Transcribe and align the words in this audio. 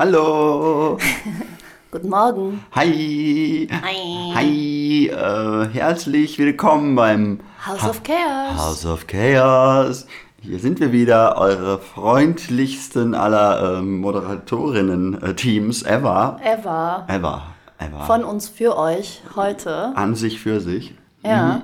Hallo. 0.00 0.96
Guten 1.90 2.08
Morgen. 2.08 2.64
Hi. 2.70 3.66
Hi. 3.82 4.32
Hi. 4.32 5.08
Äh, 5.08 5.68
herzlich 5.72 6.38
willkommen 6.38 6.94
beim 6.94 7.40
House 7.66 7.82
of 7.82 8.04
Chaos. 8.04 8.56
House 8.56 8.86
of 8.86 9.08
Chaos. 9.08 10.06
Hier 10.40 10.60
sind 10.60 10.78
wir 10.78 10.92
wieder, 10.92 11.36
eure 11.36 11.80
freundlichsten 11.80 13.16
aller 13.16 13.78
ähm, 13.78 13.98
Moderatorinnen-Teams 13.98 15.82
ever. 15.82 16.38
Ever. 16.44 17.04
Ever. 17.08 17.42
Ever. 17.80 18.00
Von 18.06 18.22
uns 18.22 18.48
für 18.48 18.78
euch 18.78 19.22
heute. 19.34 19.96
An 19.96 20.14
sich 20.14 20.38
für 20.38 20.60
sich. 20.60 20.94
Ja. 21.24 21.62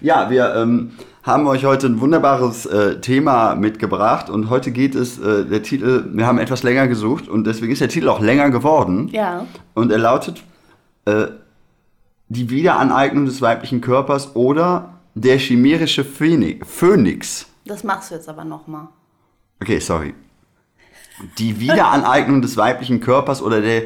Ja, 0.00 0.30
wir 0.30 0.54
ähm, 0.54 0.92
haben 1.22 1.46
euch 1.46 1.64
heute 1.64 1.86
ein 1.86 2.00
wunderbares 2.00 2.66
äh, 2.66 3.00
Thema 3.00 3.54
mitgebracht 3.54 4.28
und 4.28 4.50
heute 4.50 4.72
geht 4.72 4.94
es, 4.94 5.18
äh, 5.18 5.44
der 5.44 5.62
Titel, 5.62 6.08
wir 6.12 6.26
haben 6.26 6.38
etwas 6.38 6.62
länger 6.62 6.88
gesucht 6.88 7.28
und 7.28 7.46
deswegen 7.46 7.72
ist 7.72 7.80
der 7.80 7.88
Titel 7.88 8.08
auch 8.08 8.20
länger 8.20 8.50
geworden. 8.50 9.08
Ja. 9.08 9.46
Und 9.74 9.92
er 9.92 9.98
lautet 9.98 10.42
äh, 11.04 11.26
Die 12.28 12.50
Wiederaneignung 12.50 13.26
des 13.26 13.40
weiblichen 13.40 13.80
Körpers 13.80 14.34
oder 14.34 14.94
der 15.14 15.38
chimärische 15.38 16.04
Phönix. 16.04 16.66
Phönix. 16.68 17.46
Das 17.64 17.84
machst 17.84 18.10
du 18.10 18.16
jetzt 18.16 18.28
aber 18.28 18.44
nochmal. 18.44 18.88
Okay, 19.60 19.78
sorry. 19.78 20.14
Die 21.38 21.60
Wiederaneignung 21.60 22.42
des 22.42 22.56
weiblichen 22.56 22.98
Körpers 22.98 23.42
oder 23.42 23.60
der 23.60 23.82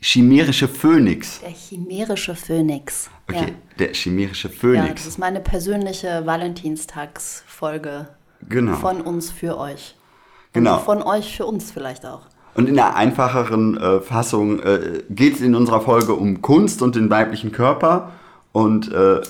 chimärische 0.00 0.68
Phönix. 0.68 1.40
Der 1.40 1.50
chimärische 1.50 2.36
Phönix. 2.36 3.10
Okay, 3.34 3.54
der 3.78 3.92
chimärische 3.92 4.48
Ja. 4.48 4.54
ja, 4.54 4.60
Phönix. 4.60 5.04
das 5.04 5.06
ist 5.12 5.18
meine 5.18 5.40
persönliche 5.40 6.26
Valentinstagsfolge 6.26 8.08
genau. 8.48 8.76
von 8.76 9.00
uns 9.00 9.30
für 9.30 9.58
euch. 9.58 9.96
Genau. 10.52 10.76
Und 10.78 10.84
von 10.84 11.02
euch 11.02 11.36
für 11.36 11.46
uns 11.46 11.70
vielleicht 11.70 12.04
auch. 12.04 12.22
Und 12.54 12.68
in 12.68 12.74
der 12.74 12.96
einfacheren 12.96 13.76
äh, 13.76 14.00
Fassung 14.00 14.60
äh, 14.60 15.02
geht 15.08 15.34
es 15.36 15.40
in 15.40 15.54
unserer 15.54 15.80
Folge 15.80 16.14
um 16.14 16.42
Kunst 16.42 16.82
und 16.82 16.96
den 16.96 17.08
weiblichen 17.08 17.52
Körper. 17.52 18.12
Und 18.52 18.92
äh, 18.92 19.20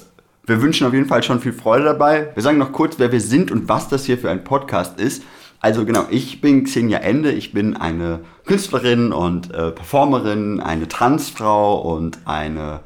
wir 0.47 0.63
wünschen 0.63 0.87
auf 0.87 0.95
jeden 0.95 1.07
Fall 1.07 1.23
schon 1.23 1.41
viel 1.41 1.53
Freude 1.53 1.85
dabei. 1.85 2.31
Wir 2.35 2.43
sagen 2.43 2.59
noch 2.59 2.73
kurz, 2.73 2.99
wer 2.99 3.13
wir 3.13 3.21
sind 3.21 3.51
und 3.51 3.69
was 3.69 3.89
das 3.89 4.05
hier 4.07 4.17
für 4.17 4.31
ein 4.31 4.43
Podcast 4.43 4.99
ist. 4.99 5.23
Also 5.61 5.85
genau, 5.85 6.07
ich 6.09 6.41
bin 6.41 6.65
Xenia 6.65 6.99
Ende, 6.99 7.33
ich 7.33 7.53
bin 7.53 7.77
eine 7.77 8.21
Künstlerin 8.47 9.13
und 9.13 9.53
äh, 9.53 9.71
Performerin, 9.71 10.59
eine 10.61 10.89
Transfrau 10.89 11.79
und 11.83 12.19
eine 12.25 12.81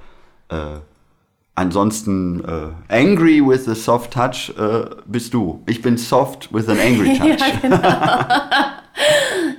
äh, 0.48 0.56
ansonsten 1.54 2.44
äh, 2.44 2.70
angry 2.88 3.40
with 3.46 3.68
a 3.68 3.74
soft 3.74 4.12
touch 4.12 4.52
äh, 4.58 4.86
bist 5.06 5.34
du. 5.34 5.62
Ich 5.66 5.82
bin 5.82 5.96
soft 5.96 6.52
with 6.52 6.68
an 6.68 6.78
angry 6.78 7.18
touch. 7.18 7.40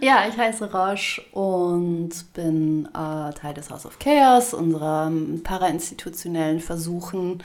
Ja, 0.01 0.25
ich 0.29 0.37
heiße 0.37 0.71
Roche 0.71 1.21
und 1.31 2.11
bin 2.33 2.87
äh, 2.93 3.33
Teil 3.33 3.53
des 3.55 3.69
House 3.69 3.85
of 3.85 3.97
Chaos, 3.99 4.53
unserer 4.53 5.07
ähm, 5.07 5.41
parainstitutionellen 5.43 6.59
Versuchen, 6.59 7.43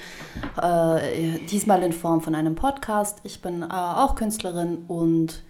äh, 0.61 1.39
diesmal 1.51 1.83
in 1.83 1.93
Form 1.93 2.21
von 2.21 2.35
einem 2.35 2.55
Podcast. 2.55 3.21
Ich 3.25 3.43
bin 3.43 3.63
äh, 3.63 3.67
auch 3.71 4.15
Künstlerin 4.15 4.85
und 4.89 5.43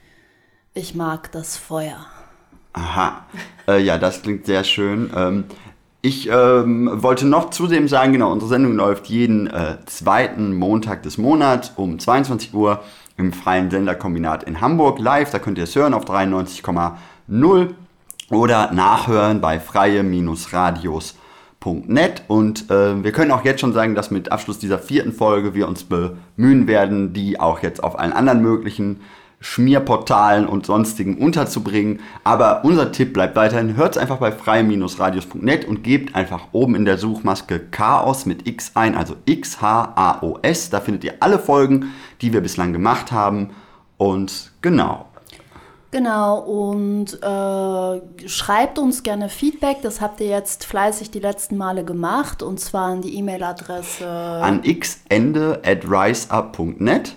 ich 0.72 0.94
mag 0.94 1.32
das 1.32 1.56
Feuer. 1.56 2.06
Aha, 2.72 3.24
äh, 3.66 3.82
ja, 3.82 3.98
das 3.98 4.22
klingt 4.22 4.46
sehr 4.46 4.62
schön. 4.62 5.10
Ähm, 5.14 5.44
ich 6.02 6.30
ähm, 6.30 6.90
wollte 7.02 7.26
noch 7.26 7.50
zudem 7.50 7.86
sagen, 7.86 8.12
genau, 8.12 8.32
unsere 8.32 8.48
Sendung 8.48 8.74
läuft 8.74 9.04
jeden 9.06 9.48
äh, 9.48 9.76
zweiten 9.84 10.54
Montag 10.54 11.02
des 11.02 11.18
Monats 11.18 11.74
um 11.76 11.98
22 11.98 12.54
Uhr 12.54 12.80
im 13.18 13.34
freien 13.34 13.70
Senderkombinat 13.70 14.44
in 14.44 14.62
Hamburg 14.62 14.98
live. 14.98 15.30
Da 15.30 15.38
könnt 15.38 15.58
ihr 15.58 15.64
es 15.64 15.76
hören 15.76 15.92
auf 15.92 16.06
93,0 16.06 17.74
oder 18.30 18.72
nachhören 18.72 19.42
bei 19.42 19.60
freie-radios.net. 19.60 22.22
Und 22.28 22.70
äh, 22.70 23.04
wir 23.04 23.12
können 23.12 23.30
auch 23.30 23.44
jetzt 23.44 23.60
schon 23.60 23.74
sagen, 23.74 23.94
dass 23.94 24.10
mit 24.10 24.32
Abschluss 24.32 24.58
dieser 24.58 24.78
vierten 24.78 25.12
Folge 25.12 25.52
wir 25.52 25.68
uns 25.68 25.84
bemühen 25.84 26.66
werden, 26.66 27.12
die 27.12 27.38
auch 27.38 27.62
jetzt 27.62 27.84
auf 27.84 27.98
allen 27.98 28.14
anderen 28.14 28.40
möglichen 28.40 29.00
Schmierportalen 29.40 30.46
und 30.46 30.66
sonstigen 30.66 31.16
unterzubringen. 31.16 32.00
Aber 32.24 32.64
unser 32.64 32.92
Tipp 32.92 33.14
bleibt 33.14 33.36
weiterhin, 33.36 33.76
hört 33.76 33.96
einfach 33.96 34.18
bei 34.18 34.32
freie-radios.net 34.32 35.64
und 35.66 35.82
gebt 35.82 36.14
einfach 36.14 36.48
oben 36.52 36.74
in 36.74 36.84
der 36.84 36.98
Suchmaske 36.98 37.58
Chaos 37.70 38.26
mit 38.26 38.46
X 38.46 38.72
ein, 38.74 38.94
also 38.94 39.16
X-H-A-O-S. 39.24 40.70
Da 40.70 40.80
findet 40.80 41.04
ihr 41.04 41.14
alle 41.20 41.38
Folgen, 41.38 41.92
die 42.20 42.32
wir 42.34 42.42
bislang 42.42 42.74
gemacht 42.74 43.12
haben. 43.12 43.50
Und 43.96 44.52
genau. 44.60 45.06
Genau, 45.90 46.38
und 46.38 47.20
äh, 47.20 48.28
schreibt 48.28 48.78
uns 48.78 49.02
gerne 49.02 49.28
Feedback. 49.28 49.78
Das 49.82 50.00
habt 50.00 50.20
ihr 50.20 50.28
jetzt 50.28 50.64
fleißig 50.64 51.10
die 51.10 51.18
letzten 51.18 51.56
Male 51.56 51.84
gemacht. 51.84 52.42
Und 52.42 52.60
zwar 52.60 52.92
an 52.92 53.02
die 53.02 53.16
E-Mail-Adresse. 53.16 54.06
An 54.08 54.62
xende 54.62 55.60
at 55.64 55.84
riseup.net. 55.84 57.16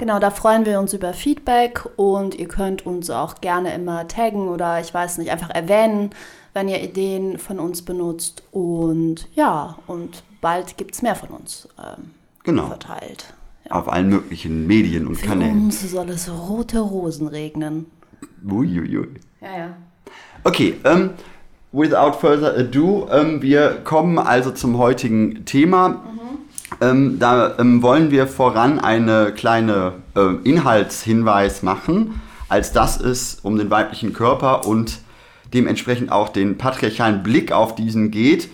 Genau, 0.00 0.18
da 0.18 0.30
freuen 0.30 0.64
wir 0.64 0.80
uns 0.80 0.94
über 0.94 1.12
Feedback 1.12 1.84
und 1.96 2.34
ihr 2.34 2.48
könnt 2.48 2.86
uns 2.86 3.10
auch 3.10 3.42
gerne 3.42 3.74
immer 3.74 4.08
taggen 4.08 4.48
oder 4.48 4.80
ich 4.80 4.94
weiß 4.94 5.18
nicht, 5.18 5.30
einfach 5.30 5.50
erwähnen, 5.50 6.08
wenn 6.54 6.70
ihr 6.70 6.82
Ideen 6.82 7.36
von 7.38 7.58
uns 7.58 7.82
benutzt. 7.82 8.42
Und 8.50 9.28
ja, 9.34 9.76
und 9.86 10.22
bald 10.40 10.78
gibt 10.78 10.94
es 10.94 11.02
mehr 11.02 11.14
von 11.16 11.28
uns 11.28 11.68
ähm, 11.78 12.12
Genau. 12.44 12.68
verteilt. 12.68 13.34
Ja. 13.66 13.72
Auf 13.72 13.92
allen 13.92 14.08
möglichen 14.08 14.66
Medien 14.66 15.06
und 15.06 15.16
Für 15.16 15.26
Kanälen. 15.26 15.64
uns 15.66 15.82
soll 15.90 16.08
es 16.08 16.30
rote 16.30 16.80
Rosen 16.80 17.28
regnen. 17.28 17.84
Uiuiui. 18.42 19.06
Ja, 19.42 19.58
ja. 19.58 19.76
Okay, 20.44 20.76
ähm, 20.84 21.10
without 21.72 22.14
further 22.18 22.56
ado, 22.56 23.06
ähm, 23.12 23.42
wir 23.42 23.82
kommen 23.84 24.18
also 24.18 24.50
zum 24.50 24.78
heutigen 24.78 25.44
Thema. 25.44 26.02
Ähm, 26.80 27.18
da 27.18 27.58
ähm, 27.58 27.82
wollen 27.82 28.10
wir 28.10 28.26
voran 28.26 28.78
eine 28.78 29.32
kleine 29.32 29.92
äh, 30.16 30.34
Inhaltshinweis 30.48 31.62
machen, 31.62 32.20
als 32.48 32.72
dass 32.72 33.00
es 33.00 33.38
um 33.42 33.58
den 33.58 33.70
weiblichen 33.70 34.12
Körper 34.12 34.66
und 34.66 34.98
dementsprechend 35.52 36.10
auch 36.10 36.30
den 36.30 36.56
patriarchalen 36.56 37.22
Blick 37.22 37.52
auf 37.52 37.74
diesen 37.74 38.10
geht. 38.10 38.48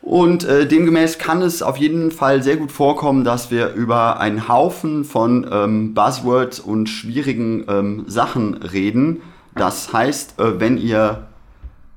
Und 0.00 0.44
äh, 0.44 0.66
demgemäß 0.66 1.18
kann 1.18 1.42
es 1.42 1.62
auf 1.62 1.76
jeden 1.76 2.10
Fall 2.10 2.42
sehr 2.42 2.56
gut 2.56 2.72
vorkommen, 2.72 3.22
dass 3.22 3.50
wir 3.52 3.72
über 3.74 4.18
einen 4.18 4.48
Haufen 4.48 5.04
von 5.04 5.46
ähm, 5.50 5.94
Buzzwords 5.94 6.58
und 6.58 6.88
schwierigen 6.88 7.64
ähm, 7.68 8.04
Sachen 8.08 8.54
reden. 8.54 9.20
Das 9.54 9.92
heißt, 9.92 10.40
äh, 10.40 10.58
wenn 10.58 10.76
ihr 10.76 11.28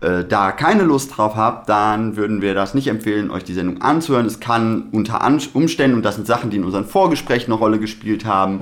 äh, 0.05 0.23
da 0.23 0.51
keine 0.51 0.83
Lust 0.83 1.17
drauf 1.17 1.35
habt, 1.35 1.67
dann 1.67 2.15
würden 2.15 2.41
wir 2.43 2.53
das 2.53 2.75
nicht 2.75 2.87
empfehlen, 2.87 3.31
euch 3.31 3.43
die 3.43 3.53
Sendung 3.53 3.81
anzuhören. 3.81 4.27
Es 4.27 4.39
kann 4.39 4.89
unter 4.91 5.25
Umständen, 5.53 5.97
und 5.97 6.03
das 6.03 6.15
sind 6.15 6.27
Sachen, 6.27 6.51
die 6.51 6.57
in 6.57 6.63
unseren 6.63 6.85
Vorgesprächen 6.85 7.51
eine 7.51 7.59
Rolle 7.59 7.79
gespielt 7.79 8.23
haben, 8.23 8.59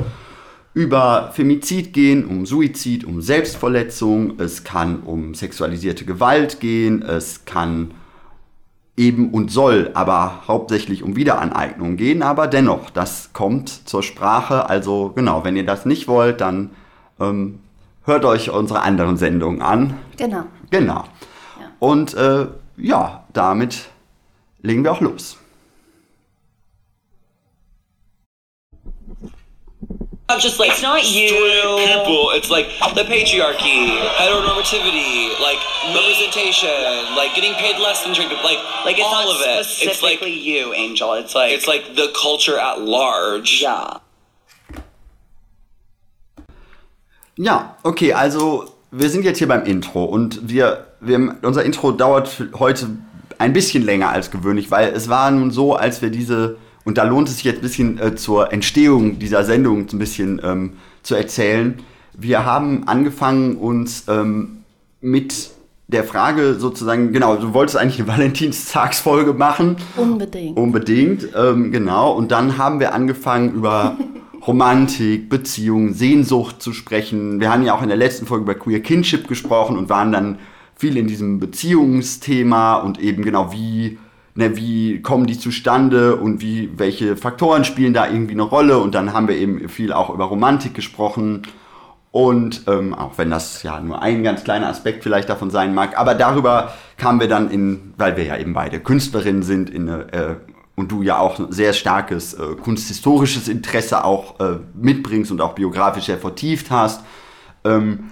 über 0.73 1.31
Femizid 1.33 1.91
gehen, 1.91 2.25
um 2.25 2.45
Suizid, 2.45 3.03
um 3.03 3.21
Selbstverletzung. 3.21 4.39
Es 4.39 4.63
kann 4.63 5.01
um 5.01 5.35
sexualisierte 5.35 6.05
Gewalt 6.05 6.61
gehen. 6.61 7.01
Es 7.01 7.43
kann 7.43 7.91
eben 8.95 9.31
und 9.31 9.51
soll 9.51 9.91
aber 9.95 10.43
hauptsächlich 10.47 11.03
um 11.03 11.15
Wiederaneignung 11.15 11.97
gehen, 11.97 12.23
aber 12.23 12.47
dennoch, 12.47 12.89
das 12.89 13.31
kommt 13.33 13.69
zur 13.69 14.01
Sprache. 14.01 14.69
Also 14.69 15.11
genau, 15.13 15.43
wenn 15.43 15.57
ihr 15.57 15.65
das 15.65 15.85
nicht 15.85 16.07
wollt, 16.07 16.41
dann 16.41 16.69
ähm, 17.19 17.59
hört 18.05 18.23
euch 18.23 18.49
unsere 18.49 18.81
anderen 18.81 19.17
Sendungen 19.17 19.61
an. 19.61 19.95
Genau. 20.17 20.43
Genau. 20.69 21.03
Und 21.83 22.13
äh, 22.13 22.47
ja, 22.77 23.25
damit 23.33 23.89
legen 24.61 24.85
wir 24.85 24.93
auch 24.93 25.01
los. 25.01 25.37
I'm 30.29 30.39
just 30.39 30.59
like 30.59 30.69
It's 30.71 30.81
not 30.81 31.03
you. 31.03 31.27
people. 31.27 32.31
It's 32.37 32.49
like 32.49 32.67
the 32.95 33.03
patriarchy, 33.03 33.99
heteronormativity, 34.15 35.37
like 35.41 35.59
representation, 35.93 36.69
like 37.17 37.35
getting 37.35 37.53
paid 37.55 37.77
less 37.79 38.01
than 38.05 38.15
people, 38.15 38.37
like 38.45 38.59
Like 38.85 38.97
it's 38.97 39.03
all 39.03 39.25
not 39.25 39.35
of 39.35 39.41
it. 39.41 39.59
It's 39.59 40.01
like 40.01 40.19
specifically 40.19 40.39
you, 40.39 40.73
Angel. 40.73 41.11
It's 41.15 41.35
like 41.35 41.51
it's 41.51 41.67
like 41.67 41.95
the 41.97 42.13
culture 42.15 42.57
at 42.57 42.79
large. 42.79 43.61
yeah. 43.61 43.99
Ja, 47.35 47.75
okay, 47.83 48.13
also 48.13 48.73
wir 48.91 49.09
sind 49.09 49.25
jetzt 49.25 49.39
hier 49.39 49.47
beim 49.47 49.65
Intro 49.65 50.05
und 50.05 50.47
wir, 50.47 50.92
wir, 51.05 51.35
unser 51.41 51.63
Intro 51.63 51.91
dauert 51.91 52.45
heute 52.57 52.89
ein 53.37 53.53
bisschen 53.53 53.83
länger 53.83 54.09
als 54.09 54.31
gewöhnlich, 54.31 54.71
weil 54.71 54.93
es 54.93 55.09
war 55.09 55.29
nun 55.31 55.51
so, 55.51 55.75
als 55.75 56.01
wir 56.01 56.09
diese, 56.09 56.57
und 56.85 56.97
da 56.97 57.03
lohnt 57.03 57.29
es 57.29 57.35
sich 57.35 57.43
jetzt 57.43 57.57
ein 57.57 57.61
bisschen 57.61 57.99
äh, 57.99 58.15
zur 58.15 58.53
Entstehung 58.53 59.19
dieser 59.19 59.43
Sendung 59.43 59.87
ein 59.91 59.99
bisschen 59.99 60.41
ähm, 60.43 60.73
zu 61.01 61.15
erzählen. 61.15 61.79
Wir 62.13 62.45
haben 62.45 62.87
angefangen, 62.87 63.57
uns 63.57 64.05
ähm, 64.07 64.63
mit 65.01 65.51
der 65.87 66.03
Frage 66.03 66.55
sozusagen, 66.55 67.11
genau, 67.11 67.35
du 67.35 67.53
wolltest 67.53 67.77
eigentlich 67.77 67.99
eine 67.99 68.07
Valentinstagsfolge 68.17 69.33
machen. 69.33 69.77
Unbedingt. 69.97 70.57
Unbedingt, 70.57 71.29
ähm, 71.35 71.71
genau. 71.71 72.11
Und 72.13 72.31
dann 72.31 72.57
haben 72.57 72.79
wir 72.79 72.93
angefangen, 72.93 73.53
über 73.53 73.97
Romantik, 74.47 75.29
Beziehung, 75.29 75.93
Sehnsucht 75.93 76.61
zu 76.61 76.73
sprechen. 76.73 77.39
Wir 77.39 77.51
haben 77.51 77.63
ja 77.63 77.73
auch 77.75 77.81
in 77.81 77.87
der 77.87 77.97
letzten 77.97 78.25
Folge 78.25 78.43
über 78.43 78.55
Queer 78.55 78.81
Kinship 78.81 79.27
gesprochen 79.27 79.77
und 79.77 79.89
waren 79.89 80.11
dann 80.11 80.39
viel 80.83 80.97
in 80.97 81.07
diesem 81.07 81.39
Beziehungsthema 81.39 82.75
und 82.75 82.99
eben 82.99 83.23
genau 83.23 83.53
wie, 83.53 83.99
ne, 84.35 84.57
wie 84.57 85.01
kommen 85.01 85.25
die 85.25 85.39
zustande 85.39 86.17
und 86.17 86.41
wie, 86.41 86.71
welche 86.75 87.15
Faktoren 87.15 87.63
spielen 87.63 87.93
da 87.93 88.05
irgendwie 88.05 88.33
eine 88.33 88.43
Rolle. 88.43 88.79
Und 88.79 88.93
dann 88.93 89.13
haben 89.13 89.29
wir 89.29 89.37
eben 89.37 89.69
viel 89.69 89.93
auch 89.93 90.09
über 90.09 90.25
Romantik 90.25 90.73
gesprochen. 90.73 91.43
Und 92.11 92.63
ähm, 92.67 92.93
auch 92.93 93.17
wenn 93.17 93.31
das 93.31 93.63
ja 93.63 93.79
nur 93.79 94.01
ein 94.01 94.25
ganz 94.25 94.43
kleiner 94.43 94.67
Aspekt 94.67 95.03
vielleicht 95.03 95.29
davon 95.29 95.51
sein 95.51 95.73
mag, 95.73 95.97
aber 95.97 96.15
darüber 96.15 96.73
kamen 96.97 97.21
wir 97.21 97.29
dann 97.29 97.49
in, 97.49 97.93
weil 97.97 98.17
wir 98.17 98.25
ja 98.25 98.37
eben 98.37 98.53
beide 98.53 98.81
Künstlerinnen 98.81 99.41
sind, 99.41 99.69
in 99.69 99.89
eine, 99.89 100.11
äh, 100.11 100.35
und 100.75 100.91
du 100.91 101.01
ja 101.01 101.17
auch 101.17 101.39
ein 101.39 101.53
sehr 101.53 101.71
starkes 101.71 102.33
äh, 102.33 102.55
kunsthistorisches 102.61 103.47
Interesse 103.47 104.03
auch 104.03 104.37
äh, 104.41 104.57
mitbringst 104.73 105.31
und 105.31 105.39
auch 105.39 105.53
biografisch 105.53 106.07
sehr 106.07 106.17
vertieft 106.17 106.71
hast, 106.71 107.05
ähm, 107.63 108.11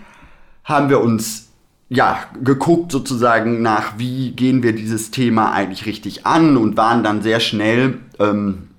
haben 0.63 0.89
wir 0.89 1.01
uns 1.01 1.50
ja, 1.93 2.19
geguckt 2.41 2.89
sozusagen 2.93 3.61
nach, 3.61 3.97
wie 3.97 4.31
gehen 4.31 4.63
wir 4.63 4.71
dieses 4.71 5.11
Thema 5.11 5.51
eigentlich 5.51 5.85
richtig 5.85 6.25
an 6.25 6.55
und 6.55 6.77
waren 6.77 7.03
dann 7.03 7.21
sehr 7.21 7.41
schnell, 7.41 7.99
ähm, 8.17 8.69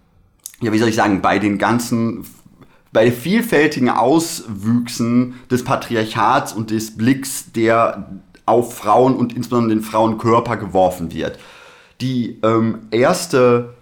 ja, 0.62 0.72
wie 0.72 0.78
soll 0.78 0.88
ich 0.88 0.94
sagen, 0.94 1.20
bei 1.20 1.38
den 1.38 1.58
ganzen, 1.58 2.24
bei 2.90 3.04
den 3.04 3.12
vielfältigen 3.12 3.90
Auswüchsen 3.90 5.34
des 5.50 5.62
Patriarchats 5.62 6.54
und 6.54 6.70
des 6.70 6.96
Blicks, 6.96 7.52
der 7.52 8.08
auf 8.46 8.78
Frauen 8.78 9.14
und 9.14 9.36
insbesondere 9.36 9.76
den 9.76 9.84
Frauenkörper 9.84 10.56
geworfen 10.56 11.12
wird. 11.12 11.38
Die 12.00 12.38
ähm, 12.42 12.78
erste 12.90 13.74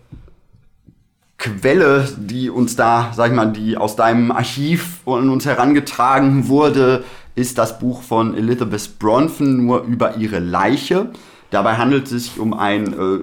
Quelle, 1.38 2.09
die 2.19 2.50
uns 2.50 2.75
da, 2.75 3.12
sag 3.15 3.31
ich 3.31 3.37
mal, 3.37 3.53
die 3.53 3.76
aus 3.76 3.94
deinem 3.94 4.33
Archiv 4.33 4.99
an 5.06 5.31
uns 5.31 5.47
herangetragen 5.47 6.49
wurde, 6.49 7.05
ist 7.35 7.59
das 7.59 7.79
Buch 7.79 8.03
von 8.03 8.37
Elizabeth 8.37 8.99
Bronfen 8.99 9.65
nur 9.65 9.82
über 9.82 10.17
ihre 10.17 10.38
Leiche. 10.38 11.11
Dabei 11.50 11.77
handelt 11.77 12.11
es 12.11 12.25
sich 12.25 12.38
um 12.38 12.55
ein 12.55 12.93
äh, 12.93 13.21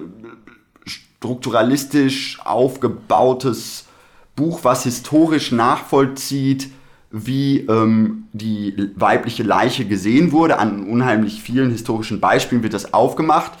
strukturalistisch 0.86 2.40
aufgebautes 2.44 3.86
Buch, 4.36 4.60
was 4.62 4.84
historisch 4.84 5.52
nachvollzieht, 5.52 6.70
wie 7.10 7.60
ähm, 7.60 8.24
die 8.32 8.90
weibliche 8.96 9.42
Leiche 9.42 9.86
gesehen 9.86 10.32
wurde. 10.32 10.58
An 10.58 10.86
unheimlich 10.86 11.42
vielen 11.42 11.70
historischen 11.70 12.20
Beispielen 12.20 12.62
wird 12.62 12.74
das 12.74 12.92
aufgemacht. 12.92 13.52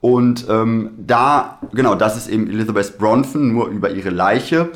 Und 0.00 0.46
ähm, 0.48 0.90
da, 0.98 1.58
genau, 1.72 1.94
das 1.94 2.16
ist 2.16 2.28
eben 2.28 2.48
Elizabeth 2.48 2.98
Bronfen, 2.98 3.52
nur 3.52 3.68
über 3.68 3.90
ihre 3.90 4.10
Leiche. 4.10 4.70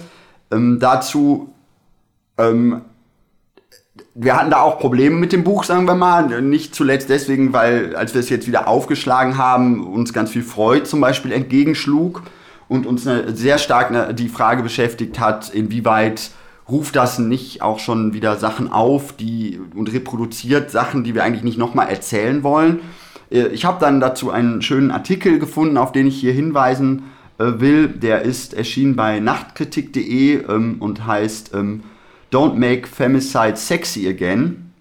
Ähm, 0.50 0.78
dazu 0.78 1.52
ähm, 2.38 2.82
wir 4.14 4.36
hatten 4.36 4.50
da 4.50 4.60
auch 4.60 4.78
Probleme 4.78 5.16
mit 5.16 5.32
dem 5.32 5.44
Buch, 5.44 5.64
sagen 5.64 5.86
wir 5.86 5.94
mal. 5.94 6.42
Nicht 6.42 6.74
zuletzt 6.74 7.08
deswegen, 7.10 7.52
weil, 7.52 7.94
als 7.94 8.14
wir 8.14 8.20
es 8.20 8.28
jetzt 8.28 8.46
wieder 8.46 8.66
aufgeschlagen 8.66 9.38
haben, 9.38 9.86
uns 9.86 10.12
ganz 10.12 10.30
viel 10.30 10.42
Freud 10.42 10.84
zum 10.84 11.00
Beispiel 11.00 11.32
entgegenschlug 11.32 12.22
und 12.68 12.86
uns 12.86 13.04
sehr 13.04 13.58
stark 13.58 14.16
die 14.16 14.28
Frage 14.28 14.62
beschäftigt 14.62 15.20
hat, 15.20 15.52
inwieweit 15.54 16.30
ruft 16.68 16.96
das 16.96 17.18
nicht 17.18 17.62
auch 17.62 17.78
schon 17.78 18.14
wieder 18.14 18.36
Sachen 18.36 18.72
auf, 18.72 19.12
die 19.12 19.60
und 19.74 19.92
reproduziert 19.92 20.70
Sachen, 20.70 21.04
die 21.04 21.14
wir 21.14 21.22
eigentlich 21.22 21.44
nicht 21.44 21.58
nochmal 21.58 21.88
erzählen 21.88 22.42
wollen. 22.42 22.80
Äh, 23.30 23.48
ich 23.48 23.64
habe 23.64 23.78
dann 23.80 24.00
dazu 24.00 24.30
einen 24.30 24.62
schönen 24.62 24.90
Artikel 24.90 25.38
gefunden, 25.38 25.76
auf 25.76 25.92
den 25.92 26.06
ich 26.06 26.18
hier 26.18 26.32
hinweisen 26.32 27.04
äh, 27.38 27.44
will. 27.58 27.88
Der 27.88 28.22
ist 28.22 28.54
erschienen 28.54 28.96
bei 28.96 29.20
nachtkritik.de 29.20 30.44
ähm, 30.48 30.76
und 30.80 31.06
heißt 31.06 31.52
ähm, 31.54 31.82
Don't 32.34 32.56
Make 32.56 32.88
Femicide 32.88 33.56
Sexy 33.56 34.08
Again 34.08 34.72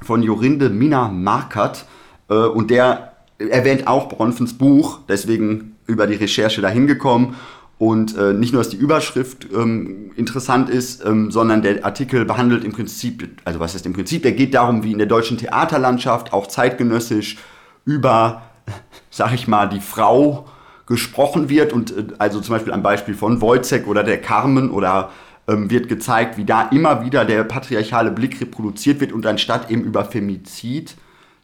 von 0.00 0.22
Jorinde 0.22 0.70
Mina 0.70 1.08
Markert. 1.08 1.84
Äh, 2.28 2.34
und 2.34 2.70
der 2.70 3.14
erwähnt 3.38 3.88
auch 3.88 4.08
Bronfens 4.08 4.56
Buch, 4.56 5.00
deswegen 5.08 5.74
über 5.88 6.06
die 6.06 6.14
Recherche 6.14 6.60
dahin 6.60 6.86
gekommen. 6.86 7.34
Und 7.78 8.16
äh, 8.16 8.32
nicht 8.32 8.52
nur, 8.52 8.62
dass 8.62 8.70
die 8.70 8.76
Überschrift 8.76 9.48
ähm, 9.52 10.12
interessant 10.14 10.68
ist, 10.68 11.04
ähm, 11.04 11.32
sondern 11.32 11.62
der 11.62 11.84
Artikel 11.84 12.24
behandelt 12.26 12.62
im 12.62 12.70
Prinzip, 12.70 13.28
also 13.44 13.58
was 13.58 13.74
ist 13.74 13.86
im 13.86 13.92
Prinzip, 13.92 14.22
der 14.22 14.32
geht 14.32 14.54
darum, 14.54 14.84
wie 14.84 14.92
in 14.92 14.98
der 14.98 15.08
deutschen 15.08 15.36
Theaterlandschaft 15.36 16.32
auch 16.32 16.46
zeitgenössisch 16.46 17.38
über, 17.84 18.42
sag 19.10 19.34
ich 19.34 19.48
mal, 19.48 19.68
die 19.68 19.80
Frau 19.80 20.46
gesprochen 20.86 21.48
wird. 21.48 21.72
Und 21.72 21.90
äh, 21.90 22.04
also 22.18 22.40
zum 22.40 22.54
Beispiel 22.54 22.72
am 22.72 22.84
Beispiel 22.84 23.14
von 23.14 23.40
Wojcek 23.40 23.88
oder 23.88 24.04
der 24.04 24.20
Carmen 24.20 24.70
oder 24.70 25.10
wird 25.46 25.88
gezeigt, 25.88 26.36
wie 26.36 26.44
da 26.44 26.68
immer 26.68 27.04
wieder 27.04 27.24
der 27.24 27.44
patriarchale 27.44 28.10
Blick 28.10 28.40
reproduziert 28.40 29.00
wird 29.00 29.12
und 29.12 29.26
anstatt 29.26 29.70
eben 29.70 29.82
über 29.82 30.04
Femizid 30.04 30.94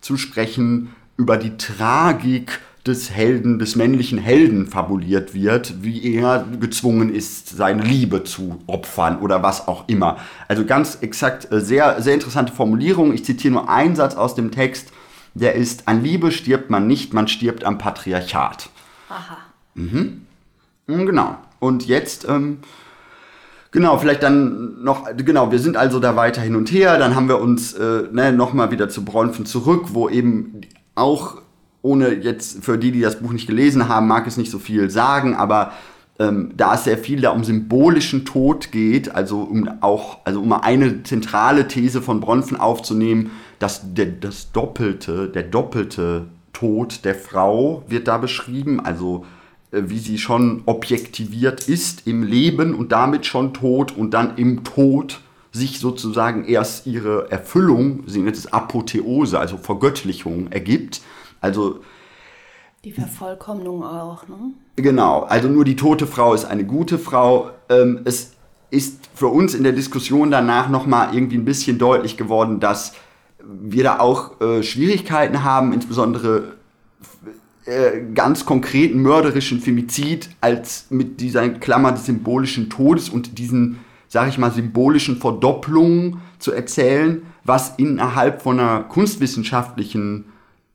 zu 0.01 0.17
sprechen, 0.17 0.95
über 1.17 1.37
die 1.37 1.57
Tragik 1.57 2.61
des 2.87 3.11
Helden, 3.11 3.59
des 3.59 3.75
männlichen 3.75 4.19
Helden 4.19 4.67
fabuliert 4.67 5.35
wird, 5.35 5.83
wie 5.83 6.15
er 6.15 6.47
gezwungen 6.61 7.13
ist, 7.13 7.49
seine 7.49 7.83
Liebe 7.83 8.23
zu 8.23 8.61
opfern 8.67 9.19
oder 9.19 9.43
was 9.43 9.67
auch 9.67 9.89
immer. 9.89 10.19
Also 10.47 10.65
ganz 10.65 10.99
exakt, 11.01 11.51
äh, 11.51 11.61
sehr, 11.61 12.01
sehr 12.01 12.15
interessante 12.15 12.53
Formulierung. 12.53 13.13
Ich 13.13 13.25
zitiere 13.25 13.55
nur 13.55 13.69
einen 13.69 13.97
Satz 13.97 14.15
aus 14.15 14.35
dem 14.37 14.53
Text, 14.53 14.93
der 15.35 15.55
ist, 15.55 15.89
an 15.89 16.03
Liebe 16.03 16.31
stirbt 16.31 16.71
man 16.71 16.87
nicht, 16.87 17.13
man 17.13 17.29
stirbt 17.29 17.65
am 17.65 17.77
Patriarchat. 17.77 18.71
Aha. 19.09 19.39
Mhm. 19.75 20.23
Genau. 20.87 21.37
Und 21.59 21.87
jetzt 21.87 22.27
ähm, 22.29 22.59
Genau, 23.77 23.99
vielleicht 23.99 24.23
dann 24.23 24.83
noch, 24.83 25.05
genau, 25.19 25.53
wir 25.53 25.59
sind 25.59 25.77
also 25.77 26.01
da 26.01 26.17
weiter 26.17 26.41
hin 26.41 26.57
und 26.57 26.73
her, 26.73 26.97
dann 26.97 27.15
haben 27.15 27.29
wir 27.29 27.39
uns 27.39 27.75
äh, 27.75 28.05
ne, 28.11 28.33
nochmal 28.33 28.71
wieder 28.71 28.89
zu 28.89 29.05
Bronfen 29.05 29.45
zurück, 29.45 29.89
wo 29.89 30.09
eben 30.09 30.63
auch, 30.95 31.43
ohne 31.83 32.15
jetzt 32.15 32.65
für 32.65 32.79
die, 32.79 32.91
die 32.91 33.03
das 33.03 33.21
Buch 33.21 33.33
nicht 33.33 33.47
gelesen 33.47 33.87
haben, 33.87 34.07
mag 34.09 34.27
es 34.27 34.39
nicht 34.39 34.51
so 34.51 34.59
viel 34.59 34.89
sagen, 34.89 35.35
aber 35.35 35.73
ähm, 36.19 36.53
da 36.57 36.73
es 36.73 36.85
sehr 36.85 36.97
viel 36.97 37.21
da 37.21 37.33
um 37.33 37.45
symbolischen 37.45 38.25
Tod 38.25 38.73
geht, 38.73 39.15
also 39.15 39.41
um 39.41 39.69
auch, 39.83 40.21
also 40.25 40.41
um 40.41 40.55
eine 40.55 41.03
zentrale 41.03 41.69
These 41.69 42.01
von 42.01 42.21
Bronfen 42.21 42.59
aufzunehmen, 42.59 43.31
dass 43.59 43.83
der, 43.93 44.07
das 44.07 44.53
doppelte, 44.53 45.29
der 45.29 45.43
doppelte 45.43 46.29
Tod 46.55 47.05
der 47.05 47.15
Frau 47.15 47.85
wird 47.89 48.09
da 48.09 48.17
beschrieben, 48.17 48.81
also 48.81 49.27
wie 49.89 49.99
sie 49.99 50.19
schon 50.19 50.63
objektiviert 50.67 51.69
ist 51.69 52.07
im 52.07 52.23
Leben 52.23 52.75
und 52.75 52.93
damit 52.93 53.27
schon 53.27 53.55
tot 53.55 53.97
und 53.97 54.13
dann 54.13 54.37
im 54.37 54.65
Tod 54.65 55.21
sich 55.53 55.81
sozusagen 55.81 56.45
erst 56.45 56.87
ihre 56.87 57.31
Erfüllung, 57.31 58.05
sie 58.07 58.21
nennt 58.21 58.37
es 58.37 58.53
Apotheose, 58.53 59.39
also 59.39 59.57
Vergöttlichung 59.57 60.53
ergibt. 60.53 61.01
Also 61.41 61.81
die 62.85 62.93
Vervollkommnung 62.93 63.83
auch, 63.83 64.29
ne? 64.29 64.53
Genau, 64.77 65.23
also 65.23 65.49
nur 65.49 65.65
die 65.65 65.75
tote 65.75 66.07
Frau 66.07 66.35
ist 66.35 66.45
eine 66.45 66.65
gute 66.65 66.99
Frau. 66.99 67.51
Ähm, 67.69 68.03
es 68.05 68.35
ist 68.71 69.09
für 69.15 69.27
uns 69.27 69.55
in 69.55 69.65
der 69.65 69.73
Diskussion 69.73 70.31
danach 70.31 70.69
nochmal 70.69 71.15
irgendwie 71.15 71.37
ein 71.37 71.45
bisschen 71.45 71.79
deutlich 71.79 72.17
geworden, 72.17 72.61
dass 72.61 72.93
wir 73.43 73.85
da 73.85 73.99
auch 73.99 74.41
äh, 74.41 74.63
Schwierigkeiten 74.63 75.43
haben, 75.43 75.73
insbesondere 75.73 76.56
äh, 77.67 78.03
ganz 78.15 78.47
konkreten 78.47 79.03
mörderischen 79.03 79.61
Femizid 79.61 80.31
als 80.41 80.87
mit 80.91 81.21
dieser 81.21 81.49
Klammer 81.49 81.93
des 81.93 82.07
symbolischen 82.07 82.71
Todes 82.71 83.09
und 83.09 83.39
diesen, 83.39 83.81
sag 84.07 84.29
ich 84.29 84.39
mal, 84.39 84.53
symbolischen 84.53 85.17
Verdopplungen 85.17 86.19
zu 86.39 86.53
erzählen, 86.53 87.23
was 87.43 87.75
innerhalb 87.77 88.43
von 88.43 88.61
einer 88.61 88.85
kunstwissenschaftlichen 88.85 90.27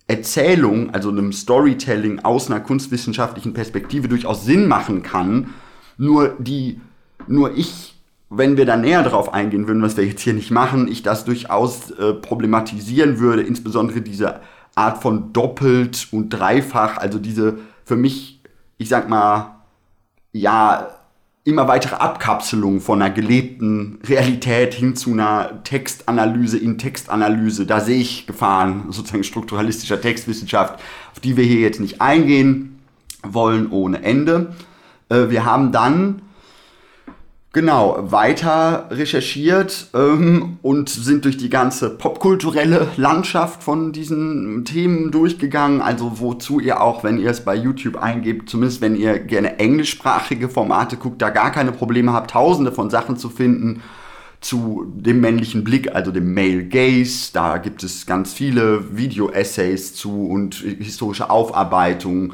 Erzählung, 0.07 0.93
also 0.93 1.09
einem 1.09 1.31
Storytelling 1.31 2.19
aus 2.19 2.51
einer 2.51 2.59
kunstwissenschaftlichen 2.59 3.53
Perspektive 3.53 4.09
durchaus 4.09 4.43
Sinn 4.43 4.67
machen 4.67 5.01
kann. 5.01 5.53
Nur 5.97 6.35
die, 6.39 6.81
nur 7.27 7.57
ich, 7.57 7.95
wenn 8.29 8.57
wir 8.57 8.65
da 8.65 8.75
näher 8.75 9.03
drauf 9.03 9.33
eingehen 9.33 9.67
würden, 9.67 9.81
was 9.81 9.95
wir 9.95 10.05
jetzt 10.05 10.21
hier 10.21 10.33
nicht 10.33 10.51
machen, 10.51 10.89
ich 10.89 11.03
das 11.03 11.23
durchaus 11.23 11.91
äh, 11.91 12.13
problematisieren 12.13 13.19
würde, 13.19 13.43
insbesondere 13.43 14.01
diese 14.01 14.41
Art 14.75 15.01
von 15.01 15.33
doppelt 15.33 16.07
und 16.11 16.29
dreifach, 16.29 16.97
also 16.97 17.19
diese 17.19 17.59
für 17.83 17.95
mich, 17.95 18.41
ich 18.77 18.89
sag 18.89 19.09
mal, 19.09 19.61
ja, 20.31 20.87
immer 21.43 21.67
weitere 21.67 21.95
Abkapselung 21.95 22.81
von 22.81 23.01
einer 23.01 23.13
gelebten 23.13 23.99
Realität 24.07 24.75
hin 24.75 24.95
zu 24.95 25.11
einer 25.11 25.63
Textanalyse 25.63 26.57
in 26.57 26.77
Textanalyse. 26.77 27.65
Da 27.65 27.79
sehe 27.79 27.99
ich 27.99 28.27
Gefahren 28.27 28.91
sozusagen 28.91 29.23
strukturalistischer 29.23 29.99
Textwissenschaft, 29.99 30.79
auf 31.11 31.19
die 31.19 31.37
wir 31.37 31.43
hier 31.43 31.61
jetzt 31.61 31.79
nicht 31.79 31.99
eingehen 31.99 32.79
wollen 33.23 33.71
ohne 33.71 34.03
Ende. 34.03 34.53
Äh, 35.09 35.29
wir 35.29 35.43
haben 35.43 35.71
dann 35.71 36.21
Genau, 37.53 38.09
weiter 38.09 38.87
recherchiert 38.91 39.87
ähm, 39.93 40.57
und 40.61 40.87
sind 40.87 41.25
durch 41.25 41.35
die 41.35 41.49
ganze 41.49 41.89
popkulturelle 41.89 42.87
Landschaft 42.95 43.61
von 43.61 43.91
diesen 43.91 44.63
Themen 44.63 45.11
durchgegangen. 45.11 45.81
Also 45.81 46.21
wozu 46.21 46.61
ihr 46.61 46.81
auch, 46.81 47.03
wenn 47.03 47.17
ihr 47.17 47.29
es 47.29 47.43
bei 47.43 47.53
YouTube 47.53 47.97
eingebt, 47.97 48.49
zumindest 48.49 48.79
wenn 48.79 48.95
ihr 48.95 49.19
gerne 49.19 49.59
englischsprachige 49.59 50.47
Formate 50.47 50.95
guckt, 50.95 51.21
da 51.21 51.29
gar 51.29 51.51
keine 51.51 51.73
Probleme 51.73 52.13
habt, 52.13 52.31
tausende 52.31 52.71
von 52.71 52.89
Sachen 52.89 53.17
zu 53.17 53.29
finden. 53.29 53.81
zu 54.39 54.91
dem 54.95 55.21
männlichen 55.21 55.63
Blick, 55.63 55.93
also 55.93 56.11
dem 56.11 56.33
Male 56.33 56.65
Gaze. 56.65 57.31
Da 57.31 57.57
gibt 57.59 57.83
es 57.83 58.07
ganz 58.07 58.33
viele 58.33 58.97
Video-Essays 58.97 59.93
zu 59.93 60.25
und 60.27 60.55
historische 60.55 61.29
Aufarbeitungen 61.29 62.33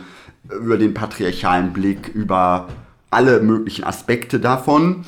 über 0.49 0.77
den 0.77 0.93
patriarchalen 0.93 1.73
Blick, 1.73 2.07
über 2.13 2.69
alle 3.09 3.41
möglichen 3.41 3.83
Aspekte 3.83 4.39
davon. 4.39 5.05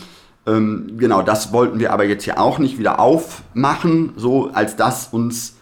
Ähm, 0.48 0.98
genau, 0.98 1.22
das 1.22 1.52
wollten 1.52 1.80
wir 1.80 1.94
aber 1.94 2.06
jetzt 2.06 2.26
ja 2.26 2.38
auch 2.38 2.60
nicht 2.60 2.80
wieder 2.80 3.00
aufmachen, 3.00 4.14
so 4.16 4.50
als 4.52 4.76
dass 4.76 5.08
uns 5.08 5.58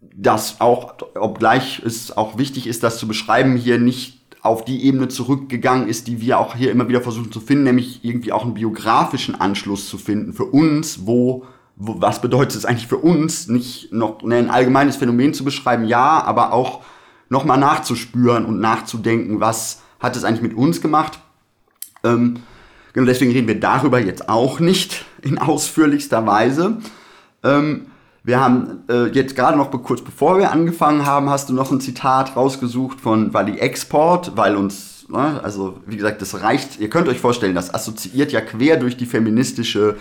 das 0.00 0.60
auch, 0.60 0.94
obgleich 1.14 1.82
es 1.84 2.16
auch 2.16 2.38
wichtig 2.38 2.66
ist, 2.66 2.82
das 2.82 2.98
zu 2.98 3.06
beschreiben, 3.06 3.56
hier 3.56 3.78
nicht 3.78 4.16
auf 4.40 4.64
die 4.64 4.84
Ebene 4.84 5.08
zurückgegangen 5.08 5.88
ist, 5.88 6.06
die 6.06 6.20
wir 6.20 6.38
auch 6.38 6.54
hier 6.54 6.70
immer 6.70 6.88
wieder 6.88 7.00
versuchen 7.02 7.32
zu 7.32 7.40
finden, 7.40 7.64
nämlich 7.64 8.04
irgendwie 8.04 8.32
auch 8.32 8.44
einen 8.44 8.54
biografischen 8.54 9.38
Anschluss 9.38 9.88
zu 9.88 9.98
finden 9.98 10.32
für 10.32 10.44
uns, 10.44 11.06
wo, 11.06 11.44
wo 11.74 12.00
was 12.00 12.22
bedeutet 12.22 12.56
es 12.56 12.64
eigentlich 12.64 12.86
für 12.86 12.98
uns, 12.98 13.48
nicht 13.48 13.92
noch 13.92 14.22
ein 14.22 14.48
allgemeines 14.48 14.96
Phänomen 14.96 15.34
zu 15.34 15.44
beschreiben, 15.44 15.84
ja, 15.84 16.22
aber 16.22 16.52
auch 16.52 16.80
nochmal 17.28 17.58
nachzuspüren 17.58 18.46
und 18.46 18.60
nachzudenken, 18.60 19.40
was 19.40 19.82
hat 19.98 20.16
es 20.16 20.24
eigentlich 20.24 20.42
mit 20.42 20.54
uns 20.54 20.80
gemacht. 20.80 21.18
Ähm, 22.04 22.38
genau 22.92 23.06
deswegen 23.06 23.32
reden 23.32 23.48
wir 23.48 23.60
darüber 23.60 23.98
jetzt 23.98 24.28
auch 24.28 24.60
nicht 24.60 25.04
in 25.22 25.38
ausführlichster 25.38 26.26
Weise. 26.26 26.78
Ähm, 27.42 27.86
wir 28.26 28.40
haben 28.40 28.82
äh, 28.88 29.06
jetzt 29.12 29.36
gerade 29.36 29.56
noch 29.56 29.70
kurz 29.84 30.02
bevor 30.02 30.38
wir 30.38 30.50
angefangen 30.50 31.06
haben, 31.06 31.30
hast 31.30 31.48
du 31.48 31.52
noch 31.54 31.70
ein 31.70 31.80
Zitat 31.80 32.34
rausgesucht 32.34 33.00
von 33.00 33.32
Wally 33.32 33.58
Export, 33.58 34.36
weil 34.36 34.56
uns, 34.56 35.06
ne, 35.08 35.40
also 35.44 35.78
wie 35.86 35.96
gesagt, 35.96 36.20
das 36.22 36.42
reicht, 36.42 36.80
ihr 36.80 36.90
könnt 36.90 37.06
euch 37.06 37.20
vorstellen, 37.20 37.54
das 37.54 37.72
assoziiert 37.72 38.32
ja 38.32 38.40
quer 38.40 38.78
durch 38.78 38.96
die 38.96 39.06
feministische 39.06 39.96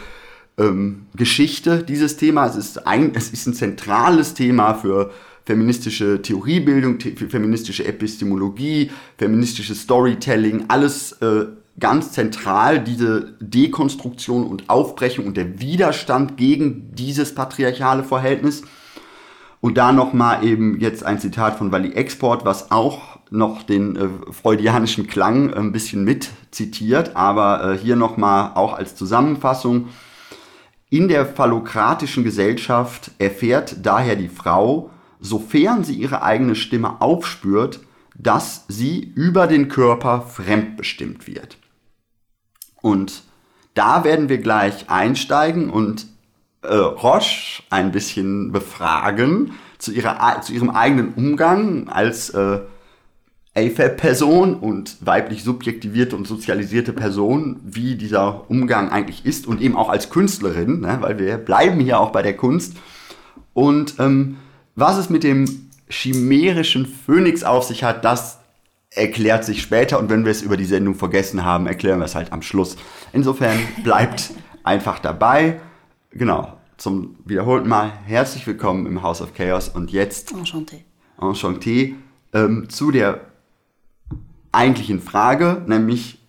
ähm, 0.58 1.06
Geschichte 1.16 1.84
dieses 1.84 2.18
Thema. 2.18 2.48
Es 2.48 2.56
ist, 2.56 2.88
ein, 2.88 3.14
es 3.14 3.30
ist 3.30 3.46
ein 3.46 3.54
zentrales 3.54 4.34
Thema 4.34 4.74
für 4.74 5.12
feministische 5.46 6.22
Theoriebildung, 6.22 7.00
für 7.00 7.30
feministische 7.30 7.86
Epistemologie, 7.86 8.90
feministisches 9.20 9.82
Storytelling, 9.82 10.66
alles 10.68 11.12
äh, 11.22 11.46
ganz 11.80 12.12
zentral 12.14 12.80
diese 12.80 13.36
Dekonstruktion 13.40 14.46
und 14.46 14.70
Aufbrechung 14.70 15.28
und 15.28 15.38
der 15.38 15.60
Widerstand 15.60 16.38
gegen 16.38 16.96
dieses 16.96 17.36
patriarchale 17.36 18.04
Verhältnis. 18.04 18.64
Und 19.62 19.78
da 19.78 19.92
nochmal 19.92 20.46
eben 20.46 20.80
jetzt 20.80 21.04
ein 21.04 21.20
Zitat 21.20 21.58
von 21.58 21.72
Wally 21.72 21.94
Export, 21.94 22.46
was 22.46 22.72
auch 22.72 23.20
noch 23.32 23.64
den 23.64 23.96
äh, 23.96 24.08
freudianischen 24.32 25.08
Klang 25.08 25.54
ein 25.54 25.72
bisschen 25.72 26.04
mit 26.04 26.30
zitiert, 26.52 27.16
aber 27.16 27.74
äh, 27.74 27.78
hier 27.78 27.96
nochmal 27.96 28.52
auch 28.54 28.74
als 28.74 28.96
Zusammenfassung. 28.96 29.90
In 30.92 31.08
der 31.08 31.26
phallokratischen 31.26 32.24
Gesellschaft 32.24 33.12
erfährt 33.18 33.78
daher 33.84 34.16
die 34.16 34.30
Frau, 34.30 34.92
sofern 35.20 35.84
sie 35.84 35.96
ihre 35.96 36.22
eigene 36.22 36.56
Stimme 36.56 37.02
aufspürt, 37.02 37.80
dass 38.18 38.66
sie 38.68 39.12
über 39.16 39.48
den 39.48 39.68
Körper 39.68 40.22
fremdbestimmt 40.22 41.28
wird. 41.28 41.58
Und 42.86 43.24
da 43.74 44.04
werden 44.04 44.30
wir 44.30 44.38
gleich 44.38 44.92
einsteigen 44.92 45.72
und 45.72 46.06
äh, 46.62 46.76
Roche 46.76 47.64
ein 47.72 47.92
bisschen 47.92 48.52
befragen 48.52 49.54
zu, 49.80 49.92
ihrer, 49.92 50.40
zu 50.42 50.54
ihrem 50.54 50.70
eigenen 50.70 51.16
Umgang 51.16 51.90
als 51.90 52.30
äh, 52.30 52.60
AFAB-Person 53.56 54.54
und 54.54 54.98
weiblich 55.04 55.44
subjektivierte 55.44 56.16
und 56.16 56.28
sozialisierte 56.28 56.94
Person, 56.94 57.60
wie 57.64 57.96
dieser 57.96 58.48
Umgang 58.52 58.92
eigentlich 58.92 59.26
ist 59.26 59.48
und 59.48 59.62
eben 59.64 59.78
auch 59.78 59.90
als 59.90 60.12
Künstlerin, 60.12 60.82
ne, 60.82 61.00
weil 61.02 61.18
wir 61.18 61.38
bleiben 61.40 61.80
hier 61.80 62.00
auch 62.00 62.12
bei 62.12 62.22
der 62.22 62.38
Kunst. 62.38 62.78
Und 63.56 63.96
ähm, 63.98 64.38
was 64.76 65.00
es 65.00 65.10
mit 65.10 65.24
dem 65.24 65.72
chimärischen 65.90 66.86
Phönix 66.86 67.44
auf 67.44 67.64
sich 67.64 67.84
hat, 67.84 68.06
das 68.06 68.45
erklärt 68.96 69.44
sich 69.44 69.62
später 69.62 70.00
und 70.00 70.10
wenn 70.10 70.24
wir 70.24 70.32
es 70.32 70.42
über 70.42 70.58
die 70.58 70.66
Sendung 70.66 70.96
vergessen 70.96 71.44
haben, 71.44 71.68
erklären 71.68 72.00
wir 72.00 72.06
es 72.06 72.16
halt 72.16 72.32
am 72.32 72.42
Schluss. 72.42 72.78
Insofern 73.14 73.58
bleibt 73.84 74.32
einfach 74.64 75.00
dabei. 75.00 75.60
Genau, 76.12 76.58
zum 76.78 77.18
wiederholten 77.26 77.68
Mal 77.68 77.92
herzlich 78.06 78.48
willkommen 78.48 78.86
im 78.86 79.04
House 79.04 79.22
of 79.22 79.34
Chaos 79.34 79.70
und 79.70 79.92
jetzt 79.92 80.34
Enchanté. 80.34 80.82
Enchanté 81.20 81.96
ähm, 82.34 82.70
zu 82.70 82.92
der 82.92 83.22
eigentlichen 84.52 85.02
Frage, 85.02 85.64
nämlich, 85.68 86.20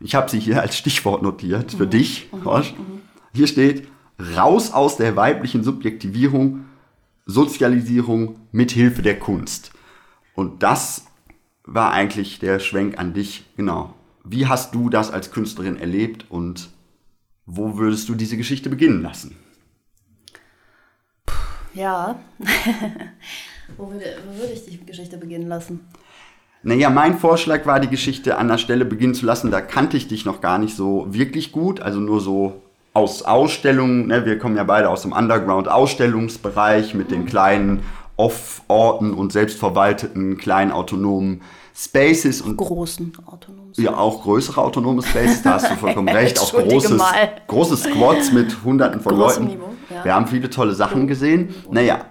ich 0.00 0.14
habe 0.14 0.30
sie 0.30 0.38
hier 0.38 0.60
als 0.60 0.76
Stichwort 0.76 1.22
notiert 1.22 1.72
für 1.72 1.86
mhm. 1.86 1.90
dich, 1.90 2.28
mhm. 2.32 2.42
Rosch. 2.42 2.72
Mhm. 2.72 3.00
Hier 3.32 3.46
steht, 3.46 3.88
raus 4.36 4.72
aus 4.72 4.96
der 4.96 5.16
weiblichen 5.16 5.64
Subjektivierung, 5.64 6.66
Sozialisierung 7.26 8.38
mit 8.52 8.72
Hilfe 8.72 9.00
der 9.00 9.18
Kunst. 9.18 9.72
Und 10.34 10.62
das 10.62 11.03
war 11.64 11.92
eigentlich 11.92 12.38
der 12.38 12.58
Schwenk 12.58 12.98
an 12.98 13.14
dich. 13.14 13.44
Genau. 13.56 13.94
Wie 14.24 14.46
hast 14.46 14.74
du 14.74 14.88
das 14.90 15.10
als 15.10 15.30
Künstlerin 15.30 15.76
erlebt 15.76 16.26
und 16.30 16.70
wo 17.46 17.76
würdest 17.76 18.08
du 18.08 18.14
diese 18.14 18.36
Geschichte 18.36 18.70
beginnen 18.70 19.02
lassen? 19.02 19.36
Ja, 21.74 22.20
wo, 23.76 23.90
würde, 23.90 24.04
wo 24.26 24.38
würde 24.38 24.52
ich 24.52 24.64
die 24.64 24.84
Geschichte 24.84 25.16
beginnen 25.16 25.48
lassen? 25.48 25.80
Naja, 26.62 26.88
mein 26.88 27.18
Vorschlag 27.18 27.66
war, 27.66 27.80
die 27.80 27.88
Geschichte 27.88 28.38
an 28.38 28.48
der 28.48 28.56
Stelle 28.56 28.86
beginnen 28.86 29.14
zu 29.14 29.26
lassen. 29.26 29.50
Da 29.50 29.60
kannte 29.60 29.98
ich 29.98 30.08
dich 30.08 30.24
noch 30.24 30.40
gar 30.40 30.58
nicht 30.58 30.74
so 30.74 31.06
wirklich 31.10 31.52
gut, 31.52 31.80
also 31.80 32.00
nur 32.00 32.20
so 32.20 32.62
aus 32.94 33.22
Ausstellungen. 33.22 34.06
Ne? 34.06 34.24
Wir 34.24 34.38
kommen 34.38 34.56
ja 34.56 34.64
beide 34.64 34.88
aus 34.88 35.02
dem 35.02 35.12
Underground-Ausstellungsbereich 35.12 36.94
mit 36.94 37.10
den 37.10 37.22
mhm. 37.22 37.26
kleinen 37.26 37.82
Off-Orten 38.16 39.12
und 39.12 39.32
selbstverwalteten 39.32 40.36
kleinen 40.36 40.70
autonomen 40.70 41.42
Spaces 41.76 42.40
und 42.40 42.56
großen 42.56 43.12
autonomen 43.26 43.74
Spaces. 43.74 43.84
Ja, 43.84 43.96
auch 43.96 44.22
größere 44.22 44.60
autonome 44.60 45.02
Spaces, 45.02 45.42
da 45.42 45.54
hast 45.54 45.70
du 45.70 45.74
vollkommen 45.74 46.08
recht. 46.14 46.38
Auch 46.38 46.52
großes, 46.52 47.02
große 47.48 47.76
Squads 47.76 48.32
mit 48.32 48.62
hunderten 48.64 49.00
von 49.00 49.16
Großem 49.16 49.44
Leuten. 49.44 49.56
Niveau, 49.56 49.74
ja. 49.90 50.04
Wir 50.04 50.14
haben 50.14 50.28
viele 50.28 50.48
tolle 50.50 50.74
Sachen 50.74 51.08
gesehen. 51.08 51.52
Naja, 51.70 52.04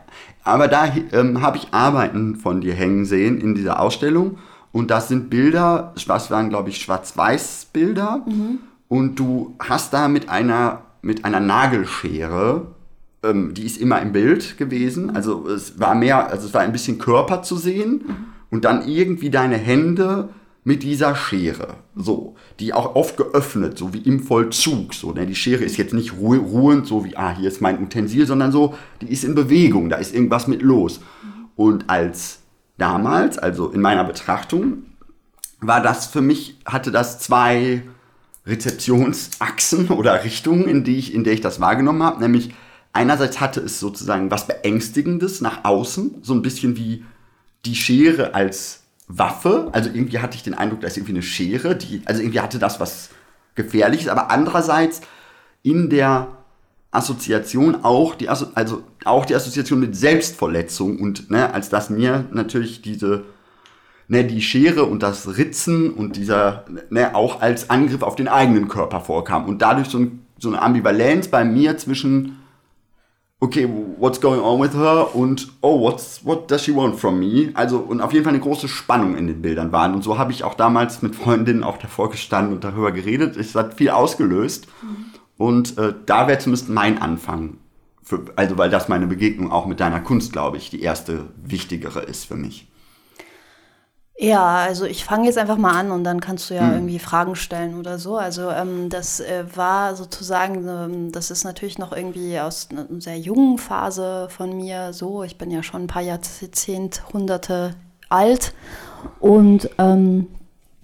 aber 0.43 0.67
da 0.67 0.91
ähm, 1.13 1.41
habe 1.41 1.57
ich 1.57 1.67
Arbeiten 1.71 2.35
von 2.35 2.59
dir 2.59 2.73
hängen 2.73 3.05
sehen 3.05 3.39
in 3.39 3.55
dieser 3.55 3.79
Ausstellung. 3.79 4.37
Und 4.73 4.91
das 4.91 5.07
sind 5.07 5.29
Bilder, 5.29 5.93
was 6.07 6.29
waren, 6.31 6.49
glaube 6.49 6.69
ich, 6.69 6.79
Schwarz-Weiß-Bilder. 6.79 8.23
Mhm. 8.25 8.59
Und 8.89 9.15
du 9.15 9.55
hast 9.59 9.93
da 9.93 10.07
mit 10.07 10.29
einer, 10.29 10.81
mit 11.01 11.23
einer 11.23 11.39
Nagelschere 11.39 12.67
ähm, 13.23 13.53
die 13.53 13.65
ist 13.65 13.77
immer 13.77 14.01
im 14.01 14.11
Bild 14.11 14.57
gewesen. 14.57 15.15
Also 15.15 15.47
es 15.47 15.79
war 15.79 15.95
mehr, 15.95 16.29
also 16.29 16.47
es 16.47 16.53
war 16.53 16.61
ein 16.61 16.71
bisschen 16.71 16.97
Körper 16.99 17.41
zu 17.41 17.55
sehen 17.57 18.03
mhm. 18.05 18.15
und 18.51 18.65
dann 18.65 18.87
irgendwie 18.87 19.29
deine 19.29 19.57
Hände 19.57 20.29
mit 20.65 20.83
dieser 20.83 21.15
Schere, 21.15 21.75
so, 21.93 22.35
die 22.59 22.73
auch 22.73 22.95
oft 22.95 23.17
geöffnet, 23.17 23.77
so 23.77 23.93
wie 23.93 23.99
im 23.99 24.21
Vollzug, 24.21 24.93
so, 24.93 25.11
ne? 25.11 25.25
die 25.25 25.35
Schere 25.35 25.63
ist 25.63 25.75
jetzt 25.75 25.93
nicht 25.93 26.13
ruh 26.13 26.35
ruhend, 26.35 26.87
so 26.87 27.03
wie, 27.03 27.17
ah, 27.17 27.35
hier 27.35 27.49
ist 27.49 27.59
mein 27.59 27.83
Utensil, 27.83 28.25
sondern 28.25 28.53
so, 28.53 28.73
die 29.01 29.11
ist 29.11 29.25
in 29.25 29.35
Bewegung, 29.35 29.89
da 29.89 29.97
ist 29.97 30.15
irgendwas 30.15 30.47
mit 30.47 30.61
los. 30.61 31.01
Und 31.57 31.89
als 31.89 32.39
damals, 32.77 33.37
also 33.37 33.71
in 33.71 33.81
meiner 33.81 34.05
Betrachtung, 34.05 34.83
war 35.59 35.81
das 35.81 36.07
für 36.07 36.21
mich, 36.21 36.59
hatte 36.65 36.91
das 36.91 37.19
zwei 37.19 37.83
Rezeptionsachsen 38.45 39.87
oder 39.89 40.23
Richtungen, 40.23 40.67
in, 40.67 40.83
die 40.85 40.97
ich, 40.97 41.13
in 41.13 41.25
der 41.25 41.33
ich 41.33 41.41
das 41.41 41.59
wahrgenommen 41.59 42.03
habe, 42.03 42.21
nämlich 42.21 42.51
einerseits 42.93 43.41
hatte 43.41 43.59
es 43.59 43.79
sozusagen 43.79 44.31
was 44.31 44.47
Beängstigendes 44.47 45.41
nach 45.41 45.65
außen, 45.65 46.19
so 46.21 46.33
ein 46.33 46.41
bisschen 46.41 46.77
wie 46.77 47.03
die 47.65 47.75
Schere 47.75 48.33
als 48.33 48.83
Waffe. 49.07 49.69
Also 49.73 49.89
irgendwie 49.89 50.19
hatte 50.19 50.35
ich 50.37 50.43
den 50.43 50.53
Eindruck, 50.53 50.81
da 50.81 50.87
ist 50.87 50.97
irgendwie 50.97 51.13
eine 51.13 51.21
Schere, 51.21 51.75
die, 51.75 52.01
also 52.05 52.21
irgendwie 52.21 52.39
hatte 52.39 52.59
das 52.59 52.79
was 52.79 53.09
Gefährliches, 53.55 54.07
aber 54.07 54.31
andererseits 54.31 55.01
in 55.61 55.89
der 55.89 56.29
Assoziation 56.91 57.83
auch 57.83 58.15
die, 58.15 58.29
also 58.29 58.83
auch 59.03 59.25
die 59.25 59.35
Assoziation 59.35 59.79
mit 59.79 59.95
Selbstverletzung 59.95 60.99
und 60.99 61.29
ne, 61.31 61.53
als 61.53 61.69
das 61.69 61.89
mir 61.89 62.25
natürlich 62.31 62.81
diese 62.81 63.25
ne, 64.07 64.23
die 64.23 64.41
Schere 64.41 64.83
und 64.85 65.01
das 65.01 65.37
Ritzen 65.37 65.91
und 65.91 66.15
dieser 66.15 66.65
ne, 66.89 67.15
auch 67.15 67.41
als 67.41 67.69
Angriff 67.69 68.03
auf 68.03 68.15
den 68.15 68.27
eigenen 68.27 68.67
Körper 68.67 69.01
vorkam 69.01 69.45
und 69.45 69.61
dadurch 69.61 69.87
so, 69.87 69.99
ein, 69.99 70.25
so 70.37 70.49
eine 70.49 70.61
Ambivalenz 70.61 71.27
bei 71.27 71.43
mir 71.43 71.77
zwischen 71.77 72.42
okay, 73.43 73.67
what's 73.97 74.21
going 74.21 74.39
on 74.39 74.61
with 74.61 74.73
her 74.73 75.13
und 75.13 75.49
oh, 75.61 75.77
what's, 75.81 76.23
what 76.23 76.49
does 76.49 76.63
she 76.63 76.73
want 76.73 76.97
from 76.97 77.19
me? 77.19 77.51
Also, 77.55 77.77
und 77.79 77.99
auf 77.99 78.13
jeden 78.13 78.23
Fall 78.23 78.33
eine 78.33 78.41
große 78.41 78.69
Spannung 78.69 79.17
in 79.17 79.27
den 79.27 79.41
Bildern 79.41 79.73
waren. 79.73 79.93
Und 79.93 80.01
so 80.01 80.17
habe 80.17 80.31
ich 80.31 80.45
auch 80.45 80.53
damals 80.53 81.01
mit 81.01 81.13
Freundinnen 81.13 81.61
auch 81.61 81.77
davor 81.77 82.09
gestanden 82.09 82.53
und 82.53 82.63
darüber 82.63 82.93
geredet. 82.93 83.35
Es 83.35 83.53
hat 83.53 83.73
viel 83.73 83.89
ausgelöst. 83.89 84.67
Mhm. 84.81 85.05
Und 85.35 85.77
äh, 85.77 85.93
da 86.05 86.27
wäre 86.29 86.39
zumindest 86.39 86.69
mein 86.69 87.01
Anfang. 87.01 87.57
Für, 88.01 88.23
also, 88.37 88.57
weil 88.57 88.69
das 88.69 88.87
meine 88.87 89.07
Begegnung 89.07 89.51
auch 89.51 89.65
mit 89.65 89.81
deiner 89.81 89.99
Kunst, 89.99 90.31
glaube 90.31 90.55
ich, 90.55 90.69
die 90.69 90.81
erste 90.81 91.25
wichtigere 91.35 91.99
ist 91.99 92.23
für 92.25 92.35
mich. 92.35 92.69
Ja, 94.15 94.57
also 94.57 94.85
ich 94.85 95.03
fange 95.03 95.25
jetzt 95.25 95.39
einfach 95.39 95.57
mal 95.57 95.71
an 95.71 95.91
und 95.91 96.03
dann 96.03 96.21
kannst 96.21 96.49
du 96.49 96.53
ja 96.53 96.67
hm. 96.67 96.73
irgendwie 96.73 96.99
Fragen 96.99 97.35
stellen 97.35 97.79
oder 97.79 97.97
so. 97.97 98.15
Also 98.17 98.49
ähm, 98.51 98.89
das 98.89 99.19
äh, 99.19 99.43
war 99.55 99.95
sozusagen, 99.95 100.67
ähm, 100.67 101.11
das 101.11 101.31
ist 101.31 101.43
natürlich 101.43 101.79
noch 101.79 101.91
irgendwie 101.91 102.39
aus 102.39 102.69
einer 102.71 102.85
sehr 102.99 103.17
jungen 103.17 103.57
Phase 103.57 104.27
von 104.29 104.55
mir 104.55 104.93
so. 104.93 105.23
Ich 105.23 105.37
bin 105.37 105.49
ja 105.49 105.63
schon 105.63 105.83
ein 105.83 105.87
paar 105.87 106.03
Jahrzehnte, 106.03 107.01
Hunderte 107.11 107.75
alt 108.09 108.53
und 109.19 109.69
ähm, 109.79 110.27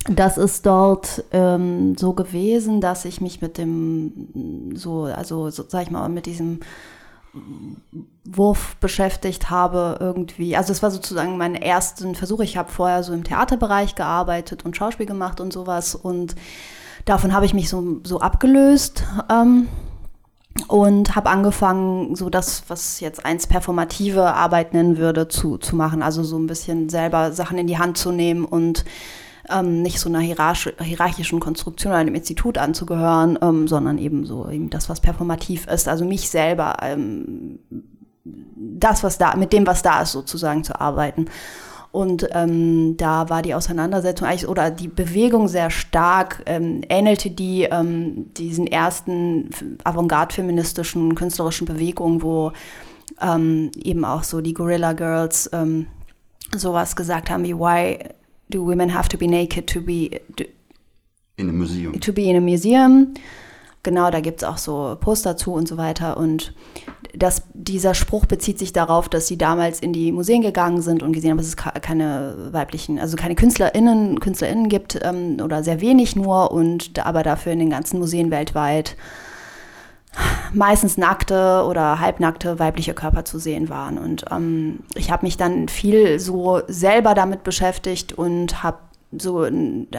das 0.08 0.38
ist 0.38 0.66
dort 0.66 1.24
ähm, 1.32 1.96
so 1.98 2.14
gewesen, 2.14 2.82
dass 2.82 3.06
ich 3.06 3.22
mich 3.22 3.42
mit 3.42 3.58
dem, 3.58 4.74
so, 4.76 5.04
also 5.04 5.50
so, 5.52 5.66
sag 5.68 5.84
ich 5.84 5.92
mal, 5.92 6.10
mit 6.10 6.26
diesem 6.26 6.62
Wurf 8.26 8.76
beschäftigt 8.78 9.50
habe 9.50 9.98
irgendwie. 10.00 10.56
Also 10.56 10.72
es 10.72 10.82
war 10.82 10.92
sozusagen 10.92 11.38
mein 11.38 11.56
ersten 11.56 12.16
Versuch. 12.16 12.40
Ich 12.42 12.58
habe 12.58 12.72
vorher 12.72 13.04
so 13.04 13.14
im 13.14 13.24
Theaterbereich 13.24 13.96
gearbeitet 13.96 14.66
und 14.66 14.76
Schauspiel 14.76 15.06
gemacht 15.06 15.40
und 15.40 15.54
sowas 15.54 15.96
und 15.96 16.36
davon 17.06 17.34
habe 17.34 17.46
ich 17.46 17.54
mich 17.54 17.70
so, 17.70 18.02
so 18.04 18.20
abgelöst 18.20 19.04
ähm, 19.32 19.68
und 20.68 21.16
habe 21.16 21.30
angefangen, 21.30 22.16
so 22.16 22.30
das, 22.30 22.64
was 22.68 23.00
jetzt 23.00 23.26
eins 23.26 23.48
performative 23.48 24.34
Arbeit 24.34 24.74
nennen 24.74 24.98
würde, 24.98 25.28
zu, 25.28 25.58
zu 25.58 25.76
machen. 25.76 26.04
Also 26.04 26.24
so 26.24 26.38
ein 26.38 26.48
bisschen 26.48 26.90
selber 26.90 27.32
Sachen 27.32 27.58
in 27.58 27.68
die 27.68 27.78
Hand 27.78 27.98
zu 27.98 28.12
nehmen 28.12 28.46
und 28.46 28.86
ähm, 29.52 29.82
nicht 29.82 30.00
so 30.00 30.10
einer 30.10 30.20
hierarchischen 30.20 31.40
Konstruktion 31.40 31.92
oder 31.92 32.00
einem 32.00 32.16
Institut 32.16 32.58
anzugehören, 32.58 33.38
ähm, 33.42 33.68
sondern 33.68 33.98
eben 33.98 34.26
so 34.26 34.50
eben 34.50 34.70
das, 34.70 34.90
was 34.90 35.02
performativ 35.02 35.68
ist, 35.68 35.88
also 35.88 36.06
mich 36.06 36.30
selber, 36.30 36.78
ähm, 36.82 37.60
das, 38.24 39.04
was 39.04 39.18
da, 39.18 39.36
mit 39.36 39.54
dem, 39.54 39.66
was 39.66 39.82
da 39.82 40.02
ist, 40.02 40.12
sozusagen 40.12 40.64
zu 40.64 40.80
arbeiten. 40.80 41.26
Und 41.92 42.28
ähm, 42.34 42.98
da 42.98 43.30
war 43.30 43.42
die 43.42 43.56
Auseinandersetzung 43.56 44.28
eigentlich 44.28 44.48
oder 44.48 44.70
die 44.70 44.88
Bewegung 44.88 45.48
sehr 45.48 45.72
stark, 45.72 46.44
ähm, 46.46 46.82
ähnelte 46.88 47.32
die 47.32 47.64
ähm, 47.64 48.32
diesen 48.36 48.68
ersten 48.68 49.50
avantgarde-feministischen 49.84 51.16
künstlerischen 51.16 51.66
Bewegungen, 51.66 52.22
wo 52.22 52.52
ähm, 53.20 53.72
eben 53.76 54.06
auch 54.06 54.24
so 54.24 54.40
die 54.42 54.54
Gorilla 54.54 54.94
Girls 54.94 55.50
ähm, 55.52 55.88
sowas 56.56 56.96
gesagt 56.96 57.32
haben 57.32 57.44
wie 57.44 57.56
Why 57.56 57.98
do 58.50 58.66
women 58.66 58.94
have 58.94 59.10
to 59.10 59.18
be 59.18 59.28
naked 59.28 59.68
to 59.68 59.82
be 59.82 60.22
do, 60.36 60.46
in 61.38 61.50
a 61.50 61.54
museum? 61.54 62.00
To 62.00 62.14
be 62.14 62.24
in 62.24 62.36
a 62.36 62.42
museum. 62.42 63.14
Genau, 63.82 64.12
da 64.12 64.20
gibt 64.20 64.42
es 64.42 64.48
auch 64.48 64.58
so 64.58 64.98
Poster 65.00 65.38
zu 65.38 65.54
und 65.54 65.68
so 65.68 65.78
weiter. 65.78 66.18
Und 66.18 66.54
das, 67.16 67.44
dieser 67.54 67.94
Spruch 67.94 68.26
bezieht 68.26 68.60
sich 68.60 68.74
darauf, 68.74 69.08
dass 69.08 69.28
sie 69.28 69.38
damals 69.38 69.80
in 69.80 69.94
die 69.94 70.12
Museen 70.12 70.42
gegangen 70.42 70.82
sind 70.82 71.02
und 71.02 71.14
gesehen 71.14 71.32
haben, 71.32 71.38
dass 71.38 71.48
es 71.48 71.56
keine 71.56 72.50
weiblichen, 72.52 73.00
also 73.00 73.16
keine 73.16 73.36
KünstlerInnen, 73.36 74.20
KünstlerInnen 74.20 74.68
gibt 74.68 75.00
ähm, 75.02 75.38
oder 75.42 75.64
sehr 75.64 75.80
wenig 75.80 76.18
nur 76.18 76.52
und 76.52 77.00
aber 77.06 77.24
dafür 77.24 77.54
in 77.54 77.60
den 77.60 77.70
ganzen 77.70 78.00
Museen 78.00 78.32
weltweit 78.32 78.98
meistens 80.54 80.98
nackte 80.98 81.64
oder 81.68 82.00
halbnackte 82.00 82.60
weibliche 82.60 82.94
Körper 82.94 83.26
zu 83.26 83.40
sehen 83.40 83.70
waren. 83.70 83.98
Und 83.98 84.26
ähm, 84.32 84.80
ich 84.96 85.12
habe 85.12 85.26
mich 85.26 85.38
dann 85.38 85.68
viel 85.68 86.20
so 86.20 86.62
selber 86.68 87.14
damit 87.14 87.44
beschäftigt 87.44 88.14
und 88.14 88.64
habe 88.64 88.80
so 89.12 89.48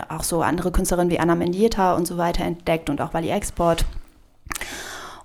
auch 0.08 0.22
so 0.22 0.42
andere 0.42 0.70
Künstlerinnen 0.70 1.10
wie 1.10 1.18
Anna 1.18 1.34
Mendieta 1.34 1.94
und 1.94 2.06
so 2.06 2.16
weiter 2.16 2.44
entdeckt 2.44 2.90
und 2.90 3.00
auch 3.00 3.12
Wally 3.12 3.30
Export. 3.30 3.84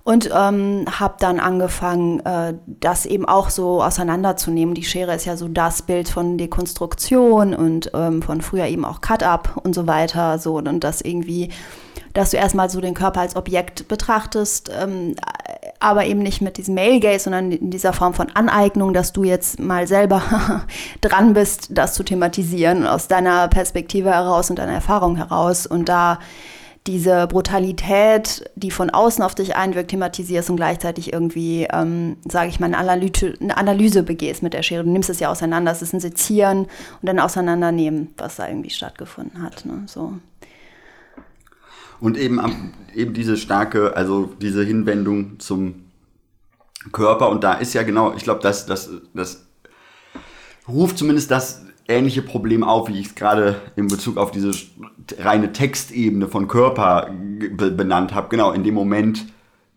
Und 0.06 0.30
ähm, 0.32 0.84
habe 0.88 1.16
dann 1.18 1.40
angefangen, 1.40 2.20
äh, 2.20 2.54
das 2.66 3.06
eben 3.06 3.24
auch 3.24 3.50
so 3.50 3.82
auseinanderzunehmen. 3.82 4.76
Die 4.76 4.84
Schere 4.84 5.12
ist 5.16 5.24
ja 5.24 5.36
so 5.36 5.48
das 5.48 5.82
Bild 5.82 6.08
von 6.08 6.38
Dekonstruktion 6.38 7.52
und 7.52 7.90
ähm, 7.92 8.22
von 8.22 8.40
früher 8.40 8.66
eben 8.66 8.84
auch 8.84 9.00
Cut-Up 9.00 9.60
und 9.64 9.74
so 9.74 9.88
weiter. 9.88 10.38
So, 10.38 10.58
und 10.58 10.84
das 10.84 11.00
irgendwie 11.00 11.50
dass 12.12 12.30
du 12.30 12.38
erstmal 12.38 12.70
so 12.70 12.80
den 12.80 12.94
Körper 12.94 13.20
als 13.20 13.36
Objekt 13.36 13.88
betrachtest, 13.88 14.70
ähm, 14.80 15.16
aber 15.80 16.06
eben 16.06 16.20
nicht 16.20 16.40
mit 16.40 16.56
diesem 16.56 16.74
Male 16.74 16.98
Gaze, 16.98 17.24
sondern 17.24 17.52
in 17.52 17.70
dieser 17.70 17.92
Form 17.92 18.14
von 18.14 18.30
Aneignung, 18.30 18.94
dass 18.94 19.12
du 19.12 19.24
jetzt 19.24 19.60
mal 19.60 19.86
selber 19.86 20.22
dran 21.02 21.34
bist, 21.34 21.68
das 21.70 21.92
zu 21.92 22.04
thematisieren 22.04 22.86
aus 22.86 23.08
deiner 23.08 23.48
Perspektive 23.48 24.10
heraus 24.10 24.48
und 24.48 24.58
deiner 24.58 24.72
Erfahrung 24.72 25.16
heraus 25.16 25.66
und 25.66 25.90
da 25.90 26.18
diese 26.86 27.26
Brutalität, 27.26 28.50
die 28.54 28.70
von 28.70 28.90
außen 28.90 29.22
auf 29.22 29.34
dich 29.34 29.56
einwirkt, 29.56 29.90
thematisierst 29.90 30.50
und 30.50 30.56
gleichzeitig 30.56 31.12
irgendwie, 31.12 31.66
ähm, 31.72 32.16
sage 32.28 32.48
ich 32.48 32.60
mal, 32.60 32.66
eine 32.66 32.78
Analyse, 32.78 33.34
eine 33.40 33.56
Analyse 33.56 34.02
begehst 34.02 34.42
mit 34.42 34.52
der 34.52 34.62
Schere. 34.62 34.84
Du 34.84 34.90
nimmst 34.90 35.10
es 35.10 35.20
ja 35.20 35.30
auseinander, 35.30 35.72
es 35.72 35.82
ist 35.82 35.92
ein 35.92 36.00
Sezieren 36.00 36.60
und 36.60 36.68
dann 37.02 37.18
auseinandernehmen, 37.18 38.14
was 38.16 38.36
da 38.36 38.48
irgendwie 38.48 38.70
stattgefunden 38.70 39.42
hat. 39.42 39.64
Ne? 39.66 39.82
So. 39.86 40.14
Und 42.00 42.16
eben, 42.18 42.72
eben 42.94 43.14
diese 43.14 43.36
starke, 43.36 43.96
also 43.96 44.30
diese 44.40 44.64
Hinwendung 44.64 45.38
zum 45.38 45.86
Körper. 46.92 47.30
Und 47.30 47.42
da 47.42 47.54
ist 47.54 47.74
ja 47.74 47.82
genau, 47.82 48.14
ich 48.14 48.22
glaube, 48.22 48.40
das, 48.42 48.66
das, 48.66 48.90
das 49.14 49.46
ruft 50.68 50.98
zumindest 50.98 51.30
das 51.30 51.65
ähnliche 51.88 52.22
Problem 52.22 52.64
auf, 52.64 52.88
wie 52.88 52.98
ich 52.98 53.06
es 53.06 53.14
gerade 53.14 53.56
in 53.76 53.88
Bezug 53.88 54.16
auf 54.16 54.30
diese 54.30 54.52
reine 55.18 55.52
Textebene 55.52 56.28
von 56.28 56.48
Körper 56.48 57.10
benannt 57.50 58.14
habe. 58.14 58.28
Genau, 58.28 58.52
in 58.52 58.64
dem 58.64 58.74
Moment, 58.74 59.26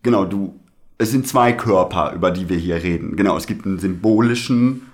genau, 0.02 0.26
du, 0.26 0.60
es 0.98 1.12
sind 1.12 1.28
zwei 1.28 1.54
Körper, 1.54 2.14
über 2.14 2.32
die 2.32 2.50
wir 2.50 2.58
hier 2.58 2.82
reden. 2.82 3.16
Genau, 3.16 3.38
es 3.38 3.48
gibt 3.48 3.66
einen 3.66 3.80
symbolischen, 3.80 4.88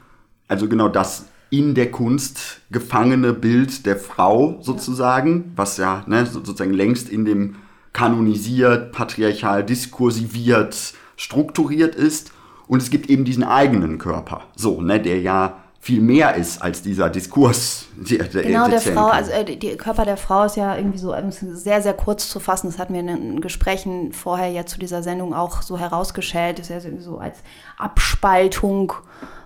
also 0.48 0.68
genau 0.68 0.90
das 0.90 1.28
in 1.50 1.74
der 1.76 1.92
Kunst 1.92 2.62
gefangene 2.72 3.34
Bild 3.34 3.86
der 3.86 3.96
Frau 3.96 4.58
sozusagen, 4.62 5.54
was 5.56 5.78
ja 5.78 6.04
ne, 6.08 6.26
sozusagen 6.26 6.74
längst 6.74 7.10
in 7.10 7.24
dem 7.24 7.56
kanonisiert, 7.94 8.92
patriarchal 8.92 9.64
diskursiviert, 9.64 10.94
strukturiert 11.16 11.96
ist. 11.96 12.34
Und 12.68 12.82
es 12.82 12.90
gibt 12.90 13.10
eben 13.10 13.26
diesen 13.26 13.44
eigenen 13.44 14.00
Körper, 14.00 14.42
so, 14.56 14.82
ne, 14.82 15.00
der 15.00 15.22
ja 15.22 15.65
viel 15.86 16.02
mehr 16.02 16.34
ist 16.34 16.64
als 16.64 16.82
dieser 16.82 17.12
Diskurs. 17.12 17.86
Der, 17.96 18.24
der 18.24 18.42
genau, 18.42 18.68
der 18.68 18.82
Frau, 18.82 19.06
also 19.06 19.30
äh, 19.30 19.56
der 19.56 19.78
Körper 19.78 20.04
der 20.04 20.18
Frau 20.18 20.46
ist 20.46 20.56
ja 20.56 20.76
irgendwie 20.76 20.98
so 20.98 21.14
sehr, 21.30 21.80
sehr 21.84 21.94
kurz 21.94 22.28
zu 22.28 22.40
fassen. 22.40 22.66
Das 22.66 22.80
hatten 22.80 22.96
wir 22.96 23.02
in 23.02 23.06
den 23.06 23.40
Gesprächen 23.40 24.12
vorher 24.12 24.50
ja 24.50 24.66
zu 24.66 24.80
dieser 24.80 25.04
Sendung 25.04 25.36
auch 25.36 25.62
so 25.62 25.78
herausgestellt. 25.78 26.58
Das 26.58 26.72
ist 26.72 26.86
ja 26.86 26.92
so 27.00 27.20
als 27.20 27.38
Abspaltung 27.78 28.94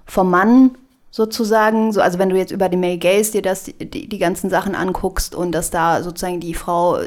vom 0.05 0.31
Mann 0.31 0.77
sozusagen. 1.11 1.91
So, 1.91 1.99
also 1.99 2.19
wenn 2.19 2.29
du 2.29 2.37
jetzt 2.37 2.51
über 2.51 2.69
den 2.69 2.79
Male 2.79 2.99
Gaze 2.99 3.33
dir 3.33 3.41
das, 3.41 3.65
die, 3.65 4.07
die 4.07 4.17
ganzen 4.17 4.49
Sachen 4.49 4.75
anguckst 4.75 5.35
und 5.35 5.51
dass 5.51 5.71
da 5.71 6.01
sozusagen 6.03 6.39
die 6.39 6.53
Frau 6.53 6.99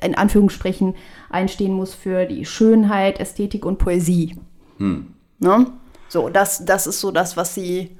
in 0.00 0.16
Anführungsstrichen 0.16 0.96
einstehen 1.30 1.72
muss 1.72 1.94
für 1.94 2.26
die 2.26 2.44
Schönheit, 2.44 3.20
Ästhetik 3.20 3.64
und 3.64 3.78
Poesie. 3.78 4.40
Hm. 4.78 5.14
Ne? 5.38 5.66
So, 6.08 6.28
das, 6.30 6.64
das 6.64 6.88
ist 6.88 6.98
so 6.98 7.12
das, 7.12 7.36
was 7.36 7.54
sie 7.54 7.96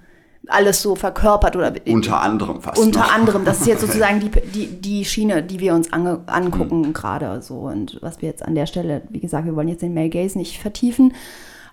alles 0.49 0.83
so 0.83 0.97
verkörpert 0.97 1.55
oder 1.57 1.73
unter 1.87 2.21
anderem 2.21 2.61
fast 2.61 2.83
unter 2.83 3.01
noch. 3.01 3.15
anderem 3.15 3.45
das 3.45 3.61
ist 3.61 3.67
jetzt 3.67 3.81
sozusagen 3.87 4.21
die, 4.21 4.31
die, 4.31 4.81
die 4.81 5.05
Schiene 5.05 5.43
die 5.43 5.61
wir 5.61 5.75
uns 5.75 5.93
ange, 5.93 6.21
angucken 6.27 6.85
hm. 6.85 6.93
gerade 6.93 7.41
so 7.43 7.55
und 7.61 7.99
was 8.03 8.21
wir 8.21 8.29
jetzt 8.29 8.45
an 8.45 8.55
der 8.55 8.67
Stelle 8.67 9.03
wie 9.11 9.21
gesagt 9.21 9.47
wir 9.47 9.55
wollen 9.55 9.69
jetzt 9.69 9.83
den 9.83 9.95
Male 9.95 10.11
Gaze 10.11 10.37
nicht 10.37 10.61
vertiefen 10.61 11.15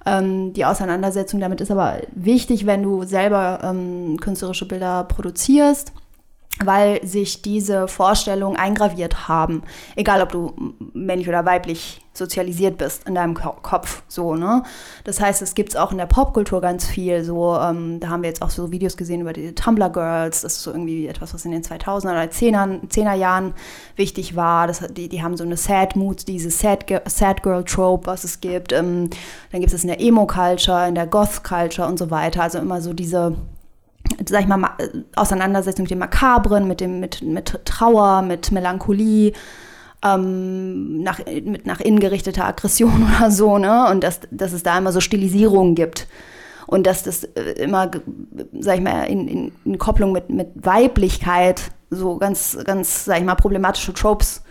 ähm, 0.05 0.53
die 0.53 0.65
Auseinandersetzung 0.65 1.39
damit 1.39 1.61
ist 1.61 1.71
aber 1.71 1.97
wichtig, 2.13 2.65
wenn 2.65 2.83
du 2.83 3.03
selber 3.03 3.59
ähm, 3.63 4.17
künstlerische 4.19 4.67
Bilder 4.67 5.03
produzierst 5.03 5.91
weil 6.63 7.05
sich 7.05 7.41
diese 7.41 7.87
Vorstellungen 7.87 8.57
eingraviert 8.57 9.27
haben. 9.27 9.63
Egal, 9.95 10.21
ob 10.21 10.31
du 10.31 10.53
männlich 10.93 11.29
oder 11.29 11.45
weiblich 11.45 12.01
sozialisiert 12.13 12.77
bist 12.77 13.07
in 13.07 13.15
deinem 13.15 13.33
Kopf, 13.33 14.03
so, 14.07 14.35
ne? 14.35 14.63
Das 15.05 15.21
heißt, 15.21 15.41
es 15.41 15.55
gibt 15.55 15.69
es 15.69 15.75
auch 15.75 15.91
in 15.91 15.97
der 15.97 16.05
Popkultur 16.05 16.59
ganz 16.59 16.85
viel, 16.85 17.23
so, 17.23 17.55
ähm, 17.55 17.99
da 17.99 18.09
haben 18.09 18.23
wir 18.23 18.29
jetzt 18.29 18.41
auch 18.41 18.49
so 18.49 18.71
Videos 18.71 18.97
gesehen 18.97 19.21
über 19.21 19.31
die 19.31 19.55
Tumblr 19.55 19.89
Girls, 19.89 20.41
das 20.41 20.53
ist 20.53 20.63
so 20.63 20.71
irgendwie 20.71 21.07
etwas, 21.07 21.33
was 21.33 21.45
in 21.45 21.51
den 21.51 21.63
2000er 21.63 22.11
oder 22.11 22.23
10er, 22.23 22.81
10er 22.87 23.13
Jahren 23.13 23.53
wichtig 23.95 24.35
war, 24.35 24.67
das, 24.67 24.83
die, 24.91 25.07
die 25.07 25.23
haben 25.23 25.37
so 25.37 25.45
eine 25.45 25.55
Sad 25.55 25.95
Mood, 25.95 26.27
diese 26.27 26.51
Sad, 26.51 26.85
Sad 27.05 27.41
Girl 27.41 27.63
Trope, 27.63 28.05
was 28.05 28.25
es 28.25 28.41
gibt, 28.41 28.73
ähm, 28.73 29.09
dann 29.51 29.61
gibt 29.61 29.73
es 29.73 29.83
in 29.83 29.87
der 29.87 30.01
Emo-Culture, 30.01 30.87
in 30.87 30.95
der 30.95 31.07
Goth-Culture 31.07 31.87
und 31.87 31.97
so 31.97 32.11
weiter, 32.11 32.43
also 32.43 32.59
immer 32.59 32.81
so 32.81 32.93
diese 32.93 33.35
sag 34.27 34.41
ich 34.41 34.47
mal, 34.47 34.71
Auseinandersetzung 35.15 35.83
mit 35.83 35.91
dem 35.91 35.99
Makabren, 35.99 36.67
mit, 36.67 36.81
dem, 36.81 36.99
mit, 36.99 37.21
mit 37.21 37.59
Trauer, 37.65 38.21
mit 38.21 38.51
Melancholie, 38.51 39.33
ähm, 40.03 41.01
nach, 41.01 41.19
mit 41.25 41.65
nach 41.65 41.79
innen 41.79 41.99
gerichteter 41.99 42.45
Aggression 42.45 43.07
oder 43.17 43.31
so, 43.31 43.57
ne? 43.57 43.89
Und 43.89 44.03
dass, 44.03 44.21
dass 44.31 44.53
es 44.53 44.63
da 44.63 44.77
immer 44.77 44.91
so 44.91 45.01
Stilisierungen 45.01 45.75
gibt. 45.75 46.07
Und 46.67 46.85
dass 46.85 47.03
das 47.03 47.23
äh, 47.23 47.53
immer, 47.63 47.89
sag 48.59 48.77
ich 48.77 48.83
mal, 48.83 49.03
in, 49.03 49.27
in, 49.27 49.51
in 49.65 49.77
Kopplung 49.77 50.11
mit, 50.11 50.29
mit 50.29 50.49
Weiblichkeit 50.55 51.71
so 51.89 52.17
ganz, 52.17 52.57
ganz, 52.63 53.05
sag 53.05 53.19
ich 53.19 53.25
mal, 53.25 53.35
problematische 53.35 53.93
Tropes 53.93 54.43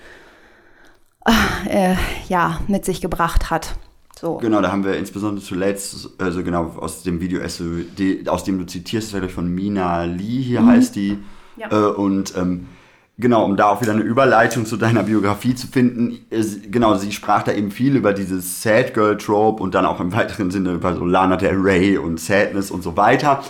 äh, 1.68 1.94
ja, 2.28 2.60
mit 2.66 2.84
sich 2.84 3.00
gebracht 3.00 3.50
hat. 3.50 3.76
So. 4.20 4.38
Genau, 4.38 4.60
da 4.60 4.72
haben 4.72 4.84
wir 4.84 4.96
insbesondere 4.96 5.44
zuletzt, 5.44 6.10
also 6.18 6.42
genau 6.42 6.74
aus 6.78 7.04
dem 7.04 7.20
Video, 7.20 7.40
aus 7.40 8.44
dem 8.44 8.58
du 8.58 8.66
zitierst, 8.66 9.14
ist 9.14 9.22
ja 9.22 9.28
von 9.28 9.48
Mina 9.48 10.04
Lee, 10.04 10.42
hier 10.42 10.62
mhm. 10.62 10.66
heißt 10.68 10.96
die, 10.96 11.18
Ja. 11.56 11.70
Äh, 11.70 11.92
und 11.92 12.36
ähm, 12.36 12.66
genau, 13.16 13.44
um 13.44 13.56
da 13.56 13.66
auch 13.68 13.80
wieder 13.80 13.92
eine 13.92 14.02
Überleitung 14.02 14.66
zu 14.66 14.76
deiner 14.76 15.04
Biografie 15.04 15.54
zu 15.54 15.68
finden, 15.68 16.18
äh, 16.30 16.42
sie- 16.42 16.68
genau, 16.68 16.96
sie 16.96 17.12
sprach 17.12 17.44
da 17.44 17.52
eben 17.52 17.70
viel 17.70 17.94
über 17.94 18.12
dieses 18.12 18.60
Sad 18.62 18.92
Girl 18.94 19.16
Trope 19.16 19.62
und 19.62 19.74
dann 19.76 19.86
auch 19.86 20.00
im 20.00 20.12
weiteren 20.12 20.50
Sinne 20.50 20.72
über 20.72 20.96
so 20.96 21.04
Lana 21.04 21.36
Del 21.36 21.54
Rey 21.56 21.96
und 21.96 22.18
Sadness 22.18 22.72
und 22.72 22.82
so 22.82 22.96
weiter. 22.96 23.44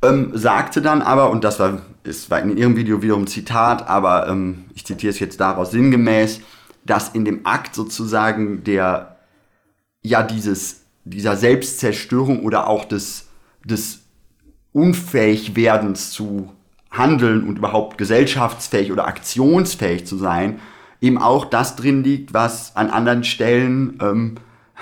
Ähm, 0.00 0.30
sagte 0.32 0.80
dann 0.80 1.02
aber, 1.02 1.30
und 1.30 1.44
das 1.44 1.58
war, 1.60 1.80
ist, 2.04 2.30
war 2.30 2.40
in 2.40 2.56
ihrem 2.56 2.76
Video 2.76 3.02
wiederum 3.02 3.26
Zitat, 3.26 3.86
aber 3.88 4.28
ähm, 4.28 4.64
ich 4.74 4.86
zitiere 4.86 5.10
es 5.10 5.18
jetzt 5.18 5.40
daraus 5.40 5.72
sinngemäß, 5.72 6.40
dass 6.86 7.10
in 7.10 7.24
dem 7.26 7.44
Akt 7.44 7.74
sozusagen 7.74 8.64
der, 8.64 9.17
ja, 10.02 10.22
dieses, 10.22 10.84
dieser 11.04 11.36
Selbstzerstörung 11.36 12.44
oder 12.44 12.68
auch 12.68 12.84
des, 12.84 13.28
des 13.64 14.00
Unfähigwerdens 14.72 16.10
zu 16.10 16.52
handeln 16.90 17.46
und 17.46 17.58
überhaupt 17.58 17.98
gesellschaftsfähig 17.98 18.92
oder 18.92 19.06
aktionsfähig 19.06 20.06
zu 20.06 20.16
sein, 20.16 20.60
eben 21.00 21.18
auch 21.18 21.44
das 21.44 21.76
drin 21.76 22.02
liegt, 22.02 22.34
was 22.34 22.74
an 22.76 22.90
anderen 22.90 23.24
Stellen 23.24 23.98
ähm, 24.00 24.34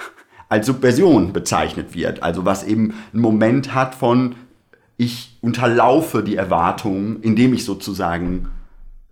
als 0.49 0.67
Subversion 0.67 1.33
bezeichnet 1.33 1.95
wird. 1.95 2.23
Also 2.23 2.45
was 2.45 2.65
eben 2.65 2.95
einen 3.13 3.23
Moment 3.23 3.75
hat 3.75 3.95
von, 3.95 4.35
ich 4.97 5.39
unterlaufe 5.43 6.23
die 6.23 6.37
Erwartungen, 6.37 7.21
indem 7.23 7.53
ich 7.53 7.65
sozusagen 7.65 8.49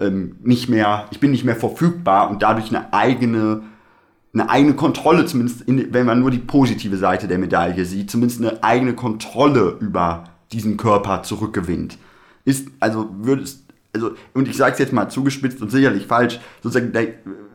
ähm, 0.00 0.36
nicht 0.42 0.68
mehr, 0.68 1.06
ich 1.10 1.20
bin 1.20 1.30
nicht 1.30 1.44
mehr 1.44 1.56
verfügbar 1.56 2.30
und 2.30 2.42
dadurch 2.42 2.68
eine 2.68 2.92
eigene, 2.92 3.62
eine 4.34 4.50
eigene 4.50 4.74
Kontrolle, 4.74 5.26
zumindest 5.26 5.62
in, 5.62 5.92
wenn 5.92 6.06
man 6.06 6.20
nur 6.20 6.30
die 6.30 6.38
positive 6.38 6.96
Seite 6.96 7.28
der 7.28 7.38
Medaille 7.38 7.84
sieht, 7.84 8.10
zumindest 8.10 8.40
eine 8.40 8.62
eigene 8.62 8.94
Kontrolle 8.94 9.76
über 9.80 10.24
diesen 10.52 10.76
Körper 10.76 11.22
zurückgewinnt. 11.22 11.98
Ist, 12.44 12.68
also 12.80 13.08
würdest, 13.20 13.64
also, 13.92 14.10
und 14.34 14.48
ich 14.48 14.56
sage 14.56 14.72
es 14.72 14.78
jetzt 14.80 14.92
mal 14.92 15.08
zugespitzt 15.08 15.62
und 15.62 15.70
sicherlich 15.70 16.06
falsch, 16.06 16.40
sozusagen, 16.62 16.92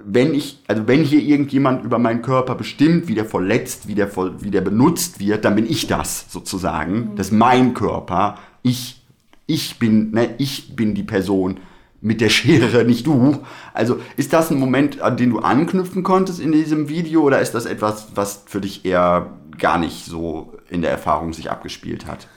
wenn 0.06 0.34
ich, 0.34 0.64
also 0.68 0.88
wenn 0.88 1.04
hier 1.04 1.22
irgendjemand 1.22 1.84
über 1.84 2.00
meinen 2.00 2.22
Körper 2.22 2.56
bestimmt, 2.56 3.10
wie 3.10 3.16
der 3.16 3.26
verletzt, 3.26 3.88
wie 3.88 3.96
der, 3.96 4.10
wie 4.42 4.50
der 4.50 4.62
benutzt 4.62 5.20
wird, 5.20 5.44
dann 5.44 5.56
bin 5.56 5.70
ich 5.70 5.88
das 5.88 6.32
sozusagen. 6.32 7.12
Das 7.18 7.28
ist 7.28 7.34
mein 7.34 7.74
Körper. 7.74 8.38
Ich, 8.64 9.04
ich 9.46 9.80
bin, 9.80 10.12
ne, 10.12 10.30
ich 10.38 10.76
bin 10.78 10.96
die 10.96 11.04
Person 11.04 11.60
mit 12.02 12.22
der 12.22 12.30
Schere, 12.30 12.84
nicht 12.86 13.06
du. 13.08 13.40
Also 13.74 14.00
ist 14.18 14.34
das 14.34 14.52
ein 14.52 14.60
Moment, 14.60 15.02
an 15.02 15.18
den 15.18 15.32
du 15.32 15.40
anknüpfen 15.40 16.04
konntest 16.04 16.40
in 16.40 16.52
diesem 16.52 16.90
Video 16.90 17.22
oder 17.22 17.40
ist 17.40 17.54
das 17.54 17.66
etwas, 17.66 18.08
was 18.16 18.44
für 18.46 18.62
dich 18.62 18.86
eher 18.86 19.32
gar 19.58 19.78
nicht 19.78 20.06
so 20.06 20.54
in 20.70 20.82
der 20.82 20.92
Erfahrung 20.92 21.34
sich 21.34 21.52
abgespielt 21.52 22.06
hat? 22.06 22.28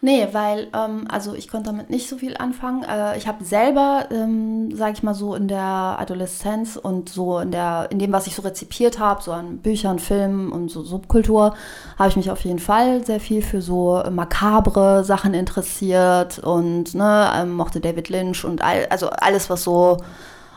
Nee, 0.00 0.28
weil, 0.30 0.68
ähm, 0.74 1.06
also 1.08 1.34
ich 1.34 1.48
konnte 1.48 1.70
damit 1.70 1.90
nicht 1.90 2.08
so 2.08 2.18
viel 2.18 2.36
anfangen. 2.36 2.84
Äh, 2.84 3.18
ich 3.18 3.26
habe 3.26 3.42
selber, 3.44 4.06
ähm, 4.12 4.74
sage 4.76 4.92
ich 4.92 5.02
mal 5.02 5.14
so, 5.14 5.34
in 5.34 5.48
der 5.48 5.96
Adoleszenz 5.98 6.76
und 6.76 7.08
so 7.08 7.40
in 7.40 7.50
der, 7.50 7.88
in 7.90 7.98
dem, 7.98 8.12
was 8.12 8.28
ich 8.28 8.36
so 8.36 8.42
rezipiert 8.42 9.00
habe, 9.00 9.20
so 9.22 9.32
an 9.32 9.58
Büchern, 9.58 9.98
Filmen 9.98 10.52
und 10.52 10.70
so 10.70 10.84
Subkultur, 10.84 11.54
habe 11.98 12.08
ich 12.10 12.16
mich 12.16 12.30
auf 12.30 12.44
jeden 12.44 12.60
Fall 12.60 13.04
sehr 13.04 13.18
viel 13.18 13.42
für 13.42 13.60
so 13.60 14.00
makabre 14.10 15.02
Sachen 15.02 15.34
interessiert 15.34 16.38
und 16.38 16.94
ne, 16.94 17.32
ähm, 17.34 17.54
mochte 17.54 17.80
David 17.80 18.08
Lynch 18.08 18.44
und 18.44 18.62
all, 18.62 18.86
also 18.90 19.10
alles, 19.10 19.50
was 19.50 19.64
so 19.64 19.96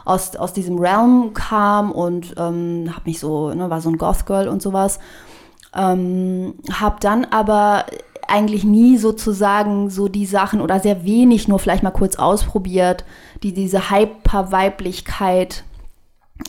aus, 0.06 0.36
aus 0.36 0.54
diesem 0.54 0.78
Realm 0.78 1.34
kam 1.34 1.92
und 1.92 2.36
ähm, 2.38 2.92
habe 2.92 3.02
mich 3.06 3.20
so, 3.20 3.52
ne, 3.56 3.72
war 3.72 3.82
so 3.82 3.90
ein 3.90 3.98
Goth 3.98 4.28
Girl 4.28 4.48
und 4.48 4.62
sowas. 4.62 5.00
Ähm, 5.74 6.56
habe 6.72 6.98
dann 7.00 7.26
aber 7.26 7.86
eigentlich 8.32 8.64
nie 8.64 8.98
sozusagen 8.98 9.90
so 9.90 10.08
die 10.08 10.26
Sachen 10.26 10.62
oder 10.62 10.80
sehr 10.80 11.04
wenig 11.06 11.48
nur 11.48 11.60
vielleicht 11.60 11.84
mal 11.84 11.92
kurz 11.92 12.16
ausprobiert, 12.16 13.04
die 13.44 13.54
diese 13.54 13.92
Hyperweiblichkeit, 13.92 15.64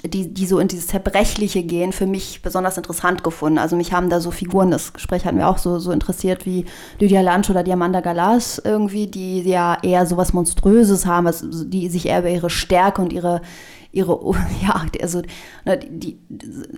die, 0.05 0.33
die 0.33 0.47
so 0.47 0.59
in 0.59 0.69
dieses 0.69 0.87
Zerbrechliche 0.87 1.63
gehen, 1.63 1.93
für 1.93 2.07
mich 2.07 2.41
besonders 2.41 2.77
interessant 2.77 3.25
gefunden. 3.25 3.59
Also 3.59 3.77
mich 3.77 3.93
haben 3.93 4.11
da 4.11 4.21
so 4.21 4.31
Figuren, 4.31 4.71
das 4.71 4.93
Gespräch 4.93 5.25
hat 5.25 5.35
mir 5.35 5.49
auch 5.49 5.59
so, 5.59 5.79
so 5.79 5.91
interessiert, 5.91 6.47
wie 6.47 6.65
Lydia 6.99 7.21
Lunch 7.21 7.51
oder 7.51 7.63
Diamanda 7.63 8.01
Galas 8.01 8.63
irgendwie, 8.65 9.09
die 9.09 9.43
ja 9.43 9.77
eher 9.83 10.07
so 10.07 10.17
was 10.17 10.33
Monströses 10.33 11.05
haben, 11.05 11.27
was, 11.27 11.45
die 11.45 11.89
sich 11.89 12.07
eher 12.07 12.21
über 12.21 12.31
ihre 12.31 12.51
Stärke 12.51 13.03
und 13.03 13.13
ihre 13.13 13.43
ihre, 13.93 14.19
ja, 14.63 14.87
also 15.01 15.23
ne, 15.65 15.79
die, 15.79 16.19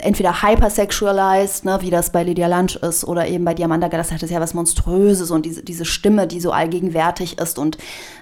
entweder 0.01 0.43
hypersexualized, 0.43 1.65
ne, 1.65 1.79
wie 1.81 1.91
das 1.91 2.11
bei 2.11 2.25
Lydia 2.25 2.49
Lunch 2.49 2.77
ist, 2.77 3.05
oder 3.05 3.27
eben 3.27 3.45
bei 3.45 3.55
Diamanda 3.55 3.89
Galas 3.89 4.13
hat 4.13 4.23
es 4.23 4.31
ja 4.31 4.41
was 4.41 4.55
Monströses 4.55 5.31
und 5.31 5.47
diese, 5.47 5.63
diese 5.63 5.85
Stimme, 5.85 6.27
die 6.27 6.41
so 6.41 6.53
allgegenwärtig 6.53 7.39
ist 7.39 7.59
und 7.59 7.79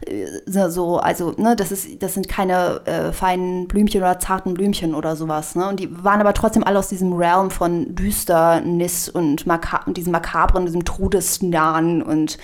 äh, 0.07 0.26
so, 0.46 0.98
also, 0.98 1.33
ne, 1.37 1.57
das 1.57 1.72
ist, 1.72 2.02
das 2.02 2.14
sind 2.14 2.28
keine 2.28 2.87
äh, 2.87 3.12
feinen 3.12 3.66
Blümchen 3.66 4.02
oder 4.02 4.18
zarten 4.18 4.55
Blümchen 4.55 4.94
oder 4.94 5.16
sowas, 5.16 5.55
ne, 5.55 5.68
und 5.68 5.81
die 5.81 6.05
waren 6.05 6.20
aber 6.20 6.35
trotzdem 6.35 6.64
alle 6.64 6.78
aus 6.78 6.88
diesem 6.88 7.14
Realm 7.14 7.50
von 7.50 7.94
Düsternis 7.94 9.09
und, 9.09 9.46
Maka 9.46 9.83
und 9.87 9.96
diesem 9.96 10.12
makabren, 10.12 10.66
diesem 10.66 10.85
Todesnahen 10.85 12.02
und 12.02 12.37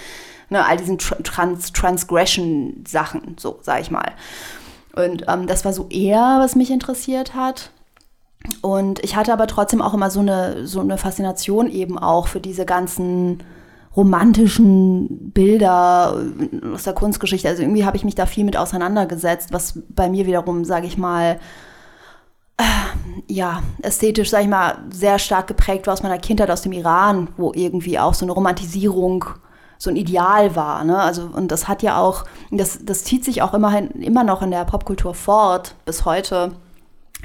ne, 0.48 0.64
all 0.64 0.78
diesen 0.78 0.98
Trans 0.98 1.72
Transgression-Sachen, 1.72 3.36
so, 3.38 3.58
sag 3.62 3.82
ich 3.82 3.90
mal. 3.90 4.12
Und 4.98 5.24
ähm, 5.28 5.46
das 5.46 5.64
war 5.64 5.72
so 5.72 5.86
eher, 5.90 6.38
was 6.40 6.56
mich 6.56 6.70
interessiert 6.70 7.34
hat. 7.34 7.70
Und 8.62 9.02
ich 9.04 9.16
hatte 9.16 9.32
aber 9.32 9.46
trotzdem 9.46 9.82
auch 9.82 9.94
immer 9.94 10.10
so 10.10 10.20
eine, 10.20 10.66
so 10.66 10.80
eine 10.80 10.98
Faszination 10.98 11.70
eben 11.70 11.98
auch 11.98 12.28
für 12.28 12.40
diese 12.40 12.66
ganzen 12.66 13.42
romantischen 13.96 15.30
Bilder 15.32 16.20
aus 16.72 16.84
der 16.84 16.92
Kunstgeschichte. 16.92 17.48
Also 17.48 17.62
irgendwie 17.62 17.84
habe 17.84 17.96
ich 17.96 18.04
mich 18.04 18.14
da 18.14 18.26
viel 18.26 18.44
mit 18.44 18.56
auseinandergesetzt, 18.56 19.52
was 19.52 19.80
bei 19.88 20.08
mir 20.08 20.26
wiederum, 20.26 20.64
sage 20.64 20.86
ich 20.86 20.98
mal, 20.98 21.38
äh, 22.58 22.62
ja, 23.26 23.62
ästhetisch, 23.82 24.30
sage 24.30 24.44
ich 24.44 24.50
mal, 24.50 24.78
sehr 24.90 25.18
stark 25.18 25.46
geprägt 25.46 25.86
war 25.86 25.94
aus 25.94 26.02
meiner 26.02 26.18
Kindheit 26.18 26.50
aus 26.50 26.62
dem 26.62 26.72
Iran, 26.72 27.28
wo 27.36 27.52
irgendwie 27.54 27.98
auch 27.98 28.14
so 28.14 28.24
eine 28.24 28.32
Romantisierung 28.32 29.24
so 29.78 29.90
ein 29.90 29.96
Ideal 29.96 30.56
war. 30.56 30.84
Ne? 30.84 30.98
Also, 30.98 31.22
und 31.32 31.48
das 31.48 31.68
hat 31.68 31.82
ja 31.82 31.98
auch, 31.98 32.24
das, 32.50 32.80
das 32.82 33.04
zieht 33.04 33.24
sich 33.24 33.42
auch 33.42 33.54
immerhin 33.54 33.88
immer 34.02 34.24
noch 34.24 34.42
in 34.42 34.50
der 34.50 34.64
Popkultur 34.64 35.14
fort 35.14 35.76
bis 35.84 36.04
heute, 36.04 36.52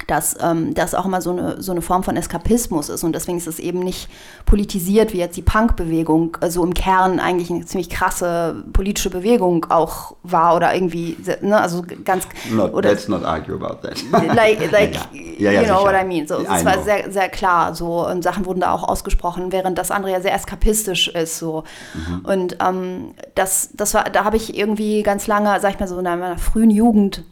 dass 0.06 0.36
ähm, 0.42 0.74
das 0.74 0.94
auch 0.94 1.06
immer 1.06 1.20
so 1.20 1.30
eine, 1.30 1.62
so 1.62 1.72
eine 1.72 1.80
Form 1.80 2.02
von 2.02 2.16
Eskapismus 2.16 2.88
ist. 2.88 3.04
Und 3.04 3.14
deswegen 3.14 3.38
ist 3.38 3.46
es 3.46 3.58
eben 3.58 3.78
nicht 3.78 4.08
politisiert, 4.44 5.12
wie 5.12 5.18
jetzt 5.18 5.36
die 5.36 5.42
Punk-Bewegung 5.42 6.36
so 6.40 6.44
also 6.44 6.64
im 6.64 6.74
Kern 6.74 7.20
eigentlich 7.20 7.50
eine 7.50 7.64
ziemlich 7.64 7.90
krasse 7.90 8.64
politische 8.72 9.10
Bewegung 9.10 9.66
auch 9.70 10.16
war 10.22 10.56
oder 10.56 10.74
irgendwie, 10.74 11.16
ne? 11.40 11.60
also 11.60 11.84
ganz. 12.04 12.26
Not, 12.50 12.74
oder, 12.74 12.90
let's 12.90 13.08
not 13.08 13.24
argue 13.24 13.54
about 13.54 13.86
that. 13.86 14.02
like, 14.34 14.70
like 14.72 14.94
ja, 15.38 15.50
ja, 15.50 15.60
you 15.60 15.66
know 15.66 15.78
sicher. 15.78 15.92
what 15.92 16.02
I 16.02 16.04
mean. 16.04 16.26
So, 16.26 16.40
es 16.40 16.64
war 16.64 16.82
sehr, 16.82 17.10
sehr 17.10 17.28
klar 17.28 17.74
so 17.74 18.06
und 18.06 18.22
Sachen 18.22 18.44
wurden 18.46 18.60
da 18.60 18.72
auch 18.72 18.82
ausgesprochen, 18.82 19.52
während 19.52 19.78
das 19.78 19.90
andere 19.90 20.12
ja 20.12 20.20
sehr 20.20 20.34
eskapistisch 20.34 21.08
ist 21.08 21.38
so. 21.38 21.64
Mhm. 21.94 22.24
Und 22.24 22.56
ähm, 22.60 23.14
das, 23.34 23.70
das 23.74 23.94
war, 23.94 24.04
da 24.04 24.24
habe 24.24 24.36
ich 24.36 24.56
irgendwie 24.56 25.02
ganz 25.02 25.26
lange, 25.26 25.58
sag 25.60 25.72
ich 25.72 25.80
mal 25.80 25.88
so 25.88 25.98
in 25.98 26.04
meiner 26.04 26.38
frühen 26.38 26.70
Jugend 26.70 27.24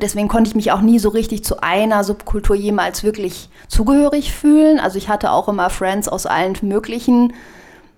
Deswegen 0.00 0.28
konnte 0.28 0.48
ich 0.48 0.56
mich 0.56 0.72
auch 0.72 0.80
nie 0.80 0.98
so 0.98 1.08
richtig 1.08 1.44
zu 1.44 1.62
einer 1.62 2.04
Subkultur 2.04 2.56
jemals 2.56 3.02
wirklich 3.02 3.48
zugehörig 3.68 4.32
fühlen. 4.32 4.80
Also 4.80 4.98
ich 4.98 5.08
hatte 5.08 5.30
auch 5.30 5.48
immer 5.48 5.70
Friends 5.70 6.08
aus 6.08 6.26
allen 6.26 6.56
möglichen 6.62 7.32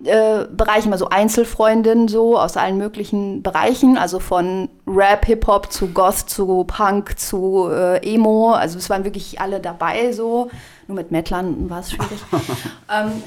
äh, 0.03 0.45
Bereichen, 0.45 0.87
immer 0.87 0.97
so 0.97 1.09
Einzelfreundinnen 1.09 2.07
so 2.07 2.37
aus 2.39 2.57
allen 2.57 2.77
möglichen 2.77 3.43
Bereichen, 3.43 3.97
also 3.97 4.19
von 4.19 4.69
Rap, 4.87 5.25
Hip-Hop 5.25 5.71
zu 5.71 5.89
Goth 5.89 6.29
zu 6.29 6.63
Punk 6.63 7.19
zu 7.19 7.69
äh, 7.71 7.97
Emo. 7.97 8.51
Also 8.51 8.79
es 8.79 8.89
waren 8.89 9.03
wirklich 9.03 9.39
alle 9.39 9.59
dabei 9.59 10.11
so. 10.11 10.49
Nur 10.87 10.95
mit 10.95 11.11
Mettlern 11.11 11.69
war 11.69 11.81
es 11.81 11.91
schwierig. 11.91 12.19
ähm, 12.91 13.21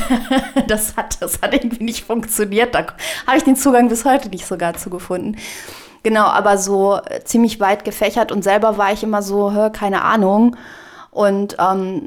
das, 0.66 0.96
hat, 0.96 1.20
das 1.20 1.42
hat 1.42 1.52
irgendwie 1.52 1.84
nicht 1.84 2.04
funktioniert. 2.04 2.74
Da 2.74 2.86
habe 3.26 3.36
ich 3.36 3.44
den 3.44 3.56
Zugang 3.56 3.88
bis 3.88 4.04
heute 4.06 4.30
nicht 4.30 4.46
sogar 4.46 4.74
zugefunden. 4.74 5.36
Genau, 6.04 6.26
aber 6.26 6.58
so 6.58 7.00
äh, 7.08 7.24
ziemlich 7.24 7.60
weit 7.60 7.82
gefächert 7.82 8.30
und 8.30 8.44
selber 8.44 8.76
war 8.76 8.92
ich 8.92 9.02
immer 9.02 9.22
so, 9.22 9.52
hör, 9.52 9.70
keine 9.70 10.02
Ahnung. 10.02 10.54
Und 11.10 11.56
ähm, 11.58 12.06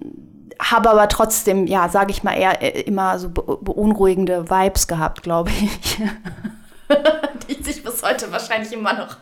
habe 0.61 0.91
aber 0.91 1.07
trotzdem, 1.07 1.65
ja, 1.65 1.89
sage 1.89 2.11
ich 2.11 2.23
mal, 2.23 2.37
eher 2.37 2.61
äh, 2.61 2.81
immer 2.81 3.17
so 3.17 3.29
be 3.29 3.57
beunruhigende 3.59 4.49
Vibes 4.51 4.87
gehabt, 4.87 5.23
glaube 5.23 5.49
ich. 5.49 5.99
Die 7.49 7.63
sich 7.63 7.83
bis 7.83 8.03
heute 8.03 8.31
wahrscheinlich 8.31 8.71
immer 8.71 8.93
noch 8.93 9.17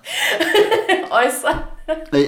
äußern. 1.10 1.64
Ich, 2.12 2.28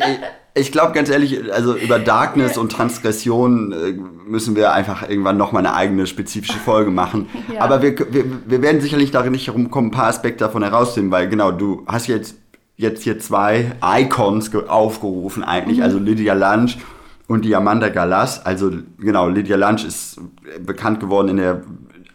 ich 0.53 0.71
glaube 0.71 0.93
ganz 0.93 1.09
ehrlich, 1.09 1.51
also 1.53 1.75
über 1.75 1.99
Darkness 1.99 2.57
und 2.57 2.71
Transgression 2.71 3.71
äh, 3.71 3.91
müssen 4.29 4.55
wir 4.55 4.73
einfach 4.73 5.07
irgendwann 5.09 5.37
nochmal 5.37 5.65
eine 5.65 5.75
eigene 5.75 6.07
spezifische 6.07 6.57
Folge 6.59 6.91
machen. 6.91 7.27
Ja. 7.53 7.61
Aber 7.61 7.81
wir, 7.81 7.97
wir, 8.13 8.25
wir 8.45 8.61
werden 8.61 8.81
sicherlich 8.81 9.11
darin 9.11 9.31
nicht 9.31 9.47
herumkommen, 9.47 9.89
ein 9.89 9.93
paar 9.93 10.07
Aspekte 10.07 10.43
davon 10.43 10.63
herauszunehmen, 10.63 11.11
weil 11.11 11.29
genau, 11.29 11.51
du 11.51 11.83
hast 11.87 12.07
jetzt, 12.07 12.35
jetzt 12.75 13.03
hier 13.03 13.19
zwei 13.19 13.71
Icons 13.83 14.51
ge- 14.51 14.67
aufgerufen 14.67 15.43
eigentlich, 15.43 15.81
also 15.81 15.97
Lydia 15.97 16.33
Lunch 16.33 16.77
und 17.27 17.45
die 17.45 17.55
Amanda 17.55 17.89
Galas. 17.89 18.45
Also 18.45 18.71
genau, 18.99 19.27
Lydia 19.29 19.55
Lunch 19.55 19.85
ist 19.85 20.19
bekannt 20.65 20.99
geworden 20.99 21.29
in 21.29 21.37
der 21.37 21.61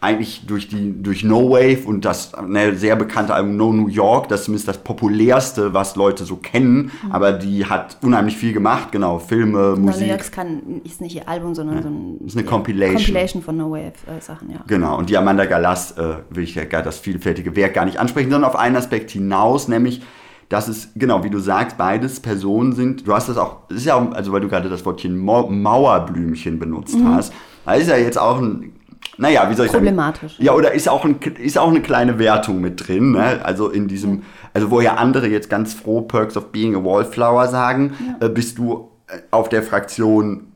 eigentlich 0.03 0.47
durch 0.47 0.67
die 0.67 1.01
durch 1.01 1.23
No 1.23 1.51
Wave 1.51 1.87
und 1.87 2.05
das 2.05 2.33
ne, 2.45 2.75
sehr 2.75 2.97
bekannte 2.97 3.35
Album 3.35 3.57
No 3.57 3.73
New 3.73 3.87
York, 3.87 4.29
das 4.29 4.41
ist 4.41 4.45
zumindest 4.47 4.67
das 4.67 4.79
populärste, 4.79 5.75
was 5.75 5.95
Leute 5.95 6.25
so 6.25 6.37
kennen, 6.37 6.91
mhm. 7.05 7.13
aber 7.13 7.33
die 7.33 7.67
hat 7.67 7.99
unheimlich 8.03 8.37
viel 8.37 8.53
gemacht, 8.53 8.91
genau, 8.91 9.21
Filme, 9.21 9.75
no, 9.77 9.77
Musik. 9.77 10.01
No 10.01 10.07
New 10.07 10.13
York 10.13 10.33
kann, 10.33 10.81
ist 10.83 11.01
nicht 11.01 11.15
ihr 11.15 11.29
Album, 11.29 11.55
sondern 11.55 11.77
ja. 11.77 11.83
so 11.83 11.89
ein, 11.89 12.19
ist 12.27 12.37
eine 12.37 12.45
Compilation. 12.45 12.97
Compilation 12.97 13.43
von 13.43 13.57
No 13.57 13.71
Wave 13.71 13.93
äh, 14.09 14.21
Sachen, 14.21 14.51
ja. 14.51 14.65
Genau, 14.67 14.99
und 14.99 15.09
die 15.09 15.17
Amanda 15.17 15.45
Galas 15.45 15.93
äh, 15.93 16.17
will 16.31 16.43
ich 16.43 16.57
ja 16.57 16.65
gar 16.65 16.83
das 16.83 16.99
vielfältige 16.99 17.55
Werk 17.55 17.75
gar 17.75 17.85
nicht 17.85 18.01
ansprechen, 18.01 18.31
sondern 18.31 18.51
auf 18.51 18.57
einen 18.57 18.75
Aspekt 18.75 19.13
hinaus, 19.13 19.69
nämlich 19.69 20.03
dass 20.49 20.69
es, 20.69 20.91
genau, 20.95 21.25
wie 21.25 21.31
du 21.31 21.39
sagst, 21.39 21.79
beides 21.79 22.21
Personen 22.21 22.75
sind. 22.75 23.07
Du 23.07 23.15
hast 23.15 23.31
das 23.31 23.39
auch, 23.39 23.69
das 23.69 23.79
ist 23.79 23.87
ja 23.87 23.95
auch, 23.95 24.13
also 24.13 24.33
weil 24.33 24.43
du 24.43 24.49
gerade 24.49 24.69
das 24.69 24.85
Wortchen 24.85 25.17
Mauerblümchen 25.17 26.59
benutzt 26.59 26.99
mhm. 26.99 27.15
hast, 27.15 27.33
da 27.65 27.75
ist 27.75 27.89
ja 27.89 27.97
jetzt 27.97 28.19
auch 28.19 28.39
ein 28.39 28.72
naja, 29.19 29.49
wie 29.51 29.55
soll 29.55 29.67
ich 29.67 29.73
Problematisch. 29.73 30.33
sagen? 30.33 30.45
Ja, 30.45 30.53
oder 30.55 30.73
ist 30.73 30.89
auch, 30.89 31.05
ein, 31.05 31.19
ist 31.39 31.59
auch 31.59 31.69
eine 31.69 31.83
kleine 31.83 32.19
Wertung 32.19 32.61
mit 32.61 32.87
drin. 32.87 33.13
Ne? 33.13 33.45
Also 33.45 33.69
in 33.69 33.89
diesem, 33.89 34.23
also 34.55 34.71
wo 34.71 34.81
ja 34.81 34.95
andere 34.95 35.29
jetzt 35.29 35.51
ganz 35.51 35.75
froh 35.75 36.03
Perks 36.03 36.37
of 36.37 36.53
Being 36.53 36.75
a 36.75 36.83
Wallflower 36.83 37.49
sagen, 37.49 37.95
ja. 38.21 38.27
äh, 38.27 38.31
bist 38.31 38.59
du 38.59 38.91
äh, 39.09 39.19
auf 39.31 39.49
der 39.49 39.63
Fraktion 39.63 40.52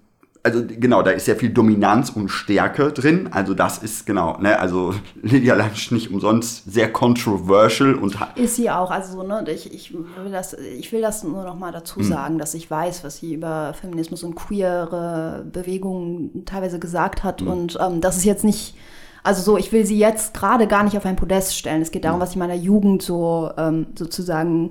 also 0.46 0.64
genau, 0.64 1.02
da 1.02 1.10
ist 1.10 1.24
sehr 1.24 1.34
viel 1.34 1.50
Dominanz 1.50 2.10
und 2.10 2.28
Stärke 2.28 2.92
drin. 2.92 3.28
Also 3.32 3.52
das 3.52 3.78
ist 3.78 4.06
genau, 4.06 4.38
ne, 4.38 4.58
also 4.58 4.94
Lydia 5.22 5.54
Lunch 5.54 5.90
nicht 5.90 6.12
umsonst 6.12 6.70
sehr 6.72 6.92
controversial 6.92 7.94
und 7.94 8.16
ist 8.36 8.54
sie 8.54 8.70
auch. 8.70 8.92
Also 8.92 9.24
ne, 9.24 9.44
ich, 9.50 9.74
ich 9.74 9.92
will 9.92 10.30
das, 10.30 10.54
ich 10.54 10.92
will 10.92 11.02
das 11.02 11.24
nur 11.24 11.42
noch 11.42 11.58
mal 11.58 11.72
dazu 11.72 11.96
hm. 11.96 12.04
sagen, 12.04 12.38
dass 12.38 12.54
ich 12.54 12.70
weiß, 12.70 13.02
was 13.02 13.16
sie 13.16 13.34
über 13.34 13.74
Feminismus 13.74 14.22
und 14.22 14.36
queere 14.36 15.44
Bewegungen 15.52 16.44
teilweise 16.44 16.78
gesagt 16.78 17.24
hat 17.24 17.40
hm. 17.40 17.48
und 17.48 17.78
ähm, 17.80 18.00
das 18.00 18.16
ist 18.16 18.24
jetzt 18.24 18.44
nicht 18.44 18.76
also 19.24 19.42
so, 19.42 19.58
ich 19.58 19.72
will 19.72 19.84
sie 19.84 19.98
jetzt 19.98 20.34
gerade 20.34 20.68
gar 20.68 20.84
nicht 20.84 20.96
auf 20.96 21.04
ein 21.04 21.16
Podest 21.16 21.56
stellen. 21.56 21.82
Es 21.82 21.90
geht 21.90 22.04
darum, 22.04 22.20
hm. 22.20 22.22
was 22.22 22.30
ich 22.30 22.36
in 22.36 22.40
meiner 22.40 22.54
Jugend 22.54 23.02
so 23.02 23.50
ähm, 23.58 23.86
sozusagen 23.98 24.70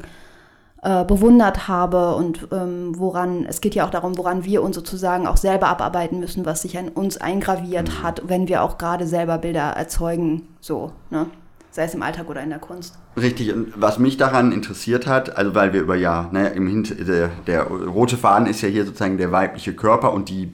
äh, 0.86 1.04
bewundert 1.04 1.67
habe 1.67 2.15
und 2.15 2.48
ähm, 2.52 2.93
woran, 2.95 3.43
es 3.48 3.60
geht 3.60 3.74
ja 3.74 3.88
auch 3.88 3.89
darum, 3.89 4.19
woran 4.19 4.45
wir 4.45 4.62
uns 4.62 4.76
sozusagen 4.76 5.26
auch 5.26 5.38
selber 5.38 5.67
abarbeiten 5.67 6.19
müssen, 6.19 6.45
was 6.45 6.62
sich 6.62 6.78
an 6.78 6.89
uns 6.89 7.17
eingraviert 7.17 7.89
mhm. 7.89 8.04
hat, 8.04 8.21
wenn 8.28 8.48
wir 8.48 8.62
auch 8.62 8.78
gerade 8.78 9.08
selber 9.08 9.39
Bilder 9.39 9.71
erzeugen, 9.71 10.43
so, 10.62 10.91
ne? 11.10 11.26
sei 11.71 11.86
es 11.86 11.95
im 11.95 12.04
Alltag 12.04 12.30
oder 12.30 12.43
in 12.43 12.52
der 12.52 12.60
Kunst. 12.60 13.00
Richtig, 13.19 13.52
und 13.52 13.74
was 13.76 13.98
mich 13.98 14.17
daran 14.17 14.52
interessiert 14.52 15.08
hat, 15.08 15.36
also 15.36 15.56
weil 15.56 15.74
wir 15.74 15.82
über 15.82 15.95
ja, 15.95 16.30
ne, 16.32 16.50
im 16.50 16.67
Hint 16.67 16.95
der, 17.08 17.32
der 17.48 17.63
rote 17.63 18.15
Faden 18.15 18.45
ist 18.45 18.62
ja 18.62 18.69
hier 18.69 18.86
sozusagen 18.86 19.17
der 19.17 19.32
weibliche 19.32 19.74
Körper 19.74 20.13
und 20.13 20.30
die 20.30 20.54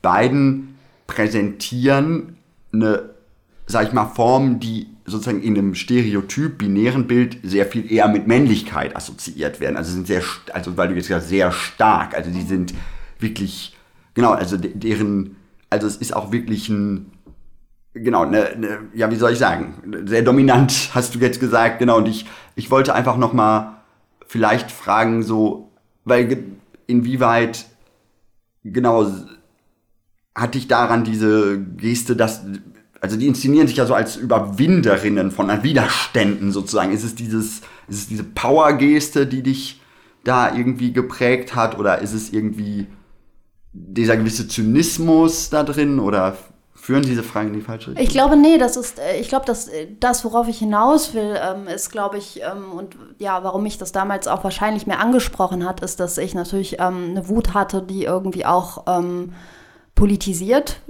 beiden 0.00 0.78
präsentieren 1.06 2.38
eine, 2.72 3.10
sag 3.66 3.86
ich 3.86 3.92
mal, 3.92 4.06
Form, 4.06 4.60
die 4.60 4.88
sozusagen 5.08 5.42
in 5.42 5.58
einem 5.58 5.74
Stereotyp, 5.74 6.58
binären 6.58 7.06
Bild 7.06 7.38
sehr 7.42 7.66
viel 7.66 7.90
eher 7.90 8.08
mit 8.08 8.26
Männlichkeit 8.26 8.96
assoziiert 8.96 9.60
werden. 9.60 9.76
Also 9.76 9.92
sind 9.92 10.06
sehr, 10.06 10.22
also 10.52 10.76
weil 10.76 10.88
du 10.88 10.94
jetzt 10.94 11.08
gesagt 11.08 11.26
sehr 11.26 11.52
stark. 11.52 12.14
Also 12.14 12.30
die 12.30 12.42
sind 12.42 12.74
wirklich, 13.18 13.76
genau, 14.14 14.32
also 14.32 14.56
deren, 14.56 15.36
also 15.70 15.86
es 15.86 15.96
ist 15.96 16.14
auch 16.14 16.32
wirklich 16.32 16.68
ein, 16.68 17.12
genau, 17.94 18.24
ne, 18.24 18.54
ne, 18.56 18.78
ja, 18.94 19.10
wie 19.10 19.16
soll 19.16 19.32
ich 19.32 19.38
sagen, 19.38 20.04
sehr 20.06 20.22
dominant, 20.22 20.90
hast 20.94 21.14
du 21.14 21.18
jetzt 21.18 21.40
gesagt, 21.40 21.78
genau. 21.78 21.98
Und 21.98 22.08
ich, 22.08 22.26
ich 22.54 22.70
wollte 22.70 22.94
einfach 22.94 23.16
noch 23.16 23.32
mal 23.32 23.82
vielleicht 24.26 24.70
fragen, 24.70 25.22
so, 25.22 25.70
weil 26.04 26.44
inwieweit, 26.86 27.66
genau, 28.64 29.10
hatte 30.34 30.58
ich 30.58 30.68
daran 30.68 31.04
diese 31.04 31.58
Geste, 31.58 32.14
dass 32.14 32.42
also 33.00 33.16
die 33.16 33.26
inszenieren 33.26 33.68
sich 33.68 33.76
ja 33.76 33.86
so 33.86 33.94
als 33.94 34.16
Überwinderinnen 34.16 35.30
von 35.30 35.48
Widerständen 35.62 36.52
sozusagen. 36.52 36.92
Ist 36.92 37.04
es 37.04 37.14
dieses, 37.14 37.60
ist 37.88 37.98
es 37.98 38.08
diese 38.08 38.24
Power-Geste, 38.24 39.26
die 39.26 39.42
dich 39.42 39.80
da 40.24 40.54
irgendwie 40.54 40.92
geprägt 40.92 41.54
hat, 41.54 41.78
oder 41.78 42.00
ist 42.00 42.12
es 42.12 42.32
irgendwie 42.32 42.86
dieser 43.72 44.16
gewisse 44.16 44.48
Zynismus 44.48 45.50
da 45.50 45.62
drin, 45.62 46.00
oder 46.00 46.36
führen 46.74 47.02
diese 47.02 47.22
Fragen 47.22 47.48
in 47.48 47.54
die 47.54 47.60
falsche 47.60 47.90
Richtung? 47.90 48.04
Ich 48.04 48.10
glaube, 48.10 48.36
nee, 48.36 48.58
das 48.58 48.76
ist, 48.76 48.98
äh, 48.98 49.20
ich 49.20 49.28
glaube, 49.28 49.46
dass 49.46 49.68
äh, 49.68 49.86
das, 50.00 50.24
worauf 50.24 50.48
ich 50.48 50.58
hinaus 50.58 51.14
will, 51.14 51.36
ähm, 51.40 51.68
ist, 51.68 51.90
glaube 51.90 52.18
ich, 52.18 52.40
ähm, 52.42 52.72
und 52.72 52.96
ja, 53.18 53.44
warum 53.44 53.62
mich 53.62 53.78
das 53.78 53.92
damals 53.92 54.26
auch 54.26 54.42
wahrscheinlich 54.42 54.86
mehr 54.86 54.98
angesprochen 54.98 55.64
hat, 55.68 55.82
ist, 55.82 56.00
dass 56.00 56.18
ich 56.18 56.34
natürlich 56.34 56.80
ähm, 56.80 57.10
eine 57.10 57.28
Wut 57.28 57.54
hatte, 57.54 57.82
die 57.82 58.04
irgendwie 58.04 58.44
auch 58.44 58.84
politisiert 59.94 60.80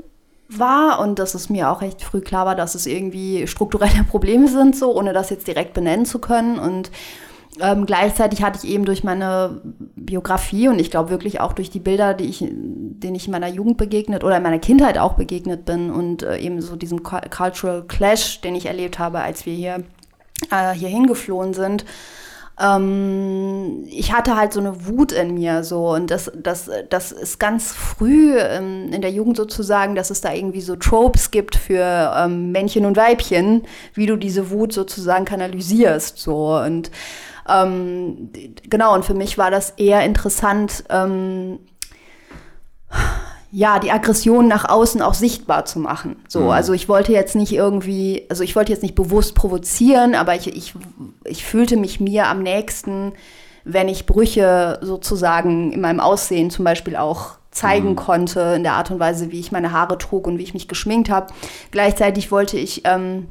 war 0.49 1.01
und 1.01 1.19
dass 1.19 1.35
es 1.35 1.51
mir 1.51 1.71
auch 1.71 1.83
recht 1.83 2.03
früh 2.03 2.21
klar 2.21 2.47
war, 2.47 2.55
dass 2.55 2.75
es 2.75 2.87
irgendwie 2.87 3.47
strukturelle 3.47 4.05
Probleme 4.09 4.49
sind, 4.49 4.77
so 4.77 4.95
ohne 4.95 5.13
das 5.13 5.31
jetzt 5.31 5.47
direkt 5.47 5.75
benennen 5.75 6.07
zu 6.07 6.19
können. 6.19 6.59
Und 6.59 6.91
ähm, 7.61 7.87
gleichzeitig 7.87 8.43
hatte 8.43 8.61
ich 8.63 8.71
eben 8.71 8.85
durch 8.85 9.05
meine 9.05 9.61
Biografie 9.97 10.69
und 10.69 10.79
ich 10.79 10.91
glaube 10.91 11.11
wirklich 11.11 11.41
auch 11.41 11.53
durch 11.53 11.71
die 11.71 11.81
Bilder, 11.81 12.15
die 12.15 12.27
ich, 12.27 12.39
denen 12.41 13.15
ich 13.15 13.27
in 13.27 13.33
meiner 13.33 13.49
Jugend 13.49 13.77
begegnet 13.77 14.25
oder 14.25 14.37
in 14.37 14.43
meiner 14.43 14.59
Kindheit 14.59 14.99
auch 14.99 15.15
begegnet 15.15 15.65
bin 15.65 15.91
und 15.91 16.23
äh, 16.23 16.39
eben 16.39 16.61
so 16.61 16.77
diesem 16.77 17.03
Cultural 17.03 17.85
Clash, 17.87 18.41
den 18.41 18.55
ich 18.55 18.67
erlebt 18.67 18.99
habe, 18.99 19.21
als 19.21 19.45
wir 19.45 19.55
hier, 19.55 19.83
äh, 20.51 20.73
hier 20.73 20.89
hingeflohen 20.89 21.53
sind, 21.53 21.85
ähm, 22.61 23.85
ich 23.87 24.13
hatte 24.13 24.37
halt 24.37 24.53
so 24.53 24.61
eine 24.61 24.87
Wut 24.87 25.13
in 25.13 25.35
mir 25.35 25.65
so. 25.65 25.91
Und 25.91 26.11
das, 26.11 26.31
das, 26.35 26.71
das 26.91 27.13
ist 27.13 27.39
ganz 27.39 27.73
früh 27.73 28.37
ähm, 28.39 28.93
in 28.93 29.01
der 29.01 29.11
Jugend 29.11 29.37
sozusagen, 29.37 29.95
dass 29.95 30.11
es 30.11 30.21
da 30.21 30.33
irgendwie 30.33 30.61
so 30.61 30.77
Tropes 30.77 31.31
gibt 31.31 31.57
für 31.57 32.15
ähm, 32.17 32.53
Männchen 32.53 32.85
und 32.85 32.97
Weibchen, 32.97 33.63
wie 33.95 34.07
du 34.07 34.17
diese 34.17 34.51
Wut 34.51 34.73
sozusagen 34.73 35.25
kanalisierst 35.25 36.19
so. 36.19 36.57
Und 36.57 36.91
ähm, 37.49 38.31
genau 38.69 38.95
und 38.95 39.05
für 39.05 39.15
mich 39.15 39.39
war 39.39 39.51
das 39.51 39.71
eher 39.71 40.05
interessant 40.05 40.85
ähm, 40.91 41.61
ja, 43.51 43.79
die 43.79 43.91
Aggression 43.91 44.47
nach 44.47 44.69
außen 44.69 45.01
auch 45.01 45.15
sichtbar 45.15 45.65
zu 45.65 45.79
machen. 45.79 46.17
So, 46.29 46.41
mhm. 46.43 46.51
also 46.51 46.73
ich 46.73 46.89
wollte 46.89 47.13
jetzt 47.13 47.35
nicht 47.35 47.53
irgendwie, 47.53 48.27
also 48.29 48.45
ich 48.45 48.55
wollte 48.55 48.73
jetzt 48.73 48.83
nicht 48.83 48.95
bewusst 48.95 49.35
provozieren, 49.35 50.15
aber 50.15 50.35
ich, 50.35 50.55
ich, 50.55 50.75
ich 51.25 51.45
fühlte 51.45 51.77
mich 51.77 51.99
mir 51.99 52.27
am 52.27 52.43
nächsten, 52.43 53.13
wenn 53.65 53.89
ich 53.89 54.07
Brüche 54.07 54.79
sozusagen 54.83 55.73
in 55.73 55.81
meinem 55.81 56.01
Aussehen 56.01 56.51
zum 56.51 56.65
Beispiel 56.65 56.97
auch 56.97 57.39
zeigen 57.51 57.91
mhm. 57.91 57.97
konnte, 57.97 58.41
in 58.57 58.63
der 58.63 58.75
Art 58.75 58.91
und 58.91 59.01
Weise, 59.01 59.33
wie 59.33 59.41
ich 59.41 59.51
meine 59.51 59.73
Haare 59.73 59.97
trug 59.97 60.27
und 60.27 60.39
wie 60.39 60.43
ich 60.43 60.55
mich 60.55 60.69
geschminkt 60.69 61.09
habe. 61.09 61.33
Gleichzeitig 61.71 62.31
wollte 62.31 62.59
ich 62.59 62.83
ähm, 62.85 63.29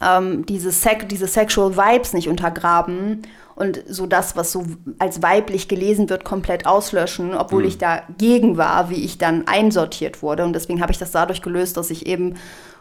ähm, 0.00 0.46
diese, 0.46 0.70
Sec 0.70 1.08
diese 1.08 1.26
Sexual 1.26 1.76
Vibes 1.76 2.12
nicht 2.12 2.28
untergraben 2.28 3.22
und 3.54 3.82
so 3.88 4.06
das, 4.06 4.36
was 4.36 4.52
so 4.52 4.64
als 4.98 5.22
weiblich 5.22 5.68
gelesen 5.68 6.08
wird, 6.08 6.24
komplett 6.24 6.66
auslöschen, 6.66 7.34
obwohl 7.34 7.62
mhm. 7.62 7.68
ich 7.68 7.78
dagegen 7.78 8.56
war, 8.56 8.90
wie 8.90 9.04
ich 9.04 9.18
dann 9.18 9.46
einsortiert 9.46 10.22
wurde. 10.22 10.44
Und 10.44 10.54
deswegen 10.54 10.80
habe 10.80 10.92
ich 10.92 10.98
das 10.98 11.10
dadurch 11.10 11.42
gelöst, 11.42 11.76
dass 11.76 11.90
ich 11.90 12.06
eben 12.06 12.36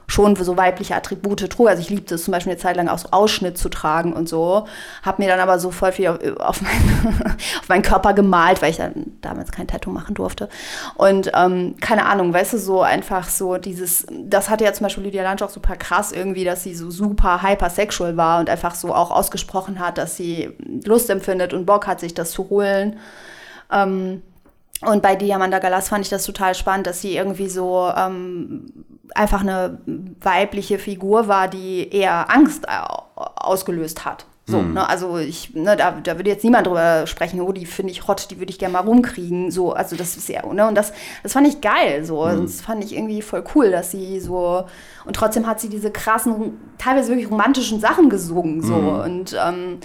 schon 0.07 0.35
so 0.35 0.57
weibliche 0.57 0.95
Attribute 0.95 1.49
trug. 1.49 1.69
Also 1.69 1.81
ich 1.81 1.89
liebte 1.89 2.15
es 2.15 2.25
zum 2.25 2.33
Beispiel 2.33 2.51
eine 2.51 2.59
Zeit 2.59 2.75
lang 2.75 2.89
auch 2.89 2.97
so 2.97 3.09
Ausschnitt 3.11 3.57
zu 3.57 3.69
tragen 3.69 4.13
und 4.13 4.27
so. 4.27 4.67
Habe 5.03 5.21
mir 5.21 5.29
dann 5.29 5.39
aber 5.39 5.57
so 5.59 5.71
voll 5.71 5.91
viel 5.91 6.07
auf, 6.09 6.19
auf, 6.39 6.61
mein, 6.61 7.35
auf 7.61 7.69
meinen 7.69 7.81
Körper 7.81 8.13
gemalt, 8.13 8.61
weil 8.61 8.71
ich 8.71 8.77
dann 8.77 9.13
damals 9.21 9.51
kein 9.51 9.67
Tattoo 9.67 9.91
machen 9.91 10.15
durfte. 10.15 10.49
Und 10.95 11.31
ähm, 11.33 11.75
keine 11.79 12.05
Ahnung, 12.05 12.33
weißt 12.33 12.53
du, 12.53 12.57
so 12.57 12.81
einfach 12.81 13.29
so 13.29 13.57
dieses, 13.57 14.05
das 14.09 14.49
hatte 14.49 14.65
ja 14.65 14.73
zum 14.73 14.85
Beispiel 14.85 15.03
Lydia 15.03 15.29
Lunch 15.29 15.41
auch 15.43 15.49
super 15.49 15.75
krass 15.75 16.11
irgendwie, 16.11 16.43
dass 16.43 16.63
sie 16.63 16.75
so 16.75 16.91
super 16.91 17.41
hypersexual 17.41 18.17
war 18.17 18.39
und 18.39 18.49
einfach 18.49 18.75
so 18.75 18.93
auch 18.93 19.11
ausgesprochen 19.11 19.79
hat, 19.79 19.97
dass 19.97 20.17
sie 20.17 20.49
Lust 20.85 21.09
empfindet 21.09 21.53
und 21.53 21.65
Bock 21.65 21.87
hat, 21.87 21.99
sich 21.99 22.13
das 22.13 22.31
zu 22.31 22.49
holen. 22.49 22.97
Ähm, 23.71 24.21
und 24.81 25.03
bei 25.03 25.15
Diamanda 25.15 25.59
Galas 25.59 25.89
fand 25.89 26.03
ich 26.05 26.09
das 26.09 26.25
total 26.25 26.55
spannend, 26.55 26.87
dass 26.87 27.01
sie 27.01 27.15
irgendwie 27.15 27.49
so 27.49 27.91
ähm, 27.95 28.65
einfach 29.15 29.41
eine 29.41 29.79
weibliche 30.21 30.79
Figur 30.79 31.27
war, 31.27 31.47
die 31.47 31.89
eher 31.89 32.31
Angst 32.31 32.67
ausgelöst 33.15 34.05
hat. 34.05 34.25
So, 34.45 34.57
mhm. 34.57 34.73
ne, 34.73 34.89
also 34.89 35.17
ich, 35.17 35.53
ne, 35.53 35.77
da, 35.77 35.91
da 35.91 36.17
würde 36.17 36.29
jetzt 36.29 36.43
niemand 36.43 36.67
drüber 36.67 37.05
sprechen, 37.05 37.39
oh, 37.41 37.51
die 37.51 37.65
finde 37.65 37.91
ich 37.91 38.07
hot, 38.07 38.31
die 38.31 38.39
würde 38.39 38.51
ich 38.51 38.59
gerne 38.59 38.73
mal 38.73 38.79
rumkriegen. 38.79 39.51
So, 39.51 39.73
also 39.73 39.95
das 39.95 40.17
ist 40.17 40.27
ja, 40.29 40.45
ne, 40.45 40.67
und 40.67 40.75
das, 40.75 40.93
das 41.23 41.33
fand 41.33 41.47
ich 41.47 41.61
geil. 41.61 42.03
So, 42.03 42.25
mhm. 42.25 42.41
das 42.41 42.61
fand 42.61 42.83
ich 42.83 42.95
irgendwie 42.95 43.21
voll 43.21 43.43
cool, 43.55 43.71
dass 43.71 43.91
sie 43.91 44.19
so, 44.19 44.65
und 45.05 45.15
trotzdem 45.15 45.47
hat 45.47 45.59
sie 45.59 45.69
diese 45.69 45.91
krassen, 45.91 46.57
teilweise 46.77 47.09
wirklich 47.09 47.29
romantischen 47.29 47.79
Sachen 47.79 48.09
gesungen. 48.09 48.61
So, 48.61 48.75
mhm. 48.75 48.99
und 48.99 49.37
ähm, 49.39 49.79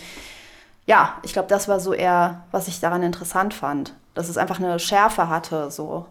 ja, 0.86 1.14
ich 1.22 1.32
glaube, 1.32 1.48
das 1.48 1.68
war 1.68 1.78
so 1.78 1.92
eher, 1.92 2.44
was 2.50 2.68
ich 2.68 2.80
daran 2.80 3.02
interessant 3.02 3.54
fand 3.54 3.94
dass 4.16 4.30
es 4.30 4.38
einfach 4.38 4.58
eine 4.58 4.78
Schärfe 4.80 5.28
hatte, 5.28 5.70
so. 5.70 6.06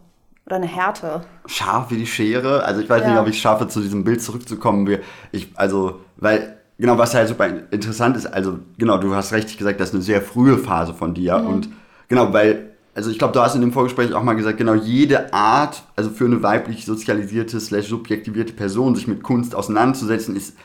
Oder 0.45 0.57
eine 0.57 0.67
Härte. 0.67 1.21
Scharf 1.47 1.89
wie 1.89 1.97
die 1.97 2.05
Schere. 2.05 2.63
Also 2.63 2.81
ich 2.81 2.89
weiß 2.89 3.01
ja. 3.01 3.09
nicht, 3.09 3.19
ob 3.19 3.27
ich 3.27 3.35
es 3.35 3.41
schaffe, 3.41 3.67
zu 3.67 3.81
diesem 3.81 4.03
Bild 4.03 4.21
zurückzukommen. 4.21 4.99
Ich, 5.31 5.51
also, 5.55 6.01
weil, 6.17 6.57
genau, 6.77 6.97
was 6.97 7.15
halt 7.15 7.27
super 7.27 7.47
interessant 7.71 8.15
ist, 8.15 8.27
also 8.27 8.59
genau, 8.77 8.97
du 8.97 9.15
hast 9.15 9.33
richtig 9.33 9.57
gesagt, 9.57 9.79
das 9.79 9.89
ist 9.89 9.95
eine 9.95 10.03
sehr 10.03 10.21
frühe 10.21 10.57
Phase 10.57 10.93
von 10.93 11.13
dir. 11.13 11.39
Mhm. 11.39 11.47
Und 11.47 11.69
genau, 12.07 12.31
weil 12.31 12.75
also 12.95 13.11
ich 13.11 13.19
glaube, 13.19 13.33
du 13.33 13.41
hast 13.41 13.55
in 13.55 13.61
dem 13.61 13.73
Vorgespräch 13.73 14.13
auch 14.13 14.23
mal 14.23 14.35
gesagt, 14.35 14.57
genau 14.57 14.73
jede 14.73 15.33
Art, 15.33 15.83
also 15.97 16.09
für 16.09 16.25
eine 16.25 16.41
weiblich 16.41 16.85
sozialisierte, 16.85 17.59
slash 17.59 17.87
subjektivierte 17.87 18.53
Person, 18.53 18.95
sich 18.95 19.05
mit 19.05 19.21
Kunst 19.21 19.53
auseinanderzusetzen, 19.53 20.35
ist 20.35 20.55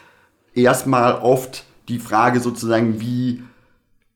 erstmal 0.55 1.17
oft 1.17 1.65
die 1.89 1.99
Frage 1.99 2.39
sozusagen, 2.39 3.01
wie 3.01 3.43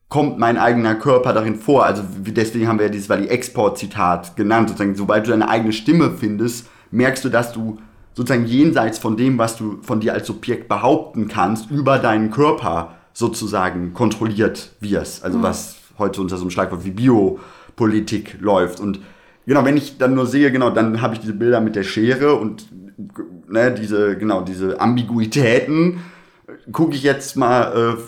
kommt 0.09 0.39
mein 0.39 0.59
eigener 0.59 0.95
Körper 0.95 1.33
darin 1.33 1.57
vor? 1.57 1.85
Also 1.85 2.03
deswegen 2.19 2.69
haben 2.69 2.79
wir 2.79 2.87
ja 2.87 2.93
dieses 2.93 3.09
Wally-Export-Zitat 3.09 4.37
genannt, 4.37 4.69
sozusagen, 4.69 4.95
sobald 4.95 5.27
du 5.27 5.31
deine 5.31 5.49
eigene 5.49 5.73
Stimme 5.73 6.11
findest, 6.11 6.69
merkst 6.91 7.25
du, 7.25 7.29
dass 7.29 7.53
du 7.53 7.79
sozusagen 8.15 8.47
jenseits 8.47 8.99
von 8.99 9.17
dem, 9.17 9.39
was 9.39 9.57
du 9.57 9.79
von 9.83 10.01
dir 10.01 10.15
als 10.15 10.27
Subjekt 10.27 10.69
behaupten 10.69 11.29
kannst, 11.29 11.71
über 11.71 11.99
deinen 11.99 12.31
Körper 12.31 12.95
sozusagen 13.13 13.93
kontrolliert 13.93 14.73
wirst. 14.81 15.25
Also 15.25 15.39
mhm. 15.39 15.43
was 15.43 15.77
heute 15.99 16.21
unter 16.21 16.37
so 16.37 16.43
einem 16.43 16.51
Schlagwort 16.51 16.85
wie 16.85 16.91
Biopolitik 16.91 18.37
läuft. 18.41 18.81
Und 18.81 19.01
genau, 19.47 19.65
wenn 19.65 19.77
ich 19.77 19.99
dann 19.99 20.15
nur 20.15 20.27
sehe, 20.27 20.51
genau, 20.53 20.71
dann 20.71 21.01
habe 21.01 21.15
ich 21.15 21.21
diese 21.21 21.35
Bilder 21.35 21.61
mit 21.61 21.77
der 21.77 21.85
Schere 21.85 22.35
und 22.35 22.69
ne, 23.49 23.73
diese, 23.73 24.17
genau, 24.17 24.43
diese 24.43 24.81
Ambiguitäten. 24.81 26.01
Gucke 26.73 26.95
ich 26.95 27.03
jetzt 27.03 27.37
mal 27.37 27.97
äh, 27.97 28.01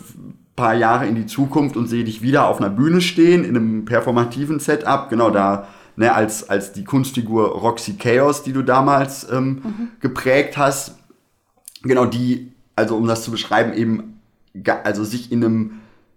paar 0.56 0.74
Jahre 0.74 1.06
in 1.06 1.14
die 1.14 1.26
Zukunft 1.26 1.76
und 1.76 1.86
sehe 1.86 2.04
dich 2.04 2.22
wieder 2.22 2.48
auf 2.48 2.58
einer 2.58 2.70
Bühne 2.70 3.00
stehen, 3.00 3.44
in 3.44 3.56
einem 3.56 3.84
performativen 3.84 4.58
Setup, 4.58 5.08
genau 5.10 5.30
da, 5.30 5.68
ne, 5.96 6.14
als, 6.14 6.48
als 6.48 6.72
die 6.72 6.84
Kunstfigur 6.84 7.60
Roxy 7.60 7.94
Chaos, 7.94 8.42
die 8.42 8.52
du 8.52 8.62
damals 8.62 9.30
ähm, 9.30 9.60
mhm. 9.62 9.88
geprägt 10.00 10.56
hast. 10.56 10.96
Genau 11.82 12.06
die, 12.06 12.52
also 12.74 12.96
um 12.96 13.06
das 13.06 13.22
zu 13.22 13.30
beschreiben, 13.30 13.74
eben, 13.74 14.20
also 14.84 15.04
sich 15.04 15.30
in 15.30 15.44
einem 15.44 15.72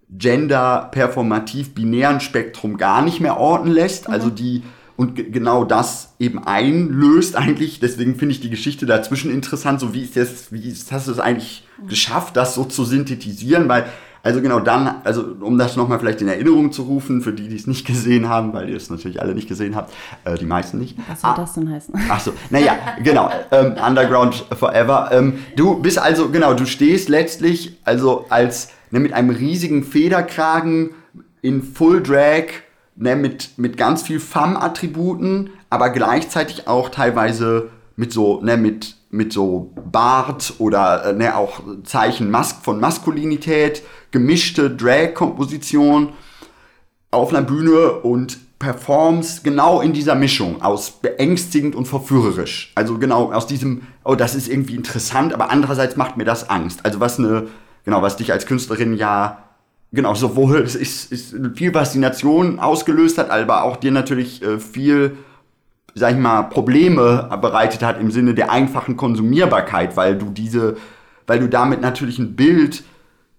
gender-performativ-binären 0.10 2.20
Spektrum 2.20 2.78
gar 2.78 3.04
nicht 3.04 3.20
mehr 3.20 3.38
orten 3.38 3.70
lässt, 3.70 4.08
mhm. 4.08 4.14
also 4.14 4.30
die 4.30 4.64
und 4.96 5.16
genau 5.32 5.64
das 5.64 6.16
eben 6.20 6.44
einlöst 6.44 7.38
eigentlich. 7.38 7.80
Deswegen 7.80 8.16
finde 8.16 8.34
ich 8.34 8.42
die 8.42 8.50
Geschichte 8.50 8.86
dazwischen 8.86 9.32
interessant. 9.32 9.80
So 9.80 9.94
wie 9.94 10.02
ist 10.02 10.18
das, 10.18 10.52
wie 10.52 10.68
ist, 10.68 10.92
hast 10.92 11.08
du 11.08 11.14
es 11.14 11.20
eigentlich 11.20 11.66
mhm. 11.82 11.88
geschafft, 11.88 12.36
das 12.36 12.54
so 12.54 12.66
zu 12.66 12.84
synthetisieren? 12.84 13.70
Weil 13.70 13.86
also 14.22 14.42
genau 14.42 14.60
dann, 14.60 15.02
also 15.04 15.36
um 15.40 15.58
das 15.58 15.76
nochmal 15.76 16.00
vielleicht 16.00 16.22
in 16.22 16.28
Erinnerung 16.28 16.72
zu 16.72 16.84
rufen, 16.84 17.22
für 17.22 17.32
die, 17.32 17.48
die 17.48 17.56
es 17.56 17.68
nicht 17.68 17.86
gesehen 17.88 18.28
haben, 18.28 18.54
weil 18.54 18.70
ihr 18.70 18.78
es 18.78 18.90
natürlich 18.90 19.22
alle 19.22 19.34
nicht 19.34 19.48
gesehen 19.48 19.76
habt, 19.76 19.94
äh, 20.26 20.36
die 20.38 20.46
meisten 20.46 20.78
nicht. 20.78 20.98
Was 21.08 21.22
soll 21.22 21.32
ah, 21.32 21.36
das 21.36 21.54
denn 21.54 21.72
heißen? 21.72 21.94
Ach 22.10 22.20
so, 22.20 22.34
naja, 22.50 22.74
genau, 23.04 23.32
ähm, 23.52 23.76
Underground 23.86 24.46
Forever. 24.58 25.10
Ähm, 25.12 25.40
du 25.56 25.80
bist 25.82 26.00
also, 26.00 26.30
genau, 26.30 26.54
du 26.54 26.66
stehst 26.66 27.10
letztlich 27.10 27.78
also 27.86 28.26
als, 28.30 28.70
ne, 28.92 29.00
mit 29.00 29.14
einem 29.14 29.30
riesigen 29.30 29.84
Federkragen 29.84 30.92
in 31.42 31.64
Full 31.64 32.04
Drag, 32.04 32.46
ne, 32.96 33.16
mit, 33.16 33.58
mit 33.58 33.78
ganz 33.78 34.04
viel 34.04 34.20
Femme-Attributen, 34.20 35.52
aber 35.70 35.90
gleichzeitig 35.90 36.68
auch 36.68 36.90
teilweise 36.90 37.70
mit 37.96 38.12
so, 38.12 38.42
ne, 38.42 38.58
mit, 38.58 38.96
mit 39.10 39.34
so 39.34 39.74
Bart 39.92 40.54
oder 40.60 41.06
äh, 41.06 41.14
ne, 41.14 41.36
auch 41.36 41.62
Zeichen 41.84 42.30
Mas 42.30 42.52
von 42.52 42.80
Maskulinität 42.80 43.84
gemischte 44.12 44.70
Drag-Komposition 44.70 46.14
auf 47.12 47.30
einer 47.30 47.42
Bühne 47.42 47.92
und 47.92 48.38
performst 48.60 49.44
genau 49.44 49.80
in 49.80 49.94
dieser 49.94 50.16
Mischung 50.16 50.62
aus 50.62 50.92
beängstigend 50.92 51.76
und 51.76 51.88
verführerisch. 51.88 52.74
Also 52.76 52.98
genau 52.98 53.32
aus 53.32 53.48
diesem, 53.48 53.84
oh, 54.04 54.16
das 54.16 54.36
ist 54.36 54.50
irgendwie 54.50 54.76
interessant, 54.76 55.34
aber 55.34 55.50
andererseits 55.50 55.96
macht 55.96 56.18
mir 56.18 56.26
das 56.26 56.50
Angst. 56.50 56.86
Also 56.86 57.00
was 57.00 57.18
eine, 57.18 57.48
genau, 57.86 58.02
was 58.02 58.18
dich 58.18 58.34
als 58.34 58.46
Künstlerin 58.46 58.96
ja, 58.96 59.46
genau, 59.94 60.14
sowohl 60.14 60.60
ist, 60.60 60.76
ist 61.12 61.36
viel 61.56 61.72
Faszination 61.72 62.60
ausgelöst 62.60 63.18
hat, 63.18 63.30
aber 63.30 63.64
auch 63.64 63.78
dir 63.78 63.92
natürlich 63.92 64.44
äh, 64.44 64.60
viel, 64.60 65.18
sag 66.00 66.14
ich 66.14 66.18
mal, 66.18 66.44
Probleme 66.44 67.30
bereitet 67.42 67.84
hat 67.84 68.00
im 68.00 68.12
Sinne 68.12 68.34
der 68.34 68.52
einfachen 68.52 68.98
Konsumierbarkeit, 68.98 69.96
weil 69.98 70.18
du 70.18 70.30
diese, 70.30 70.78
weil 71.28 71.40
du 71.40 71.48
damit 71.48 71.82
natürlich 71.82 72.18
ein 72.18 72.36
Bild 72.36 72.84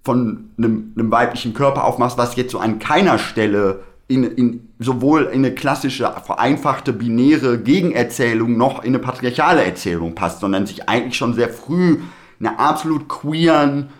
von 0.05 0.51
einem, 0.57 0.93
einem 0.97 1.11
weiblichen 1.11 1.55
Körper 1.55 1.85
aufmachst, 1.85 2.19
was 2.19 2.37
jetzt 2.37 2.53
so 2.53 2.59
an 2.59 2.79
keiner 2.79 3.19
Stelle 3.19 3.81
in, 4.09 4.25
in, 4.25 4.69
sowohl 4.79 5.25
in 5.25 5.45
eine 5.45 5.55
klassische, 5.55 6.13
vereinfachte, 6.25 6.93
binäre 6.93 7.59
Gegenerzählung 7.59 8.57
noch 8.57 8.83
in 8.83 8.89
eine 8.89 8.99
patriarchale 8.99 9.65
Erzählung 9.65 10.15
passt, 10.15 10.41
sondern 10.41 10.67
sich 10.67 10.89
eigentlich 10.89 11.17
schon 11.17 11.35
sehr 11.35 11.49
früh 11.49 11.99
einer 12.41 12.59
absolut 12.59 13.09
queeren, 13.09 13.91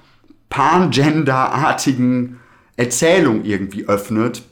pangender-artigen 0.49 2.41
Erzählung 2.77 3.45
irgendwie 3.45 3.87
öffnet. 3.87 4.43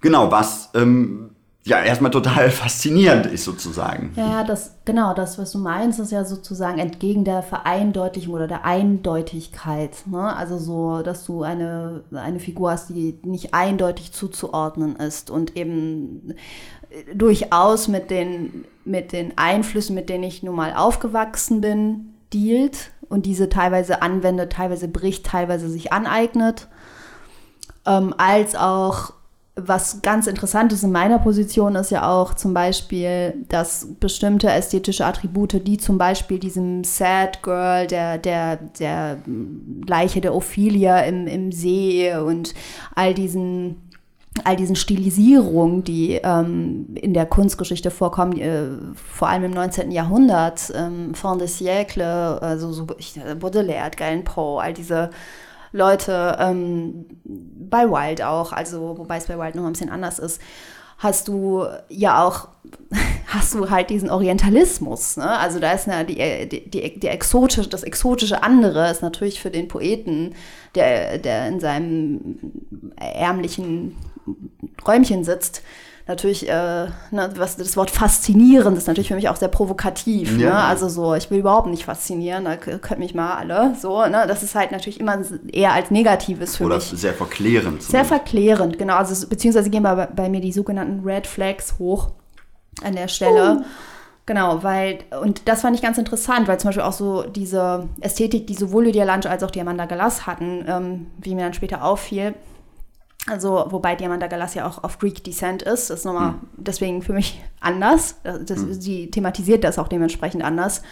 Genau, 0.00 0.30
was 0.30 0.70
ähm, 0.74 1.29
ja 1.70 1.82
erstmal 1.82 2.10
total 2.10 2.50
faszinierend 2.50 3.26
ist 3.26 3.44
sozusagen. 3.44 4.12
Ja, 4.16 4.44
das 4.44 4.74
genau, 4.84 5.14
das 5.14 5.38
was 5.38 5.52
du 5.52 5.58
meinst, 5.58 5.98
ist 6.00 6.12
ja 6.12 6.24
sozusagen 6.24 6.78
entgegen 6.78 7.24
der 7.24 7.42
Vereindeutigung 7.42 8.34
oder 8.34 8.48
der 8.48 8.64
Eindeutigkeit, 8.64 9.96
ne? 10.06 10.36
Also 10.36 10.58
so, 10.58 11.02
dass 11.02 11.24
du 11.24 11.42
eine 11.42 12.02
eine 12.12 12.40
Figur 12.40 12.72
hast, 12.72 12.90
die 12.90 13.18
nicht 13.22 13.54
eindeutig 13.54 14.12
zuzuordnen 14.12 14.96
ist 14.96 15.30
und 15.30 15.56
eben 15.56 16.34
durchaus 17.14 17.88
mit 17.88 18.10
den 18.10 18.64
mit 18.84 19.12
den 19.12 19.38
Einflüssen, 19.38 19.94
mit 19.94 20.08
denen 20.08 20.24
ich 20.24 20.42
nun 20.42 20.56
mal 20.56 20.74
aufgewachsen 20.74 21.60
bin, 21.60 22.14
dealt 22.34 22.90
und 23.08 23.26
diese 23.26 23.48
teilweise 23.48 24.02
anwendet, 24.02 24.52
teilweise 24.52 24.88
bricht, 24.88 25.26
teilweise 25.26 25.68
sich 25.68 25.92
aneignet, 25.92 26.68
ähm, 27.86 28.12
als 28.18 28.56
auch 28.56 29.12
was 29.66 30.02
ganz 30.02 30.26
interessant 30.26 30.72
ist 30.72 30.82
in 30.82 30.92
meiner 30.92 31.18
Position 31.18 31.74
ist 31.74 31.90
ja 31.90 32.08
auch 32.10 32.34
zum 32.34 32.54
Beispiel, 32.54 33.34
dass 33.48 33.86
bestimmte 34.00 34.50
ästhetische 34.50 35.04
Attribute, 35.04 35.66
die 35.66 35.78
zum 35.78 35.98
Beispiel 35.98 36.38
diesem 36.38 36.84
Sad 36.84 37.42
Girl, 37.42 37.86
der, 37.86 38.18
der, 38.18 38.56
der 38.56 39.18
Leiche 39.86 40.20
der 40.20 40.34
Ophelia 40.34 41.00
im, 41.00 41.26
im 41.26 41.52
See 41.52 42.14
und 42.14 42.54
all 42.94 43.14
diesen 43.14 43.90
all 44.44 44.56
diesen 44.56 44.76
Stilisierungen, 44.76 45.82
die 45.82 46.20
ähm, 46.22 46.86
in 46.94 47.14
der 47.14 47.26
Kunstgeschichte 47.26 47.90
vorkommen, 47.90 48.38
äh, 48.38 48.68
vor 48.94 49.28
allem 49.28 49.44
im 49.44 49.50
19. 49.50 49.90
Jahrhundert, 49.90 50.72
ähm, 50.74 51.14
Fin 51.14 51.38
de 51.38 51.48
siècle, 51.48 52.38
also 52.40 52.72
so 52.72 52.86
Baudelaire, 53.38 53.86
Edgar 53.86 54.16
Poe, 54.18 54.62
all 54.62 54.72
diese 54.72 55.10
Leute, 55.72 56.36
ähm, 56.40 57.06
bei 57.24 57.88
Wild 57.88 58.22
auch, 58.22 58.52
also 58.52 58.98
wobei 58.98 59.18
es 59.18 59.26
bei 59.26 59.38
Wild 59.38 59.54
noch 59.54 59.64
ein 59.64 59.72
bisschen 59.72 59.90
anders 59.90 60.18
ist, 60.18 60.40
hast 60.98 61.28
du 61.28 61.64
ja 61.88 62.24
auch, 62.24 62.48
hast 63.26 63.54
du 63.54 63.70
halt 63.70 63.90
diesen 63.90 64.10
Orientalismus. 64.10 65.16
Ne? 65.16 65.28
Also 65.28 65.58
da 65.58 65.72
ist 65.72 65.88
die, 66.08 66.48
die, 66.48 66.70
die, 66.70 67.00
die 67.00 67.06
exotische, 67.08 67.68
das 67.68 67.82
exotische 67.82 68.42
andere 68.42 68.90
ist 68.90 69.02
natürlich 69.02 69.40
für 69.40 69.50
den 69.50 69.68
Poeten, 69.68 70.34
der, 70.74 71.18
der 71.18 71.48
in 71.48 71.60
seinem 71.60 72.38
ärmlichen 72.96 73.96
Räumchen 74.86 75.24
sitzt, 75.24 75.62
natürlich, 76.10 76.48
äh, 76.48 76.86
ne, 77.10 77.30
was, 77.36 77.56
das 77.56 77.76
Wort 77.76 77.90
faszinierend 77.90 78.76
ist 78.76 78.88
natürlich 78.88 79.08
für 79.08 79.14
mich 79.14 79.28
auch 79.28 79.36
sehr 79.36 79.48
provokativ. 79.48 80.36
Ne? 80.36 80.44
Ja. 80.44 80.50
Ne? 80.50 80.56
Also 80.64 80.88
so, 80.88 81.14
ich 81.14 81.30
will 81.30 81.38
überhaupt 81.38 81.68
nicht 81.68 81.84
faszinieren, 81.84 82.44
da 82.44 82.56
könnt 82.56 82.98
mich 82.98 83.14
mal 83.14 83.34
alle. 83.34 83.74
So, 83.80 84.04
ne? 84.06 84.24
Das 84.26 84.42
ist 84.42 84.54
halt 84.54 84.72
natürlich 84.72 85.00
immer 85.00 85.18
eher 85.52 85.72
als 85.72 85.90
Negatives 85.90 86.56
für 86.56 86.64
Oder 86.64 86.76
mich. 86.76 86.84
sehr 86.84 87.14
verklärend. 87.14 87.82
Sehr 87.82 88.04
verklärend, 88.04 88.78
genau. 88.78 88.96
Also 88.96 89.26
beziehungsweise 89.28 89.70
gehen 89.70 89.84
bei, 89.84 90.06
bei 90.06 90.28
mir 90.28 90.40
die 90.40 90.52
sogenannten 90.52 91.04
Red 91.04 91.26
Flags 91.26 91.78
hoch 91.78 92.08
an 92.82 92.94
der 92.96 93.08
Stelle. 93.08 93.58
Oh. 93.60 93.64
Genau, 94.26 94.62
weil, 94.62 94.98
und 95.22 95.48
das 95.48 95.62
fand 95.62 95.76
ich 95.76 95.82
ganz 95.82 95.96
interessant, 95.96 96.46
weil 96.46 96.58
zum 96.60 96.68
Beispiel 96.68 96.84
auch 96.84 96.92
so 96.92 97.22
diese 97.22 97.88
Ästhetik, 98.00 98.46
die 98.46 98.54
sowohl 98.54 98.84
Lydia 98.84 99.04
Lunch 99.04 99.26
als 99.26 99.42
auch 99.42 99.50
die 99.50 99.60
Amanda 99.60 99.86
Galas 99.86 100.26
hatten, 100.26 100.64
ähm, 100.68 101.06
wie 101.18 101.34
mir 101.34 101.42
dann 101.42 101.54
später 101.54 101.84
auffiel, 101.84 102.34
also, 103.30 103.66
wobei 103.68 103.94
Diamanda 103.94 104.26
Galas 104.26 104.54
ja 104.54 104.66
auch 104.66 104.82
auf 104.82 104.98
Greek 104.98 105.22
Descent 105.22 105.62
ist. 105.62 105.88
Das 105.88 106.00
ist 106.00 106.04
nochmal 106.04 106.32
mhm. 106.32 106.48
deswegen 106.56 107.02
für 107.02 107.12
mich 107.12 107.40
anders. 107.60 108.16
Das, 108.22 108.58
mhm. 108.58 108.72
Sie 108.74 109.10
thematisiert 109.10 109.62
das 109.62 109.78
auch 109.78 109.86
dementsprechend 109.86 110.42
anders. 110.42 110.82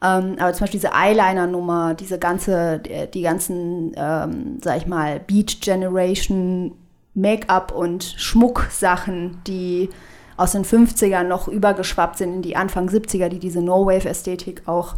Ähm, 0.00 0.36
aber 0.38 0.52
zum 0.52 0.60
Beispiel 0.60 0.80
diese 0.80 0.94
Eyeliner-Nummer, 0.94 1.94
diese 1.94 2.20
ganze, 2.20 2.80
die 3.12 3.22
ganzen, 3.22 3.92
ähm, 3.96 4.58
sag 4.62 4.76
ich 4.76 4.86
mal, 4.86 5.18
Beat 5.18 5.60
Generation 5.60 6.76
Make-up 7.14 7.72
und 7.72 8.04
Schmucksachen, 8.04 9.40
die 9.46 9.90
aus 10.36 10.52
den 10.52 10.64
50ern 10.64 11.24
noch 11.24 11.48
übergeschwappt 11.48 12.18
sind 12.18 12.32
in 12.32 12.42
die 12.42 12.54
Anfang 12.54 12.88
70er, 12.88 13.28
die 13.28 13.40
diese 13.40 13.60
No-Wave-Ästhetik 13.60 14.62
auch, 14.66 14.94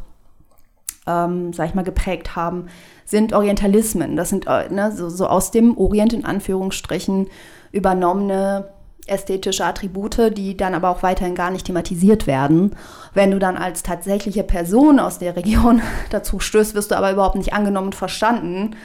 ähm, 1.07 1.53
sag 1.53 1.69
ich 1.69 1.75
mal, 1.75 1.85
geprägt 1.85 2.37
haben 2.37 2.67
sind 3.05 3.33
Orientalismen. 3.33 4.17
Das 4.17 4.29
sind 4.29 4.47
äh, 4.47 4.69
ne, 4.71 4.93
so, 4.93 5.09
so 5.09 5.27
aus 5.27 5.51
dem 5.51 5.77
Orient 5.77 6.13
in 6.13 6.25
Anführungsstrichen 6.25 7.29
übernommene 7.73 8.69
ästhetische 9.07 9.65
Attribute, 9.65 10.37
die 10.37 10.57
dann 10.57 10.75
aber 10.75 10.91
auch 10.91 11.03
weiterhin 11.03 11.35
gar 11.35 11.51
nicht 11.51 11.67
thematisiert 11.67 12.29
werden. 12.29 12.77
Wenn 13.13 13.33
du 13.33 13.41
dann 13.41 13.57
als 13.57 13.83
tatsächliche 13.83 14.45
Person 14.45 15.01
aus 15.01 15.19
der 15.19 15.35
Region 15.35 15.83
dazu 16.11 16.39
stößt, 16.39 16.75
wirst 16.75 16.93
du 16.93 16.97
aber 16.97 17.11
überhaupt 17.11 17.37
nicht 17.37 17.53
angenommen 17.53 17.89
und 17.89 17.95
verstanden, 17.95 18.77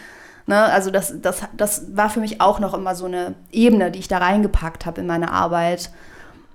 Ne? 0.47 0.63
Also 0.63 0.91
das, 0.91 1.22
das, 1.22 1.41
das 1.57 1.95
war 1.95 2.09
für 2.09 2.20
mich 2.20 2.41
auch 2.41 2.59
noch 2.59 2.74
immer 2.74 2.95
so 2.95 3.05
eine 3.05 3.36
Ebene, 3.51 3.91
die 3.91 3.99
ich 3.99 4.07
da 4.07 4.20
reingepackt 4.20 4.86
habe 4.86 5.01
in 5.01 5.07
meine 5.07 5.32
Arbeit, 5.32 5.89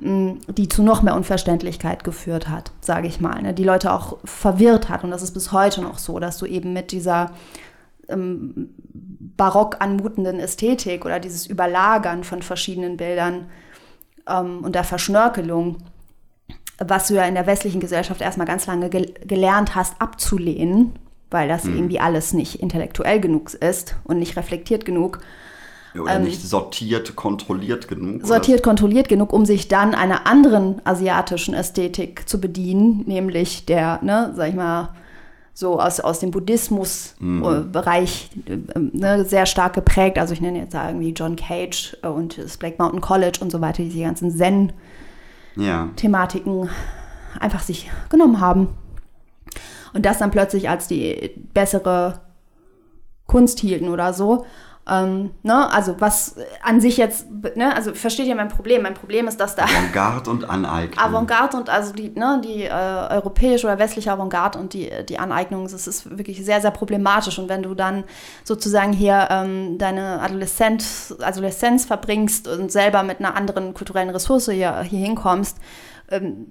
die 0.03 0.68
zu 0.68 0.82
noch 0.82 1.03
mehr 1.03 1.14
Unverständlichkeit 1.14 2.05
geführt 2.05 2.48
hat, 2.48 2.72
sage 2.80 3.07
ich 3.07 3.20
mal. 3.20 3.42
Ne? 3.42 3.53
Die 3.53 3.64
Leute 3.64 3.92
auch 3.92 4.16
verwirrt 4.24 4.88
hat. 4.88 5.05
Und 5.05 5.11
das 5.11 5.22
ist 5.22 5.32
bis 5.32 5.53
heute 5.53 5.82
noch 5.82 5.98
so, 5.98 6.18
dass 6.18 6.38
du 6.38 6.46
eben 6.46 6.72
mit 6.72 6.90
dieser 6.90 7.32
ähm, 8.09 8.70
barock 9.36 9.76
anmutenden 9.80 10.40
Ästhetik 10.40 11.05
oder 11.05 11.20
dieses 11.20 11.46
Überlagern 11.46 12.24
von 12.24 12.40
verschiedenen 12.40 12.96
Bildern 12.96 13.46
ähm, 14.26 14.61
und 14.64 14.74
der 14.74 14.84
Verschnörkelung, 14.84 15.78
was 16.78 17.09
du 17.09 17.14
ja 17.14 17.24
in 17.24 17.34
der 17.34 17.46
westlichen 17.46 17.80
Gesellschaft 17.80 18.22
erstmal 18.22 18.46
ganz 18.46 18.66
lange 18.66 18.88
gel 18.88 19.12
gelernt 19.26 19.74
hast, 19.74 20.01
abzulehnen, 20.01 20.94
weil 21.30 21.46
das 21.48 21.64
mhm. 21.64 21.76
irgendwie 21.76 22.01
alles 22.01 22.32
nicht 22.32 22.57
intellektuell 22.62 23.20
genug 23.20 23.53
ist 23.53 23.96
und 24.05 24.18
nicht 24.18 24.36
reflektiert 24.36 24.86
genug. 24.86 25.20
Oder 25.95 26.16
ähm, 26.16 26.24
nicht 26.24 26.43
sortiert, 26.43 27.16
kontrolliert 27.16 27.88
genug. 27.88 28.26
Sortiert, 28.26 28.61
oder? 28.61 28.68
kontrolliert 28.68 29.09
genug, 29.09 29.32
um 29.32 29.45
sich 29.45 29.66
dann 29.68 29.95
einer 29.95 30.26
anderen 30.26 30.80
asiatischen 30.84 31.55
Ästhetik 31.55 32.28
zu 32.28 32.41
bedienen, 32.41 33.05
nämlich 33.07 33.66
der, 33.66 33.99
ne, 34.03 34.32
sag 34.36 34.51
ich 34.51 34.55
mal, 34.55 34.91
so 35.53 35.80
aus, 35.80 35.99
aus 36.01 36.20
dem 36.20 36.30
Buddhismus-Bereich 36.30 38.30
mhm. 38.34 38.68
äh, 38.74 38.78
ne, 38.97 39.24
sehr 39.24 39.47
stark 39.47 39.72
geprägt. 39.74 40.16
Also 40.18 40.32
ich 40.32 40.41
nenne 40.41 40.61
jetzt 40.61 40.74
da 40.74 40.88
irgendwie 40.88 41.11
John 41.11 41.34
Cage 41.36 41.97
und 42.03 42.38
das 42.38 42.57
Black 42.57 42.78
Mountain 42.78 43.01
College 43.01 43.38
und 43.41 43.51
so 43.53 43.61
weiter, 43.61 43.82
diese 43.82 44.01
ganzen 44.01 44.30
Zen-Thematiken 44.30 46.64
ja. 46.64 46.70
einfach 47.41 47.62
sich 47.62 47.91
genommen 48.09 48.41
haben. 48.41 48.68
Und 49.93 50.07
das 50.07 50.18
dann 50.18 50.30
plötzlich 50.30 50.68
als 50.68 50.86
die 50.86 51.32
bessere 51.53 52.20
Kunst 53.26 53.59
hielten 53.61 53.88
oder 53.88 54.12
so. 54.12 54.45
Ähm, 54.91 55.30
ne? 55.45 55.72
Also 55.72 56.01
was 56.01 56.34
an 56.62 56.80
sich 56.80 56.97
jetzt, 56.97 57.26
ne? 57.55 57.74
also 57.74 57.95
versteht 57.95 58.26
ihr 58.26 58.34
mein 58.34 58.49
Problem? 58.49 58.82
Mein 58.82 58.95
Problem 58.95 59.28
ist, 59.28 59.38
dass 59.38 59.55
da... 59.55 59.62
Avantgarde 59.62 60.30
und 60.30 60.51
Aneignung. 60.51 60.99
Avantgarde 60.99 61.57
und 61.57 61.70
also 61.70 61.93
die, 61.93 62.11
ne, 62.11 62.41
die 62.45 62.64
äh, 62.64 62.70
europäische 62.70 63.68
oder 63.68 63.78
westliche 63.78 64.11
Avantgarde 64.11 64.59
und 64.59 64.74
die, 64.74 64.91
die 65.09 65.18
Aneignung, 65.18 65.62
das 65.62 65.86
ist 65.86 66.18
wirklich 66.18 66.45
sehr, 66.45 66.61
sehr 66.61 66.72
problematisch. 66.72 67.38
Und 67.38 67.49
wenn 67.49 67.62
du 67.62 67.74
dann 67.74 68.03
sozusagen 68.43 68.93
hier 68.93 69.28
ähm, 69.30 69.78
deine 69.78 70.20
Adoleszenz, 70.20 71.14
Adoleszenz 71.20 71.84
verbringst 71.84 72.49
und 72.49 72.72
selber 72.72 73.05
mit 73.05 73.20
einer 73.20 73.36
anderen 73.36 73.74
kulturellen 73.74 74.11
Ressource 74.11 74.51
hier, 74.51 74.80
hier 74.80 75.07
hinkommst 75.07 75.59
ähm, 76.11 76.47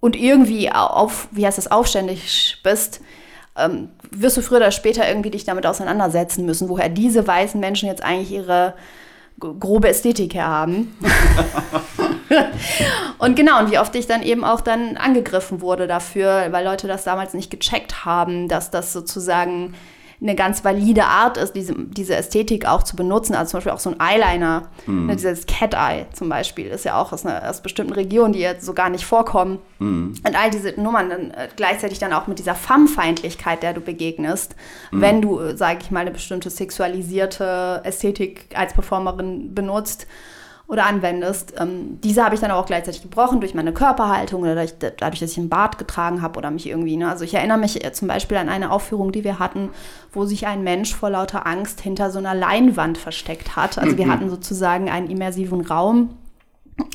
und 0.00 0.16
irgendwie 0.16 0.72
auf, 0.72 1.28
wie 1.30 1.46
heißt 1.46 1.58
das, 1.58 1.70
aufständig 1.70 2.60
bist, 2.64 3.00
ähm, 3.56 3.88
wirst 4.10 4.36
du 4.36 4.42
früher 4.42 4.58
oder 4.58 4.70
später 4.70 5.08
irgendwie 5.08 5.30
dich 5.30 5.44
damit 5.44 5.66
auseinandersetzen 5.66 6.44
müssen, 6.44 6.68
woher 6.68 6.88
diese 6.88 7.26
weißen 7.26 7.60
Menschen 7.60 7.88
jetzt 7.88 8.02
eigentlich 8.02 8.32
ihre 8.32 8.74
grobe 9.38 9.88
Ästhetik 9.88 10.34
her 10.34 10.46
haben. 10.46 10.96
und 13.18 13.36
genau, 13.36 13.58
und 13.60 13.70
wie 13.70 13.78
oft 13.78 13.94
ich 13.96 14.06
dann 14.06 14.22
eben 14.22 14.44
auch 14.44 14.60
dann 14.60 14.96
angegriffen 14.96 15.60
wurde 15.60 15.86
dafür, 15.86 16.48
weil 16.50 16.64
Leute 16.64 16.86
das 16.86 17.04
damals 17.04 17.34
nicht 17.34 17.50
gecheckt 17.50 18.04
haben, 18.04 18.48
dass 18.48 18.70
das 18.70 18.92
sozusagen 18.92 19.74
eine 20.20 20.34
ganz 20.34 20.64
valide 20.64 21.04
Art 21.04 21.36
ist, 21.36 21.52
diese, 21.54 21.74
diese 21.74 22.16
Ästhetik 22.16 22.66
auch 22.66 22.82
zu 22.82 22.96
benutzen. 22.96 23.34
Also 23.34 23.50
zum 23.50 23.58
Beispiel 23.58 23.72
auch 23.72 23.78
so 23.78 23.90
ein 23.90 24.00
Eyeliner, 24.00 24.68
mm. 24.86 25.06
ne, 25.06 25.16
dieses 25.16 25.46
Cat 25.46 25.74
Eye 25.74 26.06
zum 26.12 26.28
Beispiel, 26.28 26.66
ist 26.66 26.84
ja 26.84 27.00
auch 27.00 27.12
aus 27.12 27.26
einer 27.26 27.48
aus 27.48 27.60
bestimmten 27.60 27.92
Regionen, 27.92 28.32
die 28.32 28.40
jetzt 28.40 28.64
so 28.64 28.74
gar 28.74 28.90
nicht 28.90 29.04
vorkommen. 29.04 29.58
Mm. 29.78 30.12
Und 30.26 30.36
all 30.36 30.50
diese 30.50 30.80
Nummern 30.80 31.10
dann 31.10 31.30
äh, 31.32 31.48
gleichzeitig 31.56 31.98
dann 31.98 32.12
auch 32.12 32.26
mit 32.26 32.38
dieser 32.38 32.54
Femme-Feindlichkeit, 32.54 33.62
der 33.62 33.74
du 33.74 33.80
begegnest, 33.80 34.54
mm. 34.90 35.00
wenn 35.00 35.22
du, 35.22 35.40
äh, 35.40 35.56
sage 35.56 35.80
ich 35.82 35.90
mal, 35.90 36.00
eine 36.00 36.10
bestimmte 36.10 36.50
sexualisierte 36.50 37.80
Ästhetik 37.84 38.46
als 38.54 38.72
Performerin 38.72 39.54
benutzt 39.54 40.06
oder 40.74 40.86
anwendest. 40.86 41.54
Ähm, 41.58 41.98
diese 42.02 42.22
habe 42.24 42.34
ich 42.34 42.40
dann 42.40 42.50
auch 42.50 42.66
gleichzeitig 42.66 43.00
gebrochen 43.00 43.40
durch 43.40 43.54
meine 43.54 43.72
Körperhaltung 43.72 44.42
oder 44.42 44.54
dadurch, 44.54 44.74
dadurch 44.78 45.20
dass 45.20 45.32
ich 45.32 45.38
einen 45.38 45.48
Bart 45.48 45.78
getragen 45.78 46.20
habe 46.20 46.36
oder 46.38 46.50
mich 46.50 46.68
irgendwie. 46.68 46.96
Ne? 46.96 47.08
Also 47.08 47.24
ich 47.24 47.34
erinnere 47.34 47.58
mich 47.58 47.82
äh, 47.82 47.92
zum 47.92 48.08
Beispiel 48.08 48.36
an 48.36 48.48
eine 48.48 48.70
Aufführung, 48.70 49.12
die 49.12 49.24
wir 49.24 49.38
hatten, 49.38 49.70
wo 50.12 50.26
sich 50.26 50.46
ein 50.46 50.62
Mensch 50.62 50.94
vor 50.94 51.10
lauter 51.10 51.46
Angst 51.46 51.80
hinter 51.80 52.10
so 52.10 52.18
einer 52.18 52.34
Leinwand 52.34 52.98
versteckt 52.98 53.56
hat. 53.56 53.78
Also 53.78 53.96
wir 53.96 54.08
hatten 54.08 54.28
sozusagen 54.28 54.90
einen 54.90 55.08
immersiven 55.08 55.62
Raum 55.62 56.10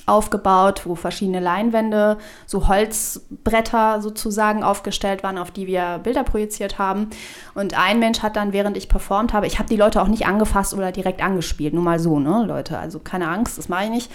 aufgebaut, 0.06 0.82
wo 0.86 0.96
verschiedene 0.96 1.40
Leinwände, 1.40 2.18
so 2.46 2.68
Holzbretter 2.68 4.02
sozusagen 4.02 4.64
aufgestellt 4.64 5.24
waren, 5.24 5.38
auf 5.38 5.52
die 5.52 5.68
wir 5.68 6.00
Bilder 6.04 6.24
projiziert 6.24 6.80
haben. 6.80 7.10
Und 7.54 7.78
ein 7.78 8.00
Mensch 8.00 8.22
hat 8.22 8.36
dann, 8.36 8.52
während 8.52 8.76
ich 8.76 8.90
performt 8.90 9.34
habe, 9.34 9.48
ich 9.48 9.60
habe 9.60 9.70
die 9.70 9.78
Leute 9.78 10.02
auch 10.02 10.08
nicht 10.08 10.26
angefasst 10.26 10.74
oder 10.74 10.92
direkt 10.92 11.24
angespielt, 11.24 11.74
nur 11.74 11.84
mal 11.84 12.00
so, 12.00 12.20
ne, 12.20 12.44
Leute, 12.46 12.78
also 12.78 13.00
keine 13.00 13.30
Angst, 13.30 13.58
das 13.58 13.70
mache 13.70 13.86
ich 13.86 13.90
nicht. 13.90 14.12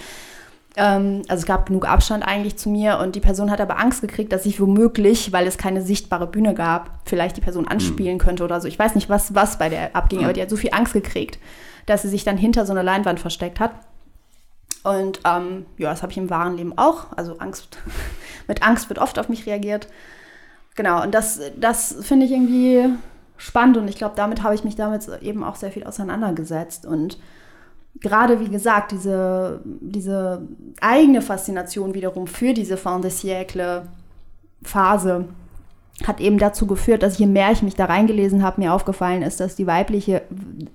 Ähm, 0.77 1.21
also 1.27 1.41
es 1.41 1.45
gab 1.45 1.65
genug 1.65 1.87
Abstand 1.87 2.27
eigentlich 2.27 2.57
zu 2.57 2.69
mir 2.69 2.99
und 2.99 3.15
die 3.15 3.21
Person 3.21 3.49
hat 3.49 3.61
aber 3.61 3.79
Angst 3.79 4.01
gekriegt, 4.01 4.33
dass 4.33 4.45
ich 4.45 4.59
womöglich, 4.59 5.31
weil 5.31 5.47
es 5.47 5.57
keine 5.57 5.81
sichtbare 5.81 6.27
Bühne 6.27 6.53
gab, 6.53 6.99
vielleicht 7.05 7.37
die 7.37 7.41
Person 7.41 7.67
anspielen 7.67 8.17
könnte 8.17 8.43
oder 8.43 8.59
so. 8.59 8.67
Ich 8.67 8.77
weiß 8.77 8.95
nicht, 8.95 9.09
was, 9.09 9.33
was 9.33 9.57
bei 9.57 9.69
der 9.69 9.95
abging, 9.95 10.23
aber 10.23 10.33
die 10.33 10.41
hat 10.41 10.49
so 10.49 10.57
viel 10.57 10.71
Angst 10.73 10.93
gekriegt, 10.93 11.39
dass 11.85 12.01
sie 12.01 12.09
sich 12.09 12.23
dann 12.23 12.37
hinter 12.37 12.65
so 12.65 12.73
einer 12.73 12.83
Leinwand 12.83 13.19
versteckt 13.19 13.59
hat. 13.59 13.71
Und 14.85 15.19
ähm, 15.25 15.65
ja, 15.77 15.89
das 15.89 16.03
habe 16.03 16.11
ich 16.11 16.17
im 16.19 16.29
wahren 16.29 16.57
Leben 16.57 16.77
auch. 16.77 17.07
Also 17.17 17.39
Angst, 17.39 17.79
mit 18.47 18.61
Angst 18.61 18.87
wird 18.89 18.99
oft 18.99 19.17
auf 19.17 19.29
mich 19.29 19.47
reagiert. 19.47 19.87
Genau, 20.75 21.01
und 21.01 21.15
das, 21.15 21.39
das 21.57 21.95
finde 22.01 22.27
ich 22.27 22.31
irgendwie 22.31 22.89
spannend 23.37 23.77
und 23.77 23.87
ich 23.87 23.95
glaube, 23.95 24.13
damit 24.15 24.43
habe 24.43 24.53
ich 24.53 24.63
mich 24.63 24.75
damit 24.75 25.07
eben 25.21 25.43
auch 25.43 25.55
sehr 25.55 25.71
viel 25.71 25.85
auseinandergesetzt. 25.85 26.85
Und 26.85 27.17
gerade, 27.99 28.39
wie 28.39 28.49
gesagt, 28.49 28.91
diese, 28.91 29.61
diese 29.63 30.43
eigene 30.81 31.23
Faszination 31.23 31.95
wiederum 31.95 32.27
für 32.27 32.53
diese 32.53 32.77
Fin 32.77 33.01
de 33.01 33.09
siècle 33.09 33.87
Phase 34.61 35.25
hat 36.05 36.19
eben 36.19 36.37
dazu 36.37 36.67
geführt, 36.67 37.01
dass 37.01 37.17
je 37.17 37.25
mehr 37.25 37.51
ich 37.51 37.63
mich 37.63 37.75
da 37.75 37.85
reingelesen 37.85 38.43
habe, 38.43 38.61
mir 38.61 38.73
aufgefallen 38.73 39.23
ist, 39.23 39.39
dass 39.39 39.55
die 39.55 39.65
weibliche, 39.65 40.21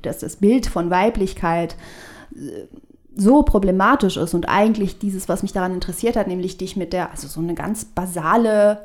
dass 0.02 0.18
das 0.18 0.36
Bild 0.36 0.66
von 0.66 0.90
Weiblichkeit 0.90 1.76
äh, 2.34 2.66
so 3.20 3.42
problematisch 3.42 4.16
ist 4.16 4.34
und 4.34 4.48
eigentlich 4.48 4.98
dieses, 4.98 5.28
was 5.28 5.42
mich 5.42 5.52
daran 5.52 5.74
interessiert 5.74 6.16
hat, 6.16 6.26
nämlich 6.26 6.56
dich 6.56 6.76
mit 6.76 6.92
der, 6.92 7.10
also 7.10 7.28
so 7.28 7.40
eine 7.40 7.54
ganz 7.54 7.84
basale, 7.84 8.78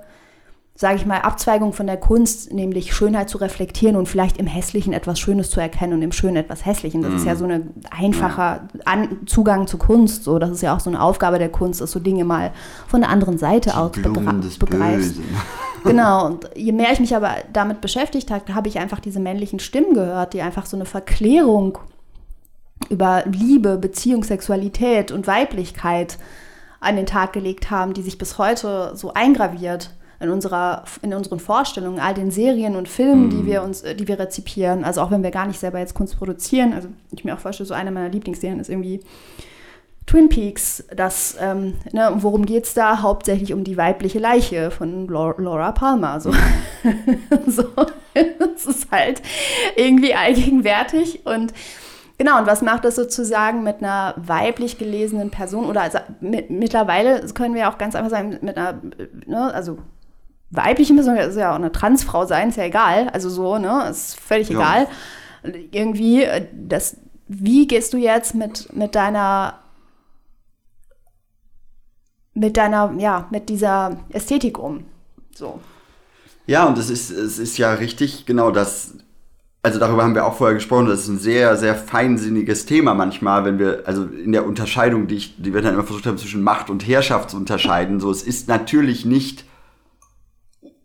sage 0.75 0.97
ich 0.97 1.05
mal, 1.05 1.19
Abzweigung 1.19 1.71
von 1.71 1.87
der 1.87 1.95
Kunst, 1.95 2.51
nämlich 2.51 2.93
Schönheit 2.93 3.29
zu 3.29 3.37
reflektieren 3.37 3.95
und 3.95 4.07
vielleicht 4.07 4.37
im 4.37 4.45
Hässlichen 4.45 4.91
etwas 4.91 5.21
Schönes 5.21 5.49
zu 5.51 5.61
erkennen 5.61 5.93
und 5.93 6.01
im 6.01 6.11
Schönen 6.11 6.35
etwas 6.35 6.65
Hässlichen. 6.65 7.01
Das 7.01 7.11
mhm. 7.11 7.17
ist 7.17 7.25
ja 7.25 7.33
mhm. 7.35 7.37
so 7.37 7.45
ein 7.45 7.73
einfacher 7.91 8.67
An 8.83 9.19
Zugang 9.25 9.67
zur 9.67 9.79
Kunst. 9.79 10.25
So, 10.25 10.37
das 10.37 10.51
ist 10.51 10.61
ja 10.61 10.75
auch 10.75 10.81
so 10.81 10.89
eine 10.89 11.01
Aufgabe 11.01 11.39
der 11.39 11.49
Kunst, 11.49 11.79
dass 11.79 11.91
du 11.91 11.99
Dinge 11.99 12.25
mal 12.25 12.51
von 12.87 12.99
der 12.99 13.09
anderen 13.09 13.37
Seite 13.37 13.77
aus 13.77 13.91
begreifst. 14.59 15.15
Genau, 15.85 16.25
und 16.27 16.49
je 16.57 16.73
mehr 16.73 16.91
ich 16.91 16.99
mich 16.99 17.15
aber 17.15 17.35
damit 17.53 17.79
beschäftigt 17.79 18.31
habe, 18.31 18.53
habe 18.53 18.67
ich 18.67 18.79
einfach 18.79 18.99
diese 18.99 19.21
männlichen 19.21 19.59
Stimmen 19.59 19.93
gehört, 19.93 20.33
die 20.33 20.41
einfach 20.41 20.65
so 20.65 20.75
eine 20.75 20.85
Verklärung 20.85 21.77
über 22.89 23.23
Liebe, 23.25 23.77
Beziehung, 23.77 24.23
Sexualität 24.23 25.11
und 25.11 25.27
Weiblichkeit 25.27 26.17
an 26.79 26.95
den 26.95 27.05
Tag 27.05 27.33
gelegt 27.33 27.71
haben, 27.71 27.93
die 27.93 28.01
sich 28.01 28.17
bis 28.17 28.37
heute 28.37 28.91
so 28.95 29.13
eingraviert 29.13 29.91
in 30.19 30.29
unserer 30.29 30.83
in 31.01 31.13
unseren 31.13 31.39
Vorstellungen, 31.39 31.99
all 31.99 32.13
den 32.13 32.31
Serien 32.31 32.75
und 32.75 32.87
Filmen, 32.87 33.27
mm. 33.27 33.29
die 33.31 33.35
mhm. 33.37 33.45
wir 33.45 33.63
uns, 33.63 33.81
die 33.83 34.07
wir 34.07 34.19
rezipieren. 34.19 34.83
Also 34.83 35.01
auch 35.01 35.11
wenn 35.11 35.23
wir 35.23 35.31
gar 35.31 35.47
nicht 35.47 35.59
selber 35.59 35.79
jetzt 35.79 35.93
Kunst 35.93 36.17
produzieren. 36.17 36.73
Also 36.73 36.89
ich 37.11 37.23
mir 37.25 37.33
auch 37.33 37.39
vorstelle, 37.39 37.67
so 37.67 37.73
eine 37.73 37.91
meiner 37.91 38.09
Lieblingsserien 38.09 38.59
ist 38.59 38.69
irgendwie 38.69 39.01
Twin 40.05 40.29
Peaks. 40.29 40.83
Das, 40.95 41.35
ähm, 41.39 41.73
ne, 41.91 42.13
worum 42.17 42.45
geht 42.45 42.65
es 42.65 42.73
da? 42.73 43.01
Hauptsächlich 43.01 43.53
um 43.53 43.63
die 43.63 43.77
weibliche 43.77 44.19
Leiche 44.19 44.71
von 44.71 45.07
Laura 45.07 45.71
Palmer. 45.71 46.19
So. 46.21 46.31
so. 47.47 47.63
das 48.13 48.65
ist 48.65 48.91
halt 48.91 49.21
irgendwie 49.75 50.13
allgegenwärtig 50.13 51.25
und 51.25 51.53
Genau, 52.17 52.39
und 52.39 52.47
was 52.47 52.61
macht 52.61 52.85
das 52.85 52.95
sozusagen 52.95 53.63
mit 53.63 53.77
einer 53.83 54.13
weiblich 54.17 54.77
gelesenen 54.77 55.31
Person? 55.31 55.65
Oder 55.65 55.81
also 55.81 55.99
mit, 56.21 56.49
mittlerweile 56.49 57.27
können 57.33 57.55
wir 57.55 57.69
auch 57.69 57.77
ganz 57.77 57.95
einfach 57.95 58.09
sagen, 58.09 58.37
mit 58.41 58.57
einer, 58.57 58.81
ne, 59.25 59.53
also 59.53 59.79
weiblichen 60.49 60.95
Person, 60.95 61.17
das 61.17 61.29
ist 61.29 61.37
ja 61.37 61.51
auch 61.51 61.55
eine 61.55 61.73
Transfrau 61.73 62.25
sein, 62.25 62.49
ist 62.49 62.57
ja 62.57 62.63
egal. 62.63 63.09
Also 63.09 63.29
so, 63.29 63.57
ne, 63.57 63.87
ist 63.89 64.19
völlig 64.19 64.49
ja. 64.49 64.57
egal. 64.57 64.87
Irgendwie, 65.71 66.23
äh, 66.23 66.47
das, 66.53 66.97
wie 67.27 67.67
gehst 67.67 67.93
du 67.93 67.97
jetzt 67.97 68.33
mit, 68.33 68.73
mit 68.73 68.95
deiner 68.95 69.59
mit 72.35 72.57
deiner, 72.57 72.93
ja, 72.97 73.27
mit 73.31 73.49
dieser 73.49 73.97
Ästhetik 74.09 74.59
um? 74.59 74.85
So. 75.33 75.59
Ja, 76.47 76.65
und 76.65 76.77
es 76.77 76.89
ist, 76.89 77.09
es 77.09 77.39
ist 77.39 77.57
ja 77.57 77.73
richtig, 77.73 78.25
genau, 78.25 78.51
dass 78.51 78.93
also 79.65 79.79
darüber 79.79 80.03
haben 80.03 80.13
wir 80.13 80.27
auch 80.27 80.35
vorher 80.35 80.53
gesprochen, 80.53 80.85
das 80.85 81.01
ist 81.01 81.07
ein 81.07 81.17
sehr, 81.17 81.57
sehr 81.57 81.73
feinsinniges 81.73 82.67
Thema 82.67 82.93
manchmal, 82.93 83.45
wenn 83.45 83.57
wir, 83.57 83.81
also 83.85 84.03
in 84.03 84.31
der 84.31 84.45
Unterscheidung, 84.45 85.07
die, 85.07 85.15
ich, 85.15 85.41
die 85.41 85.55
wir 85.55 85.63
dann 85.63 85.73
immer 85.73 85.83
versucht 85.83 86.05
haben, 86.05 86.19
zwischen 86.19 86.43
Macht 86.43 86.69
und 86.69 86.87
Herrschaft 86.87 87.31
zu 87.31 87.37
unterscheiden. 87.37 87.99
So, 87.99 88.11
es 88.11 88.21
ist 88.21 88.47
natürlich 88.47 89.05
nicht 89.05 89.43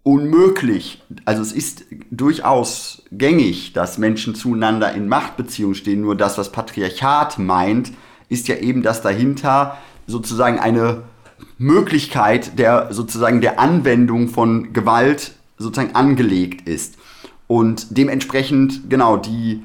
unmöglich. 0.02 1.02
Also 1.26 1.42
es 1.42 1.52
ist 1.52 1.84
durchaus 2.10 3.02
gängig, 3.12 3.74
dass 3.74 3.98
Menschen 3.98 4.34
zueinander 4.34 4.94
in 4.94 5.08
Machtbeziehungen 5.08 5.74
stehen. 5.74 6.00
Nur 6.00 6.16
das, 6.16 6.38
was 6.38 6.50
Patriarchat 6.50 7.38
meint, 7.38 7.92
ist 8.30 8.48
ja 8.48 8.56
eben, 8.56 8.82
dass 8.82 9.02
dahinter 9.02 9.76
sozusagen 10.06 10.58
eine 10.58 11.02
Möglichkeit 11.58 12.58
der 12.58 12.94
sozusagen 12.94 13.42
der 13.42 13.60
Anwendung 13.60 14.30
von 14.30 14.72
Gewalt 14.72 15.32
sozusagen 15.58 15.94
angelegt 15.94 16.66
ist. 16.66 16.96
Und 17.50 17.98
dementsprechend, 17.98 18.88
genau, 18.90 19.16
die, 19.16 19.64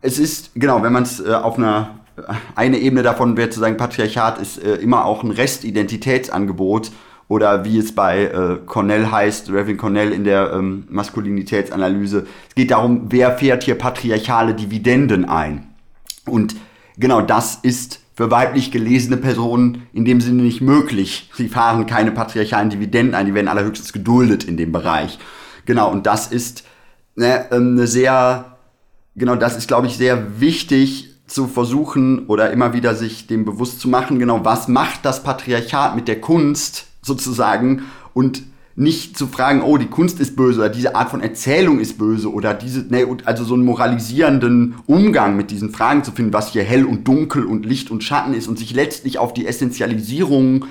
es 0.00 0.18
ist, 0.18 0.50
genau, 0.56 0.82
wenn 0.82 0.92
man 0.92 1.04
es 1.04 1.20
äh, 1.20 1.32
auf 1.32 1.56
einer, 1.56 2.00
eine 2.56 2.78
Ebene 2.78 3.04
davon 3.04 3.36
wäre 3.36 3.50
zu 3.50 3.60
sagen, 3.60 3.76
Patriarchat 3.76 4.38
ist 4.38 4.60
äh, 4.60 4.74
immer 4.78 5.04
auch 5.04 5.22
ein 5.22 5.30
Restidentitätsangebot 5.30 6.90
oder 7.28 7.64
wie 7.64 7.78
es 7.78 7.94
bei 7.94 8.24
äh, 8.24 8.56
Cornell 8.66 9.12
heißt, 9.12 9.48
Reverend 9.50 9.78
Cornell 9.78 10.10
in 10.10 10.24
der 10.24 10.52
ähm, 10.52 10.88
Maskulinitätsanalyse. 10.90 12.26
Es 12.48 12.56
geht 12.56 12.72
darum, 12.72 13.02
wer 13.10 13.38
fährt 13.38 13.62
hier 13.62 13.76
patriarchale 13.76 14.54
Dividenden 14.54 15.24
ein. 15.24 15.68
Und 16.26 16.56
genau 16.96 17.20
das 17.20 17.60
ist 17.62 18.00
für 18.16 18.32
weiblich 18.32 18.72
gelesene 18.72 19.18
Personen 19.18 19.86
in 19.92 20.04
dem 20.04 20.20
Sinne 20.20 20.42
nicht 20.42 20.62
möglich. 20.62 21.30
Sie 21.32 21.46
fahren 21.46 21.86
keine 21.86 22.10
patriarchalen 22.10 22.70
Dividenden 22.70 23.14
ein, 23.14 23.26
die 23.26 23.34
werden 23.34 23.46
allerhöchstens 23.46 23.92
geduldet 23.92 24.42
in 24.42 24.56
dem 24.56 24.72
Bereich. 24.72 25.20
Genau, 25.64 25.92
und 25.92 26.04
das 26.04 26.26
ist 26.26 26.64
ne, 27.18 27.46
ähm, 27.50 27.72
eine 27.72 27.86
sehr, 27.86 28.56
genau, 29.16 29.34
das 29.34 29.56
ist, 29.56 29.68
glaube 29.68 29.86
ich, 29.86 29.96
sehr 29.96 30.40
wichtig 30.40 31.10
zu 31.26 31.46
versuchen 31.46 32.26
oder 32.26 32.50
immer 32.52 32.72
wieder 32.72 32.94
sich 32.94 33.26
dem 33.26 33.44
bewusst 33.44 33.80
zu 33.80 33.88
machen, 33.88 34.18
genau, 34.18 34.44
was 34.44 34.68
macht 34.68 35.04
das 35.04 35.22
Patriarchat 35.22 35.94
mit 35.94 36.08
der 36.08 36.20
Kunst 36.20 36.86
sozusagen 37.02 37.82
und 38.14 38.42
nicht 38.76 39.18
zu 39.18 39.26
fragen, 39.26 39.62
oh, 39.62 39.76
die 39.76 39.88
Kunst 39.88 40.20
ist 40.20 40.36
böse 40.36 40.60
oder 40.60 40.68
diese 40.68 40.94
Art 40.94 41.10
von 41.10 41.20
Erzählung 41.20 41.80
ist 41.80 41.98
böse 41.98 42.32
oder 42.32 42.54
diese, 42.54 42.82
ne, 42.82 43.04
also 43.24 43.42
so 43.44 43.54
einen 43.54 43.64
moralisierenden 43.64 44.76
Umgang 44.86 45.36
mit 45.36 45.50
diesen 45.50 45.70
Fragen 45.70 46.04
zu 46.04 46.12
finden, 46.12 46.32
was 46.32 46.52
hier 46.52 46.62
hell 46.62 46.84
und 46.84 47.06
dunkel 47.08 47.44
und 47.44 47.66
Licht 47.66 47.90
und 47.90 48.04
Schatten 48.04 48.32
ist 48.32 48.46
und 48.46 48.58
sich 48.58 48.72
letztlich 48.72 49.18
auf 49.18 49.34
die 49.34 49.46
Essentialisierung 49.46 50.66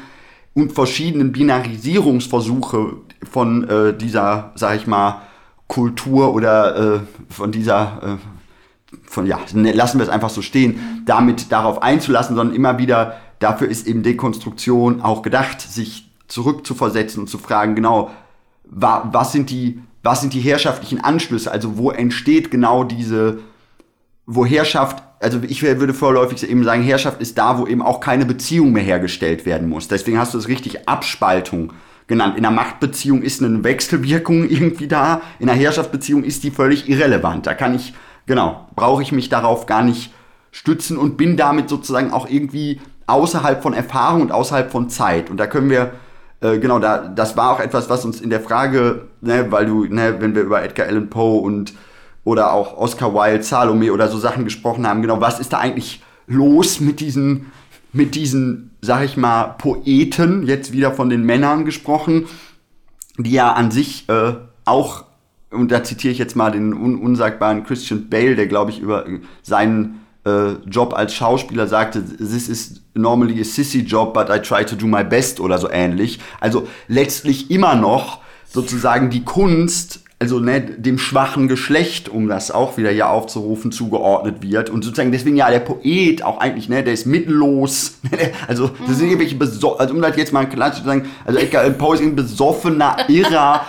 und 0.54 0.72
verschiedenen 0.72 1.34
Binarisierungsversuche 1.34 2.94
von 3.30 3.70
äh, 3.70 3.96
dieser, 3.96 4.54
sag 4.56 4.78
ich 4.78 4.88
mal, 4.88 5.27
Kultur 5.68 6.34
oder 6.34 6.96
äh, 6.96 7.00
von 7.30 7.52
dieser, 7.52 8.18
äh, 8.92 8.98
von 9.06 9.26
ja, 9.26 9.40
ne, 9.54 9.72
lassen 9.74 10.00
wir 10.00 10.04
es 10.04 10.10
einfach 10.10 10.30
so 10.30 10.42
stehen, 10.42 11.04
damit 11.06 11.52
darauf 11.52 11.82
einzulassen, 11.82 12.36
sondern 12.36 12.56
immer 12.56 12.78
wieder, 12.78 13.18
dafür 13.40 13.68
ist 13.68 13.88
eben 13.88 14.04
Dekonstruktion 14.04 15.02
auch 15.02 15.22
gedacht, 15.22 15.62
sich 15.62 16.10
zurückzuversetzen 16.28 17.22
und 17.22 17.28
zu 17.28 17.38
fragen, 17.38 17.76
genau, 17.76 18.12
wa, 18.64 19.10
was 19.12 19.32
sind 19.32 19.50
die, 19.50 19.82
was 20.04 20.22
sind 20.22 20.34
die 20.34 20.40
herrschaftlichen 20.40 21.04
Anschlüsse? 21.04 21.52
Also 21.52 21.78
wo 21.78 21.92
entsteht 21.92 22.52
genau 22.52 22.84
diese, 22.84 23.40
wo 24.26 24.46
Herrschaft, 24.46 25.04
also 25.20 25.40
ich 25.48 25.62
würde 25.64 25.94
vorläufig 25.94 26.50
eben 26.50 26.64
sagen, 26.64 26.84
Herrschaft 26.84 27.22
ist 27.22 27.38
da, 27.38 27.58
wo 27.58 27.68
eben 27.68 27.82
auch 27.82 28.00
keine 28.00 28.26
Beziehung 28.26 28.72
mehr 28.72 28.84
hergestellt 28.84 29.46
werden 29.46 29.68
muss. 29.68 29.88
Deswegen 29.88 30.18
hast 30.18 30.34
du 30.34 30.38
es 30.38 30.48
richtig 30.48 30.88
Abspaltung 30.88 31.74
genannt. 32.08 32.38
In 32.38 32.46
einer 32.46 32.56
Machtbeziehung 32.56 33.22
ist 33.22 33.44
eine 33.44 33.64
Wechselwirkung 33.64 34.50
irgendwie 34.50 34.88
da, 34.88 35.22
in 35.40 35.50
einer 35.50 35.60
Herrschaftsbeziehung 35.60 36.24
ist 36.24 36.44
die 36.44 36.52
völlig 36.52 36.90
irrelevant. 36.90 37.46
Da 37.46 37.54
kann 37.54 37.76
ich, 37.76 37.94
genau, 38.26 38.68
brauche 38.76 39.02
ich 39.02 39.12
mich 39.12 39.30
darauf 39.30 39.66
gar 39.66 39.84
nicht 39.84 40.14
stützen 40.52 40.98
und 40.98 41.18
bin 41.18 41.38
damit 41.38 41.70
sozusagen 41.70 42.12
auch 42.12 42.30
irgendwie 42.30 42.80
außerhalb 43.06 43.62
von 43.62 43.74
Erfahrung 43.74 44.22
und 44.22 44.32
außerhalb 44.32 44.72
von 44.72 44.90
Zeit. 44.90 45.30
Und 45.30 45.38
da 45.38 45.48
können 45.48 45.70
wir 45.70 45.92
äh, 46.42 46.60
genau, 46.60 46.80
da, 46.80 47.08
das 47.08 47.36
war 47.36 47.52
auch 47.52 47.60
etwas, 47.60 47.90
was 47.90 48.06
uns 48.06 48.22
in 48.22 48.30
der 48.30 48.42
Frage, 48.42 49.08
ne, 49.22 49.52
weil 49.52 49.66
du, 49.66 49.86
ne, 49.86 50.18
wenn 50.20 50.36
wir 50.36 50.44
über 50.44 50.64
Edgar 50.64 50.88
Allan 50.88 51.10
Poe 51.10 51.42
und 51.42 51.74
oder 52.24 52.52
auch 52.54 52.78
Oscar 52.78 53.14
Wilde, 53.14 53.44
Salome 53.44 53.92
oder 53.92 54.10
so 54.10 54.18
Sachen 54.18 54.44
gesprochen 54.44 54.86
haben, 54.86 55.02
genau, 55.02 55.22
was 55.22 55.40
ist 55.40 55.54
da 55.54 55.60
eigentlich 55.60 56.04
los 56.28 56.80
mit 56.80 57.00
diesen, 57.00 57.52
mit 57.94 58.16
diesen, 58.16 58.67
sag 58.82 59.04
ich 59.04 59.18
mal, 59.18 59.56
Poeten, 59.58 60.46
jetzt 60.48 60.72
wieder 60.72 60.92
von 60.92 61.10
den 61.10 61.24
Männern 61.24 61.66
gesprochen, 61.66 62.28
die 63.18 63.32
ja 63.32 63.54
an 63.54 63.72
sich 63.72 64.08
äh, 64.10 64.36
auch, 64.66 65.06
und 65.52 65.72
da 65.72 65.84
zitiere 65.84 66.12
ich 66.12 66.20
jetzt 66.20 66.36
mal 66.36 66.52
den 66.52 66.74
un 66.74 67.00
unsagbaren 67.00 67.64
Christian 67.64 68.10
Bale, 68.10 68.36
der, 68.36 68.48
glaube 68.48 68.72
ich, 68.72 68.80
über 68.80 69.06
seinen 69.42 70.02
äh, 70.26 70.54
Job 70.70 70.94
als 70.94 71.14
Schauspieler 71.14 71.68
sagte, 71.68 72.04
this 72.18 72.50
is 72.50 72.82
normally 72.94 73.40
a 73.40 73.44
sissy 73.44 73.80
job, 73.80 74.14
but 74.14 74.30
I 74.30 74.40
try 74.40 74.66
to 74.66 74.76
do 74.76 74.86
my 74.86 75.04
best 75.04 75.40
oder 75.40 75.58
so 75.58 75.70
ähnlich. 75.70 76.20
Also 76.40 76.68
letztlich 76.88 77.50
immer 77.50 77.76
noch 77.76 78.20
sozusagen 78.46 79.10
die 79.10 79.24
Kunst, 79.24 80.04
also 80.20 80.40
ne, 80.40 80.62
dem 80.62 80.98
schwachen 80.98 81.48
Geschlecht, 81.48 82.10
um 82.10 82.28
das 82.28 82.50
auch 82.50 82.78
wieder 82.78 82.90
hier 82.90 83.10
aufzurufen, 83.10 83.72
zugeordnet 83.72 84.42
wird. 84.42 84.70
Und 84.70 84.84
sozusagen 84.84 85.12
deswegen 85.12 85.38
ja 85.38 85.50
der 85.52 85.60
Poet 85.60 86.24
auch 86.24 86.40
eigentlich, 86.40 86.70
ne, 86.70 86.84
der 86.84 86.94
ist 86.94 87.06
mittellos. 87.06 88.00
also 88.48 88.72
das 88.88 88.98
sind 88.98 89.08
irgendwelche 89.08 89.36
Beso 89.36 89.78
also 89.78 89.94
um 89.94 90.02
das 90.02 90.18
jetzt 90.18 90.34
mal 90.34 90.46
klar 90.46 90.74
zu 90.74 90.84
sagen, 90.84 91.08
also 91.24 91.40
Edgar 91.40 91.62
Allan 91.62 91.78
Poe 91.78 91.96
ist 91.96 92.02
ein 92.02 92.16
besoffener 92.16 92.98
Irrer. 93.08 93.68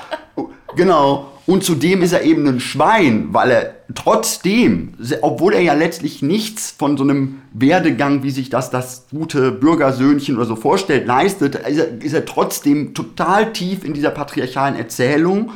genau. 0.74 1.32
Und 1.44 1.64
zudem 1.64 2.02
ist 2.02 2.12
er 2.12 2.24
eben 2.24 2.46
ein 2.46 2.60
Schwein, 2.60 3.28
weil 3.30 3.50
er 3.50 3.74
trotzdem, 3.94 4.92
obwohl 5.22 5.54
er 5.54 5.62
ja 5.62 5.72
letztlich 5.72 6.20
nichts 6.20 6.70
von 6.70 6.98
so 6.98 7.04
einem 7.04 7.40
Werdegang, 7.54 8.22
wie 8.22 8.30
sich 8.30 8.50
das 8.50 8.70
das 8.70 9.06
gute 9.10 9.50
Bürgersöhnchen 9.50 10.36
oder 10.36 10.44
so 10.44 10.56
vorstellt, 10.56 11.06
leistet, 11.06 11.54
ist 11.54 11.78
er, 11.78 12.02
ist 12.02 12.12
er 12.12 12.26
trotzdem 12.26 12.92
total 12.92 13.54
tief 13.54 13.82
in 13.82 13.94
dieser 13.94 14.10
patriarchalen 14.10 14.76
Erzählung 14.76 15.52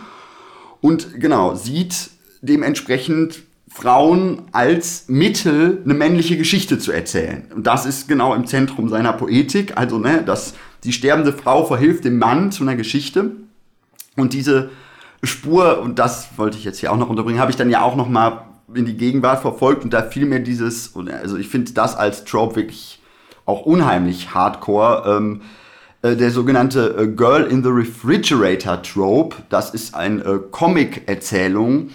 und 0.82 1.18
genau, 1.18 1.54
sieht 1.54 2.10
dementsprechend 2.42 3.42
Frauen 3.70 4.42
als 4.52 5.04
Mittel, 5.08 5.80
eine 5.84 5.94
männliche 5.94 6.36
Geschichte 6.36 6.78
zu 6.78 6.92
erzählen. 6.92 7.44
Und 7.54 7.66
das 7.66 7.86
ist 7.86 8.08
genau 8.08 8.34
im 8.34 8.46
Zentrum 8.46 8.90
seiner 8.90 9.14
Poetik. 9.14 9.78
Also, 9.78 9.98
ne, 9.98 10.22
dass 10.22 10.52
die 10.84 10.92
sterbende 10.92 11.32
Frau 11.32 11.64
verhilft 11.64 12.04
dem 12.04 12.18
Mann 12.18 12.52
zu 12.52 12.64
einer 12.64 12.76
Geschichte. 12.76 13.30
Und 14.16 14.34
diese 14.34 14.70
Spur, 15.22 15.80
und 15.80 15.98
das 15.98 16.36
wollte 16.36 16.58
ich 16.58 16.64
jetzt 16.64 16.80
hier 16.80 16.92
auch 16.92 16.98
noch 16.98 17.08
unterbringen, 17.08 17.40
habe 17.40 17.50
ich 17.50 17.56
dann 17.56 17.70
ja 17.70 17.82
auch 17.82 17.96
noch 17.96 18.08
mal 18.08 18.44
in 18.74 18.84
die 18.84 18.96
Gegenwart 18.96 19.40
verfolgt 19.40 19.84
und 19.84 19.92
da 19.92 20.02
fiel 20.02 20.26
mir 20.26 20.40
dieses, 20.40 20.94
also 20.96 21.36
ich 21.36 21.48
finde 21.48 21.72
das 21.72 21.96
als 21.96 22.24
Trope 22.24 22.56
wirklich 22.56 23.00
auch 23.44 23.62
unheimlich 23.62 24.34
hardcore. 24.34 25.16
Ähm, 25.16 25.42
äh, 26.02 26.16
der 26.16 26.30
sogenannte 26.30 26.96
äh, 26.98 27.06
Girl 27.06 27.44
in 27.44 27.62
the 27.62 27.70
Refrigerator 27.70 28.82
Trope, 28.82 29.36
das 29.48 29.70
ist 29.70 29.94
eine 29.94 30.22
äh, 30.22 30.38
Comic-Erzählung 30.50 31.90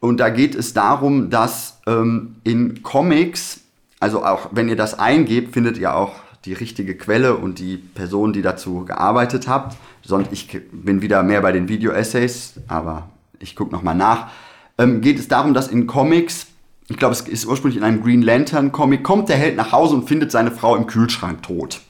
und 0.00 0.20
da 0.20 0.28
geht 0.28 0.54
es 0.54 0.74
darum, 0.74 1.30
dass 1.30 1.80
ähm, 1.86 2.36
in 2.44 2.82
Comics, 2.82 3.60
also 4.00 4.24
auch 4.24 4.50
wenn 4.52 4.68
ihr 4.68 4.76
das 4.76 4.98
eingebt, 4.98 5.54
findet 5.54 5.78
ihr 5.78 5.94
auch 5.94 6.12
die 6.44 6.52
richtige 6.52 6.94
Quelle 6.94 7.36
und 7.36 7.58
die 7.58 7.78
Person, 7.78 8.32
die 8.32 8.42
dazu 8.42 8.84
gearbeitet 8.84 9.48
habt. 9.48 9.76
Sonst 10.02 10.32
ich 10.32 10.60
bin 10.70 11.02
wieder 11.02 11.22
mehr 11.22 11.40
bei 11.40 11.52
den 11.52 11.68
Video-Essays, 11.68 12.54
aber 12.68 13.08
ich 13.40 13.56
gucke 13.56 13.72
nochmal 13.72 13.96
nach. 13.96 14.28
Ähm, 14.78 15.00
geht 15.00 15.18
es 15.18 15.26
darum, 15.26 15.52
dass 15.54 15.68
in 15.68 15.86
Comics, 15.86 16.46
ich 16.88 16.96
glaube, 16.96 17.14
es 17.14 17.22
ist 17.22 17.46
ursprünglich 17.46 17.78
in 17.78 17.84
einem 17.84 18.02
Green 18.02 18.22
Lantern-Comic, 18.22 19.02
kommt 19.02 19.28
der 19.28 19.36
Held 19.36 19.56
nach 19.56 19.72
Hause 19.72 19.96
und 19.96 20.08
findet 20.08 20.30
seine 20.30 20.50
Frau 20.50 20.76
im 20.76 20.86
Kühlschrank 20.86 21.42
tot. 21.42 21.80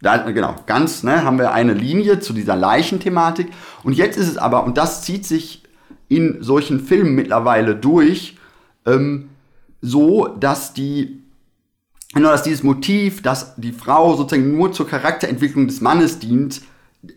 Da, 0.00 0.16
genau, 0.30 0.54
ganz, 0.66 1.02
ne, 1.02 1.24
haben 1.24 1.38
wir 1.38 1.52
eine 1.52 1.74
Linie 1.74 2.20
zu 2.20 2.32
dieser 2.32 2.56
Leichenthematik. 2.56 3.48
Und 3.82 3.94
jetzt 3.94 4.16
ist 4.16 4.28
es 4.28 4.38
aber, 4.38 4.64
und 4.64 4.78
das 4.78 5.02
zieht 5.02 5.26
sich 5.26 5.64
in 6.08 6.38
solchen 6.40 6.80
Filmen 6.80 7.14
mittlerweile 7.14 7.74
durch, 7.74 8.36
ähm, 8.86 9.30
so, 9.80 10.26
dass 10.26 10.72
die 10.72 11.22
Genau, 12.14 12.30
dass 12.30 12.42
dieses 12.42 12.62
Motiv, 12.62 13.20
dass 13.20 13.54
die 13.56 13.72
Frau 13.72 14.16
sozusagen 14.16 14.56
nur 14.56 14.72
zur 14.72 14.88
Charakterentwicklung 14.88 15.66
des 15.66 15.82
Mannes 15.82 16.18
dient, 16.18 16.62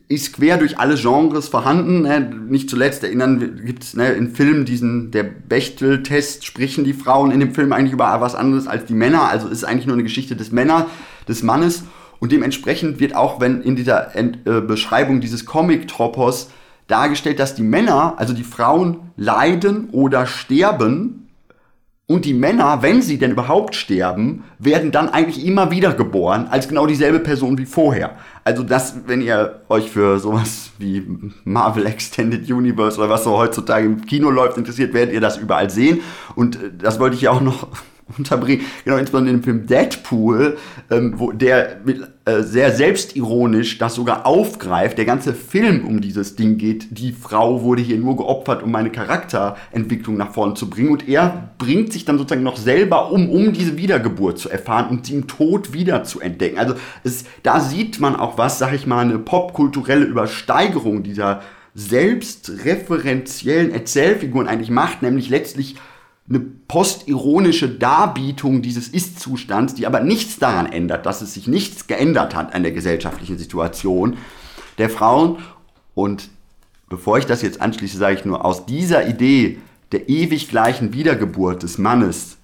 ist 0.10 0.34
quer 0.34 0.58
durch 0.58 0.80
alle 0.80 0.96
Genres 0.96 1.48
vorhanden. 1.48 2.02
Ne? 2.02 2.20
Nicht 2.20 2.70
zuletzt 2.70 3.04
erinnern 3.04 3.62
gibt 3.66 3.84
es 3.84 3.96
ne, 3.96 4.12
in 4.12 4.36
Filmen 4.36 4.66
diesen, 4.66 5.12
der 5.12 5.24
Bechtel-Test, 5.24 6.46
sprechen 6.46 6.84
die 6.84 6.94
Frauen 6.94 7.32
in 7.32 7.40
dem 7.40 7.56
Film 7.56 7.72
eigentlich 7.72 7.94
über 7.94 8.20
was 8.20 8.36
anderes 8.36 8.68
als 8.68 8.86
die 8.86 8.94
Männer. 8.94 9.30
Also 9.30 9.48
ist 9.48 9.64
eigentlich 9.64 9.88
nur 9.88 9.96
eine 9.96 10.04
Geschichte 10.04 10.36
des 10.36 10.52
Männer, 10.52 10.88
des 11.28 11.42
Mannes. 11.42 11.84
Und 12.22 12.32
dementsprechend 12.32 13.00
wird 13.00 13.16
auch, 13.16 13.42
wenn 13.42 13.62
in 13.62 13.76
dieser 13.76 14.16
Ent 14.16 14.48
äh, 14.48 14.62
Beschreibung 14.62 15.22
dieses 15.22 15.46
Comic-Tropos 15.46 16.52
dargestellt, 16.88 17.40
dass 17.40 17.56
die 17.56 17.64
Männer, 17.64 18.14
also 18.18 18.34
die 18.34 18.44
Frauen, 18.44 19.12
leiden 19.18 19.90
oder 19.92 20.28
sterben 20.28 21.30
und 22.06 22.26
die 22.26 22.36
Männer, 22.36 22.84
wenn 22.84 23.02
sie 23.02 23.18
denn 23.18 23.32
überhaupt 23.32 23.74
sterben, 23.74 24.44
werden 24.60 24.92
dann 24.92 25.10
eigentlich 25.10 25.44
immer 25.46 25.72
wieder 25.72 25.94
geboren, 25.94 26.48
als 26.52 26.68
genau 26.68 26.86
dieselbe 26.86 27.20
Person 27.20 27.58
wie 27.58 27.66
vorher. 27.66 28.18
Also 28.44 28.62
das, 28.62 29.08
wenn 29.08 29.22
ihr 29.22 29.62
euch 29.70 29.90
für 29.90 30.20
sowas 30.20 30.72
wie 30.78 31.08
Marvel 31.44 31.88
Extended 31.88 32.52
Universe 32.52 33.00
oder 33.00 33.10
was 33.10 33.24
so 33.24 33.38
heutzutage 33.38 33.88
im 33.88 34.06
Kino 34.06 34.30
läuft 34.30 34.58
interessiert, 34.58 34.94
werdet 34.94 35.14
ihr 35.16 35.22
das 35.22 35.38
überall 35.38 35.72
sehen. 35.72 36.02
Und 36.36 36.58
äh, 36.58 36.72
das 36.78 37.00
wollte 37.00 37.16
ich 37.16 37.24
ja 37.24 37.32
auch 37.32 37.42
noch 37.42 37.68
unterbringen. 38.18 38.66
Genau, 38.86 38.98
insbesondere 38.98 39.36
im 39.36 39.44
Film 39.44 39.66
Deadpool, 39.68 40.58
ähm, 40.90 41.14
wo 41.18 41.32
der 41.32 41.78
mit, 41.84 42.02
äh, 42.26 42.44
sehr 42.44 42.72
selbstironisch 42.72 43.78
das 43.78 43.96
sogar 43.96 44.26
aufgreift. 44.26 44.98
Der 44.98 45.06
ganze 45.06 45.34
Film 45.34 45.88
um 45.88 46.02
dieses 46.02 46.36
Ding 46.36 46.58
geht. 46.58 46.88
Die 46.92 47.14
Frau 47.14 47.64
wurde 47.64 47.82
hier 47.82 47.98
nur 47.98 48.16
geopfert, 48.16 48.62
um 48.62 48.72
meine 48.72 48.92
Charakterentwicklung 48.92 50.18
nach 50.18 50.32
vorne 50.32 50.54
zu 50.54 50.70
bringen. 50.70 50.90
Und 50.90 51.08
er 51.08 51.52
bringt 51.58 51.92
sich 51.92 52.06
dann 52.06 52.18
sozusagen 52.18 52.44
noch 52.44 52.58
selber 52.58 53.12
um, 53.12 53.30
um 53.30 53.54
diese 53.54 53.78
Wiedergeburt 53.78 54.38
zu 54.38 54.50
erfahren 54.50 54.90
und 54.90 55.08
sie 55.08 55.16
im 55.16 55.28
Tod 55.28 55.74
wieder 55.74 56.04
zu 56.04 56.20
entdecken. 56.20 56.60
Also 56.60 56.76
es, 57.04 57.26
da 57.44 57.60
sieht 57.60 58.00
man 58.00 58.16
auch 58.16 58.38
was, 58.38 58.60
sag 58.60 58.74
ich 58.74 58.86
mal, 58.86 59.00
eine 59.00 59.18
popkulturelle 59.18 60.06
Übersteigerung 60.06 61.04
dieser 61.04 61.42
selbstreferenziellen 61.74 63.72
Erzählfiguren 63.72 64.48
eigentlich 64.48 64.70
macht, 64.70 65.02
nämlich 65.02 65.30
letztlich 65.30 65.76
eine 66.30 66.40
postironische 66.40 67.70
Darbietung 67.70 68.62
dieses 68.62 68.88
Ist-Zustands, 68.88 69.76
die 69.76 69.86
aber 69.86 70.00
nichts 70.00 70.40
daran 70.40 70.72
ändert, 70.72 71.06
dass 71.06 71.22
es 71.22 71.34
sich 71.34 71.48
nichts 71.48 71.88
geändert 71.88 72.36
hat 72.36 72.54
an 72.54 72.64
der 72.64 72.72
gesellschaftlichen 72.72 73.38
Situation 73.38 74.18
der 74.78 74.90
Frauen. 74.90 75.40
Und 75.94 76.30
bevor 76.90 77.18
ich 77.18 77.26
das 77.26 77.42
jetzt 77.42 77.62
anschließe, 77.62 77.98
sage 77.98 78.16
ich 78.16 78.26
nur, 78.26 78.46
aus 78.46 78.66
dieser 78.66 79.08
Idee 79.08 79.60
der 79.92 80.08
ewig 80.08 80.48
gleichen 80.50 80.94
Wiedergeburt 80.94 81.64
des 81.64 81.78
Mannes 81.78 82.38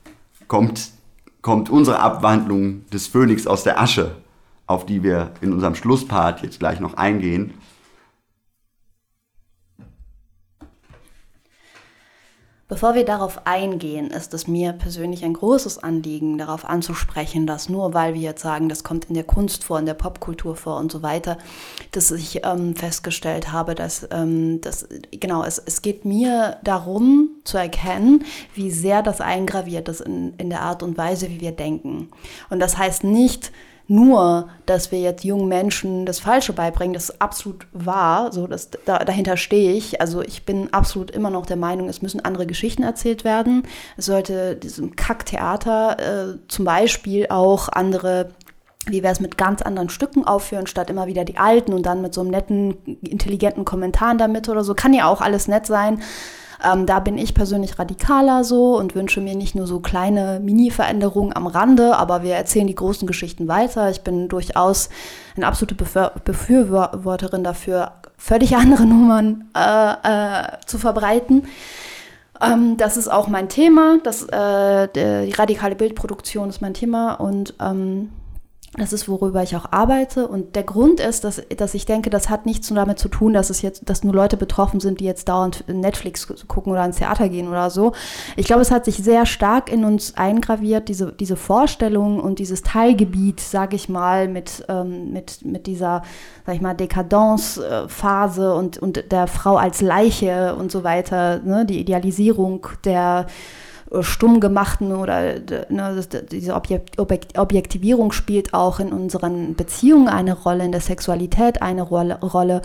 kommt, 0.48 0.90
kommt 1.42 1.70
unsere 1.70 2.00
Abwandlung 2.00 2.86
des 2.90 3.08
Phönix 3.08 3.48
aus 3.48 3.64
der 3.64 3.80
Asche, 3.80 4.18
auf 4.66 4.86
die 4.86 5.04
wir 5.04 5.32
in 5.40 5.54
unserem 5.54 5.76
Schlusspart 5.76 6.42
jetzt 6.44 6.60
gleich 6.60 6.80
noch 6.80 6.96
eingehen. 6.96 7.54
Bevor 12.70 12.96
wir 12.96 13.06
darauf 13.06 13.48
eingehen, 13.48 14.08
ist 14.12 14.34
es 14.34 14.46
mir 14.46 14.74
persönlich 14.74 15.24
ein 15.24 15.32
großes 15.32 15.82
Anliegen, 15.82 16.38
darauf 16.38 16.66
anzusprechen, 16.66 17.48
dass 17.48 17.70
nur 17.70 17.94
weil 17.94 18.14
wir 18.14 18.20
jetzt 18.20 18.42
sagen, 18.42 18.68
das 18.68 18.84
kommt 18.84 19.06
in 19.06 19.14
der 19.14 19.24
Kunst 19.24 19.64
vor, 19.64 19.80
in 19.80 19.86
der 19.86 19.94
Popkultur 19.94 20.58
vor 20.58 20.78
und 20.78 20.92
so 20.92 21.02
weiter, 21.02 21.38
dass 21.94 22.12
ich 22.12 22.42
ähm, 22.44 22.76
festgestellt 22.76 23.54
habe, 23.54 23.74
dass, 23.74 24.06
ähm, 24.12 24.60
dass 24.60 24.86
genau, 25.12 25.46
es, 25.46 25.60
es 25.60 25.82
geht 25.82 26.04
mir 26.04 26.58
darum 26.62 27.30
zu 27.46 27.58
erkennen, 27.58 28.26
wie 28.54 28.70
sehr 28.70 29.02
das 29.02 29.22
eingraviert 29.22 29.88
ist 29.88 30.02
in, 30.02 30.34
in 30.38 30.50
der 30.50 30.62
Art 30.62 30.84
und 30.84 30.98
Weise, 30.98 31.30
wie 31.30 31.40
wir 31.40 31.54
denken. 31.54 32.10
Und 32.50 32.60
das 32.60 32.78
heißt 32.78 33.06
nicht, 33.06 33.54
nur, 33.88 34.50
dass 34.66 34.92
wir 34.92 35.00
jetzt 35.00 35.24
jungen 35.24 35.48
Menschen 35.48 36.06
das 36.06 36.20
Falsche 36.20 36.54
beibringen, 36.54 36.94
das 36.94 37.10
ist 37.10 37.22
absolut 37.22 37.68
wahr. 37.72 38.32
So, 38.34 38.48
das, 38.48 38.70
da, 38.86 39.00
dahinter 39.00 39.38
stehe 39.38 39.74
ich. 39.74 40.02
Also 40.02 40.22
ich 40.22 40.46
bin 40.46 40.74
absolut 40.74 41.12
immer 41.12 41.30
noch 41.30 41.46
der 41.46 41.56
Meinung, 41.56 41.88
es 41.88 42.02
müssen 42.02 42.24
andere 42.24 42.46
Geschichten 42.46 42.84
erzählt 42.84 43.24
werden. 43.24 43.64
Es 43.96 44.06
sollte 44.06 44.56
diesem 44.56 44.96
Kacktheater 44.96 45.98
äh, 46.00 46.38
zum 46.48 46.66
Beispiel 46.66 47.28
auch 47.30 47.70
andere 47.70 48.30
wie 48.90 49.04
wäre 49.04 49.12
es 49.12 49.20
mit 49.20 49.38
ganz 49.38 49.62
anderen 49.62 49.90
Stücken 49.90 50.24
aufführen, 50.26 50.66
statt 50.66 50.90
immer 50.90 51.08
wieder 51.08 51.26
die 51.26 51.38
alten 51.38 51.74
und 51.74 51.86
dann 51.86 52.02
mit 52.02 52.14
so 52.14 52.22
einem 52.22 52.32
netten, 52.32 52.78
intelligenten 53.02 53.66
Kommentar 53.66 54.14
in 54.14 54.18
der 54.18 54.30
Mitte 54.30 54.50
oder 54.50 54.64
so. 54.64 54.76
Kann 54.76 54.94
ja 54.94 55.10
auch 55.10 55.20
alles 55.20 55.50
nett 55.50 55.66
sein. 55.66 56.02
Ähm, 56.64 56.86
da 56.86 57.00
bin 57.00 57.18
ich 57.18 57.34
persönlich 57.34 57.78
radikaler 57.78 58.44
so 58.44 58.78
und 58.78 58.96
wünsche 58.96 59.22
mir 59.22 59.36
nicht 59.36 59.56
nur 59.56 59.68
so 59.68 59.80
kleine 59.80 60.40
Mini-Veränderungen 60.40 61.36
am 61.36 61.48
Rande, 61.48 61.96
aber 61.98 62.24
wir 62.24 62.36
erzählen 62.36 62.68
die 62.68 62.76
großen 62.76 63.08
Geschichten 63.08 63.48
weiter. 63.48 63.90
Ich 63.90 64.02
bin 64.02 64.28
durchaus 64.28 64.90
eine 65.36 65.48
absolute 65.48 65.76
Befür 65.76 66.12
Befürworterin 66.26 67.44
dafür, 67.44 67.94
völlig 68.18 68.56
andere 68.58 68.86
Nummern 68.86 69.50
äh, 69.56 69.92
äh, 69.92 70.58
zu 70.66 70.78
verbreiten. 70.78 71.48
Ähm, 72.42 72.78
das 72.78 72.98
ist 72.98 73.08
auch 73.08 73.28
mein 73.28 73.50
Thema. 73.50 73.98
Das, 74.04 74.24
äh, 74.24 74.88
die 74.96 75.32
radikale 75.32 75.76
Bildproduktion 75.76 76.50
ist 76.50 76.62
mein 76.62 76.74
Thema 76.74 77.14
und 77.14 77.54
ähm, 77.62 78.10
das 78.78 78.94
ist, 78.94 79.10
worüber 79.10 79.42
ich 79.42 79.56
auch 79.56 79.72
arbeite. 79.72 80.28
Und 80.28 80.56
der 80.56 80.64
Grund 80.64 81.00
ist, 81.00 81.24
dass, 81.24 81.42
dass 81.58 81.74
ich 81.74 81.86
denke, 81.86 82.12
das 82.12 82.30
hat 82.30 82.46
nichts 82.46 82.70
damit 82.70 83.00
zu 83.00 83.10
tun, 83.10 83.34
dass 83.34 83.50
es 83.50 83.64
jetzt, 83.64 83.90
dass 83.90 84.04
nur 84.04 84.14
Leute 84.14 84.38
betroffen 84.38 84.80
sind, 84.80 85.00
die 85.00 85.06
jetzt 85.06 85.30
dauernd 85.30 85.64
Netflix 85.68 86.28
gucken 86.48 86.72
oder 86.72 86.86
ins 86.86 86.98
Theater 86.98 87.28
gehen 87.28 87.48
oder 87.48 87.72
so. 87.72 87.94
Ich 88.36 88.46
glaube, 88.46 88.62
es 88.62 88.70
hat 88.70 88.86
sich 88.86 88.98
sehr 88.98 89.26
stark 89.26 89.72
in 89.72 89.84
uns 89.84 90.16
eingraviert, 90.16 90.90
diese, 90.90 91.12
diese 91.12 91.36
Vorstellung 91.36 92.20
und 92.20 92.38
dieses 92.38 92.62
Teilgebiet, 92.62 93.40
sage 93.40 93.76
ich 93.76 93.90
mal, 93.90 94.28
mit, 94.28 94.64
ähm, 94.70 95.12
mit, 95.12 95.44
mit 95.44 95.66
dieser, 95.66 96.04
sag 96.46 96.56
ich 96.56 96.62
mal, 96.62 96.76
Dekadenzphase 96.76 98.54
und, 98.54 98.78
und 98.78 99.12
der 99.12 99.26
Frau 99.26 99.58
als 99.58 99.82
Leiche 99.82 100.56
und 100.56 100.72
so 100.72 100.84
weiter, 100.84 101.40
ne? 101.40 101.66
die 101.66 101.80
Idealisierung 101.80 102.68
der 102.86 103.26
stumm 104.02 104.40
gemachten 104.40 104.94
oder 104.94 105.36
ne, 105.70 106.04
diese 106.32 106.56
Objekt, 106.56 107.00
Objektivierung 107.38 108.12
spielt 108.12 108.54
auch 108.54 108.80
in 108.80 108.92
unseren 108.92 109.56
Beziehungen 109.56 110.08
eine 110.08 110.34
Rolle, 110.34 110.66
in 110.66 110.72
der 110.72 110.82
Sexualität 110.82 111.62
eine 111.62 111.84
Rolle. 111.84 112.20
Rolle. 112.22 112.62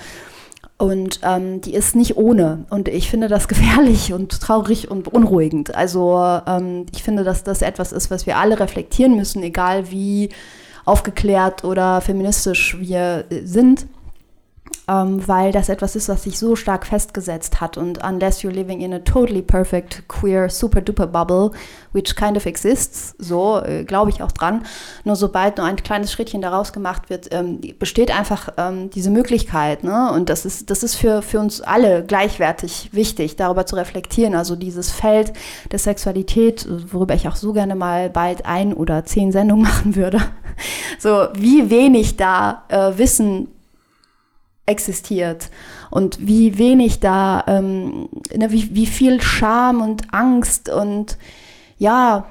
Und 0.79 1.21
ähm, 1.23 1.61
die 1.61 1.75
ist 1.75 1.95
nicht 1.95 2.17
ohne. 2.17 2.65
Und 2.71 2.89
ich 2.89 3.09
finde 3.09 3.29
das 3.29 3.47
gefährlich 3.49 4.13
und 4.13 4.41
traurig 4.41 4.91
und 4.91 5.05
beunruhigend. 5.05 5.75
Also 5.75 6.41
ähm, 6.47 6.87
ich 6.93 7.03
finde, 7.03 7.25
dass 7.25 7.45
das 7.45 7.63
etwas 7.63 7.93
ist, 7.93 8.11
was 8.11 8.27
wir 8.27 8.39
alle 8.39 8.59
reflektieren 8.59 9.17
müssen, 9.17 9.43
egal 9.43 9.91
wie 9.91 10.31
aufgeklärt 10.85 11.65
oder 11.65 12.01
feministisch 12.01 12.77
wir 12.81 13.25
sind 13.45 13.87
ähm, 14.93 15.27
weil 15.27 15.53
das 15.53 15.69
etwas 15.69 15.97
ist, 15.97 16.09
was 16.09 16.25
sich 16.25 16.39
so 16.39 16.57
stark 16.57 16.87
festgesetzt 16.87 17.61
hat. 17.61 17.79
Und 17.79 18.01
unless 18.05 18.43
you're 18.43 18.51
living 18.51 18.81
in 18.81 18.93
a 18.93 18.99
totally 18.99 19.43
perfect, 19.43 20.07
queer, 20.09 20.51
super 20.51 20.81
duper 20.81 21.07
bubble, 21.07 21.51
which 21.93 22.15
kind 22.17 22.37
of 22.37 22.47
exists, 22.47 23.15
so 23.19 23.61
äh, 23.61 23.85
glaube 23.85 24.11
ich 24.11 24.23
auch 24.23 24.33
dran, 24.33 24.65
nur 25.05 25.17
sobald 25.17 25.57
nur 25.57 25.67
ein 25.67 25.77
kleines 25.77 26.13
Schrittchen 26.13 26.43
daraus 26.43 26.73
gemacht 26.73 27.09
wird, 27.09 27.29
ähm, 27.33 27.61
besteht 27.79 28.17
einfach 28.17 28.51
ähm, 28.59 28.91
diese 28.91 29.11
Möglichkeit. 29.11 29.85
Ne? 29.85 30.13
Und 30.13 30.29
das 30.29 30.45
ist, 30.45 30.71
das 30.71 30.83
ist 30.83 30.97
für, 30.97 31.23
für 31.23 31.39
uns 31.39 31.61
alle 31.61 32.05
gleichwertig 32.05 32.91
wichtig, 32.93 33.37
darüber 33.37 33.65
zu 33.67 33.77
reflektieren. 33.77 34.35
Also 34.35 34.57
dieses 34.57 34.91
Feld 34.91 35.33
der 35.71 35.79
Sexualität, 35.79 36.67
worüber 36.93 37.15
ich 37.15 37.29
auch 37.29 37.37
so 37.37 37.53
gerne 37.53 37.75
mal 37.75 38.11
bald 38.11 38.45
ein 38.45 38.75
oder 38.75 39.05
zehn 39.05 39.33
Sendungen 39.33 39.65
machen 39.73 39.97
würde. 39.97 40.21
So, 40.99 41.29
wie 41.35 41.71
wenig 41.71 42.17
da 42.17 42.65
äh, 42.69 42.99
Wissen 42.99 43.49
existiert 44.67 45.51
und 45.91 46.27
wie 46.27 46.59
wenig 46.59 47.01
da, 47.01 47.45
ähm, 47.47 48.09
ne, 48.35 48.51
wie, 48.53 48.75
wie 48.75 48.87
viel 48.87 49.21
Scham 49.21 49.81
und 49.81 50.15
Angst 50.15 50.69
und 50.69 51.19
ja, 51.79 52.27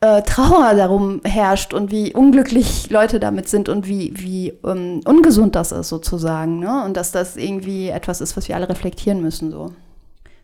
äh, 0.00 0.22
Trauer 0.22 0.74
darum 0.74 1.20
herrscht 1.24 1.74
und 1.74 1.90
wie 1.90 2.14
unglücklich 2.14 2.90
Leute 2.90 3.18
damit 3.18 3.48
sind 3.48 3.68
und 3.68 3.86
wie, 3.86 4.12
wie 4.16 4.52
ähm, 4.64 5.00
ungesund 5.04 5.56
das 5.56 5.72
ist 5.72 5.88
sozusagen. 5.88 6.60
Ne? 6.60 6.84
Und 6.84 6.96
dass 6.96 7.10
das 7.12 7.36
irgendwie 7.36 7.88
etwas 7.88 8.20
ist, 8.20 8.36
was 8.36 8.48
wir 8.48 8.56
alle 8.56 8.68
reflektieren 8.68 9.20
müssen. 9.20 9.50
So. 9.50 9.72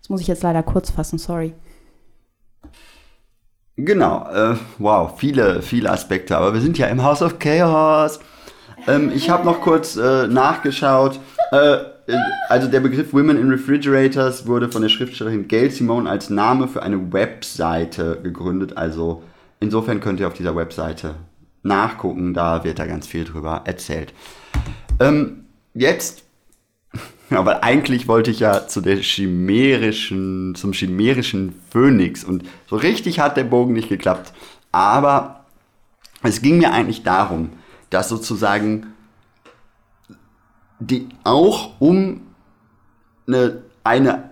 Das 0.01 0.09
muss 0.09 0.21
ich 0.21 0.27
jetzt 0.27 0.43
leider 0.43 0.63
kurz 0.63 0.91
fassen, 0.91 1.19
sorry. 1.19 1.55
Genau, 3.77 4.29
äh, 4.31 4.57
wow, 4.79 5.13
viele, 5.17 5.61
viele 5.61 5.91
Aspekte, 5.91 6.37
aber 6.37 6.55
wir 6.55 6.61
sind 6.61 6.79
ja 6.79 6.87
im 6.87 7.03
House 7.03 7.23
of 7.23 7.41
Chaos. 7.41 8.21
Ähm, 8.87 9.12
ich 9.14 9.30
habe 9.30 9.45
noch 9.45 9.61
kurz 9.61 9.97
äh, 9.97 10.26
nachgeschaut. 10.26 11.18
Äh, 11.53 11.76
also 12.49 12.68
der 12.68 12.80
Begriff 12.80 13.12
Women 13.12 13.39
in 13.39 13.51
Refrigerators 13.51 14.47
wurde 14.47 14.70
von 14.70 14.82
der 14.82 14.91
Schriftstellerin 14.91 15.49
Gail 15.49 15.70
Simone 15.70 16.09
als 16.09 16.28
Name 16.28 16.68
für 16.68 16.82
eine 16.82 17.12
Webseite 17.12 18.20
gegründet. 18.22 18.76
Also 18.76 19.22
insofern 19.61 20.01
könnt 20.01 20.20
ihr 20.20 20.26
auf 20.26 20.35
dieser 20.35 20.55
Webseite 20.55 21.14
nachgucken. 21.62 22.35
Da 22.35 22.64
wird 22.64 22.78
da 22.78 22.87
ganz 22.87 23.07
viel 23.07 23.24
drüber 23.24 23.62
erzählt. 23.64 24.12
Ähm, 25.01 25.47
jetzt, 25.72 26.24
weil 27.30 27.59
eigentlich 27.62 28.07
wollte 28.07 28.30
ich 28.30 28.41
ja 28.41 28.68
zu 28.68 28.82
der 28.82 28.99
chimärischen, 28.99 30.55
zum 30.55 30.72
chimärischen 30.72 31.55
Phönix 31.70 32.22
und 32.22 32.45
so 32.68 32.76
richtig 32.76 33.18
hat 33.18 33.39
der 33.39 33.45
Bogen 33.45 33.72
nicht 33.72 33.89
geklappt. 33.89 34.35
Aber 34.72 35.47
es 36.22 36.43
ging 36.43 36.59
mir 36.59 36.72
eigentlich 36.72 37.03
darum, 37.03 37.51
dass 37.91 38.09
sozusagen 38.09 38.95
die 40.80 41.09
auch 41.24 41.80
um 41.80 42.20
eine, 43.26 43.62
eine 43.85 44.30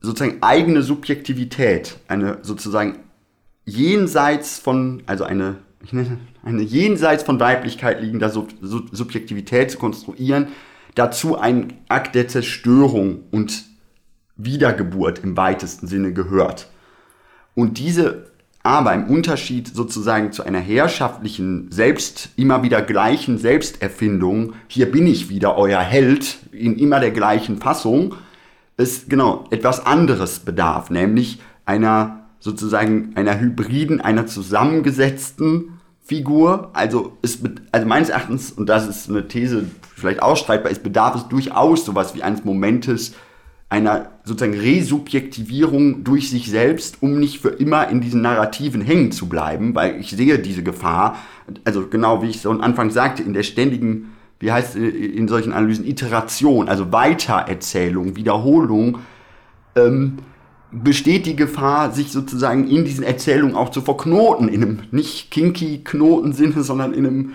sozusagen 0.00 0.42
eigene 0.42 0.82
Subjektivität, 0.82 1.98
eine 2.08 2.38
sozusagen 2.42 2.98
jenseits 3.64 4.58
von, 4.58 5.02
also 5.06 5.24
eine, 5.24 5.58
eine 6.42 6.62
jenseits 6.62 7.22
von 7.22 7.40
Weiblichkeit 7.40 8.02
liegender 8.02 8.28
Sub 8.28 8.52
Sub 8.60 8.88
Subjektivität 8.92 9.70
zu 9.70 9.78
konstruieren, 9.78 10.48
dazu 10.94 11.38
ein 11.38 11.74
Akt 11.88 12.14
der 12.14 12.28
Zerstörung 12.28 13.24
und 13.30 13.64
Wiedergeburt 14.36 15.20
im 15.20 15.36
weitesten 15.36 15.86
Sinne 15.86 16.12
gehört. 16.12 16.68
Und 17.54 17.78
diese 17.78 18.31
aber 18.62 18.94
im 18.94 19.06
Unterschied 19.06 19.68
sozusagen 19.68 20.32
zu 20.32 20.44
einer 20.44 20.60
herrschaftlichen, 20.60 21.70
selbst 21.70 22.30
immer 22.36 22.62
wieder 22.62 22.82
gleichen 22.82 23.38
Selbsterfindung, 23.38 24.54
hier 24.68 24.90
bin 24.90 25.06
ich 25.06 25.28
wieder 25.28 25.56
euer 25.56 25.80
Held 25.80 26.38
in 26.52 26.78
immer 26.78 27.00
der 27.00 27.10
gleichen 27.10 27.58
Fassung, 27.58 28.14
es 28.76 29.08
genau 29.08 29.44
etwas 29.50 29.84
anderes 29.84 30.40
bedarf, 30.40 30.90
nämlich 30.90 31.40
einer 31.64 32.20
sozusagen 32.38 33.12
einer 33.14 33.38
hybriden, 33.38 34.00
einer 34.00 34.26
zusammengesetzten 34.26 35.80
Figur. 36.04 36.70
Also, 36.72 37.16
es, 37.22 37.38
also 37.70 37.86
meines 37.86 38.08
Erachtens, 38.08 38.50
und 38.50 38.68
das 38.68 38.88
ist 38.88 39.08
eine 39.08 39.28
These 39.28 39.66
vielleicht 39.94 40.22
ausstreitbar, 40.22 40.72
es 40.72 40.80
bedarf 40.80 41.14
es 41.14 41.28
durchaus 41.28 41.84
sowas 41.84 42.14
wie 42.14 42.22
eines 42.22 42.44
Momentes 42.44 43.14
einer 43.72 44.10
sozusagen 44.24 44.58
Resubjektivierung 44.58 46.04
durch 46.04 46.28
sich 46.28 46.50
selbst, 46.50 46.98
um 47.00 47.18
nicht 47.18 47.40
für 47.40 47.48
immer 47.48 47.88
in 47.88 48.02
diesen 48.02 48.20
Narrativen 48.20 48.82
hängen 48.82 49.12
zu 49.12 49.30
bleiben, 49.30 49.74
weil 49.74 49.98
ich 49.98 50.10
sehe 50.10 50.38
diese 50.38 50.62
Gefahr, 50.62 51.16
also 51.64 51.88
genau 51.88 52.22
wie 52.22 52.28
ich 52.28 52.42
so 52.42 52.50
am 52.50 52.60
Anfang 52.60 52.90
sagte, 52.90 53.22
in 53.22 53.32
der 53.32 53.44
ständigen, 53.44 54.12
wie 54.40 54.52
heißt 54.52 54.76
es 54.76 54.94
in 54.94 55.26
solchen 55.26 55.54
Analysen, 55.54 55.86
Iteration, 55.86 56.68
also 56.68 56.92
Weitererzählung, 56.92 58.14
Wiederholung, 58.14 58.98
ähm, 59.74 60.18
besteht 60.70 61.24
die 61.24 61.36
Gefahr, 61.36 61.92
sich 61.92 62.12
sozusagen 62.12 62.68
in 62.68 62.84
diesen 62.84 63.04
Erzählungen 63.04 63.56
auch 63.56 63.70
zu 63.70 63.80
verknoten, 63.80 64.48
in 64.48 64.62
einem 64.62 64.78
nicht 64.90 65.30
kinky 65.30 65.80
Knotensinne, 65.82 66.62
sondern 66.62 66.92
in 66.92 67.06
einem, 67.06 67.32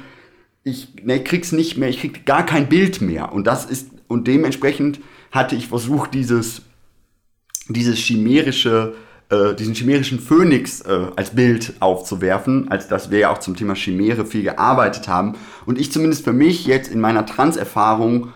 ich 0.63 0.93
ne, 1.03 1.23
krieg's 1.23 1.51
nicht 1.51 1.77
mehr, 1.77 1.89
ich 1.89 1.99
krieg 1.99 2.27
gar 2.27 2.45
kein 2.45 2.69
Bild 2.69 3.01
mehr. 3.01 3.33
Und 3.33 3.47
das 3.47 3.65
ist, 3.65 3.89
und 4.07 4.27
dementsprechend 4.27 4.99
hatte 5.37 5.55
ich 5.55 5.67
versucht, 5.67 6.13
dieses, 6.13 6.63
dieses 7.69 7.97
chimärische, 7.97 8.95
äh, 9.29 9.55
diesen 9.55 9.73
chimärischen 9.73 10.19
Phönix 10.19 10.81
äh, 10.81 11.07
als 11.15 11.31
Bild 11.31 11.73
aufzuwerfen, 11.79 12.69
als 12.69 12.87
dass 12.87 13.11
wir 13.11 13.19
ja 13.19 13.31
auch 13.31 13.37
zum 13.37 13.55
Thema 13.55 13.75
Chimäre 13.75 14.25
viel 14.25 14.43
gearbeitet 14.43 15.07
haben. 15.07 15.35
Und 15.65 15.79
ich 15.79 15.91
zumindest 15.91 16.25
für 16.25 16.33
mich 16.33 16.65
jetzt 16.65 16.91
in 16.91 16.99
meiner 16.99 17.25
Transerfahrung 17.25 18.33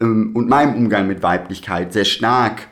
ähm, 0.00 0.30
und 0.34 0.48
meinem 0.48 0.74
Umgang 0.74 1.06
mit 1.06 1.22
Weiblichkeit 1.22 1.92
sehr 1.92 2.04
stark 2.04 2.68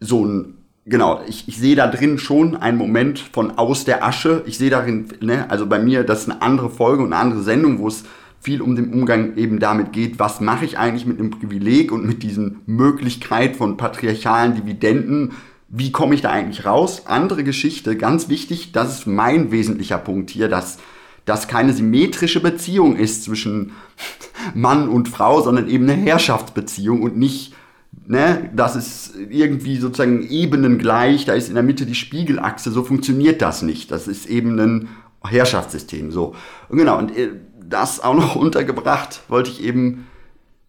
so 0.00 0.24
ein 0.24 0.58
genau, 0.88 1.20
ich, 1.26 1.48
ich 1.48 1.58
sehe 1.58 1.76
da 1.76 1.86
drin 1.86 2.18
schon 2.18 2.56
einen 2.56 2.78
Moment 2.78 3.18
von 3.18 3.58
aus 3.58 3.84
der 3.84 4.04
Asche. 4.04 4.42
Ich 4.46 4.58
sehe 4.58 4.70
darin, 4.70 5.08
ne, 5.20 5.50
also 5.50 5.66
bei 5.66 5.78
mir, 5.78 6.04
das 6.04 6.22
ist 6.22 6.30
eine 6.30 6.42
andere 6.42 6.70
Folge 6.70 7.02
und 7.02 7.12
eine 7.12 7.22
andere 7.22 7.42
Sendung, 7.42 7.78
wo 7.78 7.88
es 7.88 8.04
viel 8.40 8.62
um 8.62 8.76
den 8.76 8.92
Umgang 8.92 9.36
eben 9.36 9.58
damit 9.58 9.92
geht, 9.92 10.18
was 10.18 10.40
mache 10.40 10.64
ich 10.64 10.78
eigentlich 10.78 11.06
mit 11.06 11.18
einem 11.18 11.30
Privileg 11.30 11.92
und 11.92 12.06
mit 12.06 12.22
diesen 12.22 12.60
Möglichkeit 12.66 13.56
von 13.56 13.76
patriarchalen 13.76 14.54
Dividenden, 14.54 15.32
wie 15.68 15.92
komme 15.92 16.14
ich 16.14 16.22
da 16.22 16.30
eigentlich 16.30 16.64
raus? 16.64 17.02
Andere 17.06 17.44
Geschichte, 17.44 17.96
ganz 17.96 18.28
wichtig, 18.28 18.72
das 18.72 18.98
ist 18.98 19.06
mein 19.06 19.50
wesentlicher 19.50 19.98
Punkt 19.98 20.30
hier, 20.30 20.48
dass 20.48 20.78
das 21.26 21.46
keine 21.46 21.74
symmetrische 21.74 22.40
Beziehung 22.40 22.96
ist 22.96 23.24
zwischen 23.24 23.72
Mann 24.54 24.88
und 24.88 25.08
Frau, 25.08 25.42
sondern 25.42 25.68
eben 25.68 25.84
eine 25.84 26.00
Herrschaftsbeziehung 26.00 27.02
und 27.02 27.18
nicht, 27.18 27.54
ne, 28.06 28.50
das 28.54 28.76
ist 28.76 29.12
irgendwie 29.28 29.76
sozusagen 29.76 30.26
ebenengleich, 30.26 31.26
da 31.26 31.34
ist 31.34 31.48
in 31.48 31.54
der 31.54 31.62
Mitte 31.62 31.84
die 31.84 31.94
Spiegelachse, 31.94 32.70
so 32.70 32.82
funktioniert 32.82 33.42
das 33.42 33.60
nicht. 33.60 33.90
Das 33.90 34.08
ist 34.08 34.26
eben 34.26 34.58
ein 34.58 34.88
Herrschaftssystem, 35.22 36.12
so. 36.12 36.34
Und 36.70 36.78
genau, 36.78 36.96
und 36.98 37.14
äh, 37.14 37.32
das 37.68 38.00
auch 38.00 38.14
noch 38.14 38.36
untergebracht, 38.36 39.20
wollte 39.28 39.50
ich 39.50 39.62
eben 39.62 40.06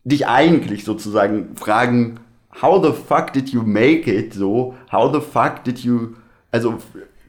dich 0.04 0.28
eigentlich 0.28 0.84
sozusagen 0.84 1.56
fragen, 1.56 2.20
how 2.62 2.84
the 2.84 2.92
fuck 2.92 3.34
did 3.34 3.50
you 3.50 3.62
make 3.62 4.12
it 4.12 4.34
so? 4.34 4.76
How 4.92 5.14
the 5.14 5.22
fuck 5.22 5.64
did 5.64 5.80
you, 5.80 6.16
also 6.52 6.80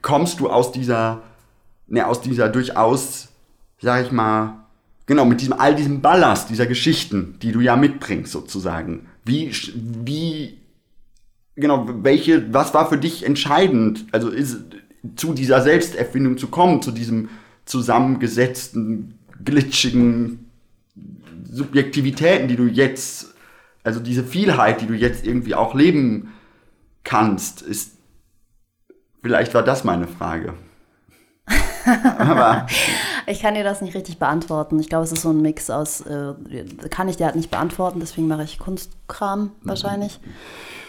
kommst 0.03 0.41
du 0.41 0.49
aus 0.49 0.73
dieser, 0.73 1.23
ne, 1.89 2.07
aus 2.07 2.21
dieser 2.21 2.49
durchaus, 2.49 3.29
sag 3.81 4.07
ich 4.07 4.12
mal, 4.12 4.64
genau, 5.07 5.25
mit 5.25 5.41
diesem, 5.41 5.55
all 5.55 5.75
diesem 5.75 6.01
Ballast 6.01 6.51
dieser 6.51 6.66
Geschichten, 6.66 7.37
die 7.43 7.53
du 7.53 7.61
ja 7.61 7.77
mitbringst 7.77 8.33
sozusagen. 8.33 9.07
Wie, 9.25 9.53
wie, 9.75 10.59
genau, 11.57 11.89
welche, 12.03 12.53
was 12.53 12.73
war 12.75 12.89
für 12.89 12.99
dich 12.99 13.27
entscheidend, 13.27 14.07
also 14.12 14.29
ist, 14.29 14.61
zu 15.16 15.33
dieser 15.33 15.62
Selbsterfindung 15.62 16.39
zu 16.39 16.49
kommen, 16.49 16.83
zu 16.83 16.91
diesem 16.91 17.29
zusammengesetzten 17.64 19.14
glitschigen 19.45 20.51
Subjektivitäten, 21.51 22.49
die 22.49 22.57
du 22.57 22.66
jetzt, 22.66 23.34
also 23.82 24.01
diese 24.01 24.24
Vielheit, 24.24 24.80
die 24.80 24.86
du 24.86 24.95
jetzt 24.95 25.26
irgendwie 25.26 25.55
auch 25.55 25.74
leben 25.74 26.32
kannst, 27.05 27.62
ist, 27.62 27.93
vielleicht 29.22 29.55
war 29.55 29.62
das 29.62 29.84
meine 29.84 30.07
Frage. 30.07 30.55
Aber 32.18 32.66
ich 33.26 33.41
kann 33.41 33.55
dir 33.55 33.64
das 33.64 33.80
nicht 33.80 33.95
richtig 33.95 34.18
beantworten. 34.18 34.78
Ich 34.78 34.88
glaube, 34.88 35.05
es 35.05 35.12
ist 35.12 35.22
so 35.22 35.30
ein 35.30 35.41
Mix 35.41 35.70
aus, 35.70 36.03
äh, 36.03 36.34
kann 36.91 37.09
ich 37.09 37.16
dir 37.16 37.26
halt 37.26 37.36
nicht 37.36 37.51
beantworten, 37.51 38.01
deswegen 38.01 38.28
mache 38.28 38.45
ich 38.45 38.59
Kunstkram 38.59 39.53
wahrscheinlich. 39.62 40.20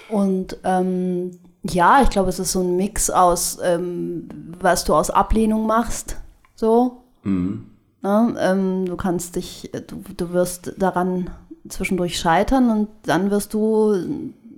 Mhm. 0.10 0.16
Und 0.16 0.58
ähm, 0.64 1.40
ja, 1.64 2.02
ich 2.02 2.10
glaube, 2.10 2.30
es 2.30 2.40
ist 2.40 2.52
so 2.52 2.62
ein 2.62 2.76
Mix 2.76 3.10
aus, 3.10 3.60
ähm, 3.64 4.28
was 4.60 4.84
du 4.84 4.94
aus 4.94 5.10
Ablehnung 5.10 5.66
machst, 5.66 6.18
so. 6.56 7.04
Mhm. 7.24 7.71
Ne? 8.02 8.36
Ähm, 8.40 8.86
du 8.86 8.96
kannst 8.98 9.36
dich, 9.36 9.72
du, 9.88 10.04
du 10.16 10.34
wirst 10.34 10.74
daran 10.78 11.30
zwischendurch 11.68 12.20
scheitern 12.20 12.70
und 12.70 12.90
dann 13.04 13.32
wirst 13.32 13.54
du 13.54 13.96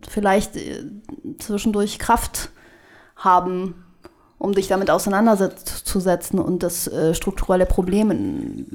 vielleicht 0.07 0.55
äh, 0.55 0.83
zwischendurch 1.39 1.99
Kraft 1.99 2.49
haben, 3.15 3.75
um 4.37 4.53
dich 4.53 4.67
damit 4.67 4.89
auseinanderzusetzen 4.89 6.39
und 6.39 6.63
das 6.63 6.87
äh, 6.87 7.13
strukturelle 7.13 7.65
Problem 7.65 8.65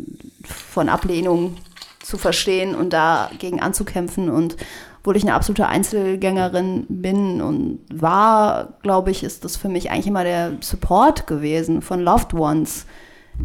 von 0.44 0.88
Ablehnung 0.88 1.56
zu 2.02 2.16
verstehen 2.16 2.74
und 2.74 2.92
dagegen 2.92 3.60
anzukämpfen. 3.60 4.30
Und 4.30 4.56
obwohl 5.00 5.16
ich 5.16 5.24
eine 5.24 5.34
absolute 5.34 5.66
Einzelgängerin 5.66 6.86
bin 6.88 7.42
und 7.42 7.80
war, 7.92 8.74
glaube 8.82 9.10
ich, 9.10 9.24
ist 9.24 9.44
das 9.44 9.56
für 9.56 9.68
mich 9.68 9.90
eigentlich 9.90 10.06
immer 10.06 10.24
der 10.24 10.52
Support 10.60 11.26
gewesen 11.26 11.82
von 11.82 12.00
Loved 12.00 12.32
Ones 12.34 12.86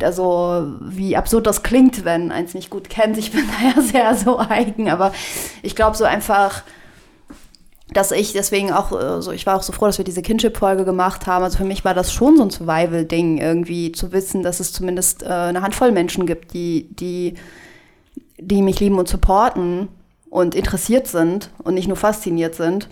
also 0.02 0.74
wie 0.82 1.16
absurd 1.16 1.46
das 1.46 1.64
klingt, 1.64 2.06
wenn 2.06 2.32
eins 2.32 2.54
nicht 2.54 2.70
gut 2.70 2.90
kennt. 2.90 3.18
Ich 3.18 3.32
bin 3.32 3.48
da 3.62 3.68
ja 3.70 3.82
sehr 3.82 4.16
so 4.16 4.40
eigen, 4.40 4.90
aber 4.90 5.14
ich 5.62 5.76
glaube 5.76 5.96
so 5.96 6.06
einfach, 6.06 6.64
dass 7.94 8.12
ich 8.12 8.34
deswegen 8.34 8.72
auch 8.72 8.92
äh, 8.92 9.22
so, 9.22 9.32
ich 9.32 9.46
war 9.46 9.56
auch 9.56 9.64
so 9.64 9.74
froh, 9.74 9.86
dass 9.86 9.98
wir 9.98 10.06
diese 10.06 10.22
Kinship-Folge 10.22 10.86
gemacht 10.86 11.28
haben. 11.28 11.44
Also 11.44 11.58
für 11.58 11.66
mich 11.66 11.86
war 11.86 11.94
das 11.94 12.12
schon 12.12 12.38
so 12.38 12.44
ein 12.44 12.50
Survival-Ding, 12.50 13.38
irgendwie 13.38 13.92
zu 13.92 14.12
wissen, 14.12 14.42
dass 14.42 14.60
es 14.60 14.74
zumindest 14.74 15.24
äh, 15.24 15.28
eine 15.28 15.62
Handvoll 15.62 15.92
Menschen 15.92 16.26
gibt, 16.26 16.54
die, 16.54 16.88
die, 16.92 17.36
die 18.40 18.62
mich 18.62 18.80
lieben 18.80 18.98
und 18.98 19.08
supporten 19.08 19.90
und 20.30 20.56
interessiert 20.56 21.08
sind 21.08 21.52
und 21.64 21.76
nicht 21.76 21.88
nur 21.88 21.98
fasziniert 21.98 22.56
sind. 22.56 22.90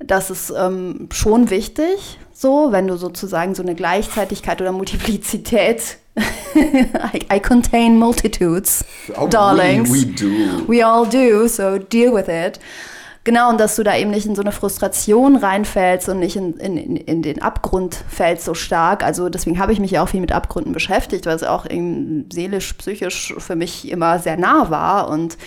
Das 0.00 0.30
ist 0.30 0.52
ähm, 0.56 1.08
schon 1.12 1.50
wichtig, 1.50 2.18
so, 2.32 2.72
wenn 2.72 2.88
du 2.88 2.96
sozusagen 2.96 3.54
so 3.54 3.62
eine 3.62 3.76
Gleichzeitigkeit 3.76 4.60
oder 4.60 4.72
Multiplizität 4.72 5.98
I, 6.16 7.20
I, 7.32 7.40
contain 7.40 7.98
multitudes, 7.98 8.84
oh, 9.16 9.26
darlings. 9.26 9.90
We, 9.90 10.04
we, 10.04 10.14
do. 10.14 10.64
We 10.66 10.82
all 10.82 11.06
do, 11.06 11.48
so 11.48 11.78
deal 11.78 12.14
with 12.14 12.28
it. 12.28 12.60
Genau, 13.24 13.48
und 13.48 13.58
dass 13.58 13.74
du 13.76 13.82
da 13.82 13.96
eben 13.96 14.10
nicht 14.10 14.26
in 14.26 14.34
so 14.34 14.42
eine 14.42 14.52
Frustration 14.52 15.36
reinfällst 15.36 16.10
und 16.10 16.18
nicht 16.18 16.36
in, 16.36 16.54
in, 16.58 16.96
in 16.96 17.22
den 17.22 17.40
Abgrund 17.40 17.96
fällst 18.06 18.44
so 18.44 18.52
stark. 18.52 19.02
Also 19.02 19.30
deswegen 19.30 19.58
habe 19.58 19.72
ich 19.72 19.80
mich 19.80 19.92
ja 19.92 20.02
auch 20.02 20.08
viel 20.08 20.20
mit 20.20 20.30
Abgründen 20.30 20.72
beschäftigt, 20.72 21.24
weil 21.24 21.34
es 21.34 21.42
auch 21.42 21.64
seelisch, 21.64 22.74
psychisch 22.74 23.34
für 23.38 23.56
mich 23.56 23.90
immer 23.90 24.18
sehr 24.18 24.36
nah 24.36 24.68
war. 24.68 25.08
Und 25.08 25.38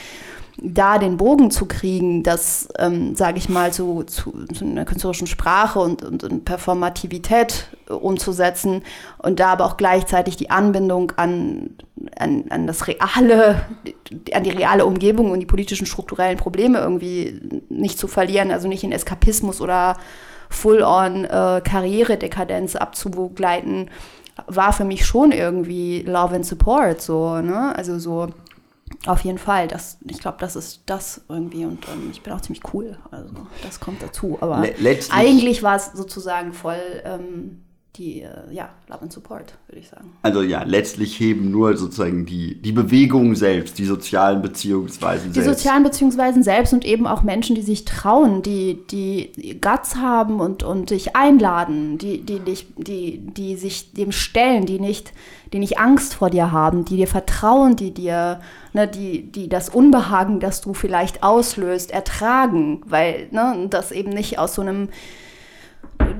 da 0.59 0.97
den 0.97 1.17
Bogen 1.17 1.51
zu 1.51 1.67
kriegen, 1.67 2.23
das, 2.23 2.67
ähm, 2.79 3.15
sage 3.15 3.37
ich 3.37 3.47
mal, 3.47 3.71
zu, 3.71 4.03
zu, 4.03 4.31
zu, 4.53 4.65
einer 4.65 4.85
künstlerischen 4.85 5.27
Sprache 5.27 5.79
und, 5.79 6.03
und, 6.03 6.23
und 6.23 6.45
Performativität 6.45 7.67
umzusetzen 7.87 8.83
und 9.19 9.39
da 9.39 9.49
aber 9.49 9.65
auch 9.65 9.77
gleichzeitig 9.77 10.35
die 10.35 10.49
Anbindung 10.49 11.11
an, 11.15 11.75
an, 12.17 12.45
an 12.49 12.65
das 12.65 12.87
reale, 12.87 13.61
an 14.33 14.43
die 14.43 14.49
reale 14.49 14.85
Umgebung 14.85 15.31
und 15.31 15.39
die 15.39 15.45
politischen 15.45 15.85
strukturellen 15.85 16.37
Probleme 16.37 16.79
irgendwie 16.79 17.39
nicht 17.69 17.99
zu 17.99 18.07
verlieren, 18.07 18.51
also 18.51 18.67
nicht 18.67 18.83
in 18.83 18.91
Eskapismus 18.91 19.61
oder 19.61 19.97
Full-on 20.49 21.25
äh, 21.25 21.61
Karrieredekadenz 21.63 22.75
abzugleiten, 22.75 23.89
war 24.47 24.71
für 24.73 24.85
mich 24.85 25.05
schon 25.05 25.31
irgendwie 25.31 26.03
Love 26.03 26.35
and 26.35 26.45
Support, 26.45 27.01
so, 27.01 27.41
ne? 27.41 27.75
Also 27.75 27.99
so 27.99 28.29
auf 29.05 29.21
jeden 29.21 29.37
Fall. 29.37 29.67
Das, 29.67 29.97
ich 30.05 30.19
glaube, 30.19 30.37
das 30.39 30.55
ist 30.55 30.83
das 30.85 31.21
irgendwie 31.29 31.65
und 31.65 31.87
ähm, 31.87 32.09
ich 32.11 32.21
bin 32.23 32.33
auch 32.33 32.41
ziemlich 32.41 32.63
cool. 32.73 32.97
Also 33.11 33.33
das 33.63 33.79
kommt 33.79 34.01
dazu. 34.01 34.37
Aber 34.41 34.63
eigentlich 35.11 35.63
war 35.63 35.75
es 35.75 35.91
sozusagen 35.93 36.53
voll 36.53 36.81
ähm, 37.05 37.63
die, 37.97 38.21
äh, 38.21 38.29
ja, 38.51 38.69
Love 38.87 39.01
and 39.03 39.13
Support, 39.13 39.53
würde 39.67 39.79
ich 39.79 39.89
sagen. 39.89 40.13
Also 40.21 40.41
ja, 40.41 40.63
letztlich 40.63 41.19
heben 41.19 41.51
nur 41.51 41.75
sozusagen 41.75 42.25
die, 42.25 42.61
die 42.61 42.71
Bewegungen 42.71 43.35
selbst, 43.35 43.79
die 43.79 43.85
sozialen 43.85 44.41
Beziehungsweisen 44.41 45.33
selbst. 45.33 45.37
Die 45.37 45.55
sozialen 45.55 45.83
Beziehungsweisen 45.83 46.43
selbst 46.43 46.73
und 46.73 46.85
eben 46.85 47.07
auch 47.07 47.23
Menschen, 47.23 47.55
die 47.55 47.61
sich 47.63 47.85
trauen, 47.85 48.43
die, 48.43 48.79
die 48.91 49.59
Guts 49.59 49.95
haben 49.95 50.39
und, 50.39 50.63
und 50.63 50.91
dich 50.91 51.15
einladen, 51.15 51.97
die, 51.97 52.21
die, 52.21 52.39
die, 52.39 52.57
die, 52.77 53.19
die 53.19 53.55
sich 53.55 53.93
dem 53.93 54.11
stellen, 54.11 54.65
die 54.65 54.79
nicht, 54.79 55.11
die 55.53 55.59
nicht 55.59 55.79
Angst 55.79 56.13
vor 56.13 56.29
dir 56.29 56.51
haben, 56.51 56.85
die 56.85 56.97
dir 56.97 57.07
vertrauen, 57.07 57.75
die 57.75 57.93
dir, 57.93 58.41
ne, 58.73 58.87
die, 58.87 59.31
die 59.31 59.49
das 59.49 59.69
Unbehagen, 59.69 60.39
das 60.39 60.61
du 60.61 60.73
vielleicht 60.73 61.23
auslöst, 61.23 61.91
ertragen, 61.91 62.81
weil 62.85 63.27
ne, 63.31 63.67
das 63.69 63.91
eben 63.91 64.11
nicht 64.11 64.37
aus 64.37 64.55
so 64.55 64.61
einem 64.61 64.89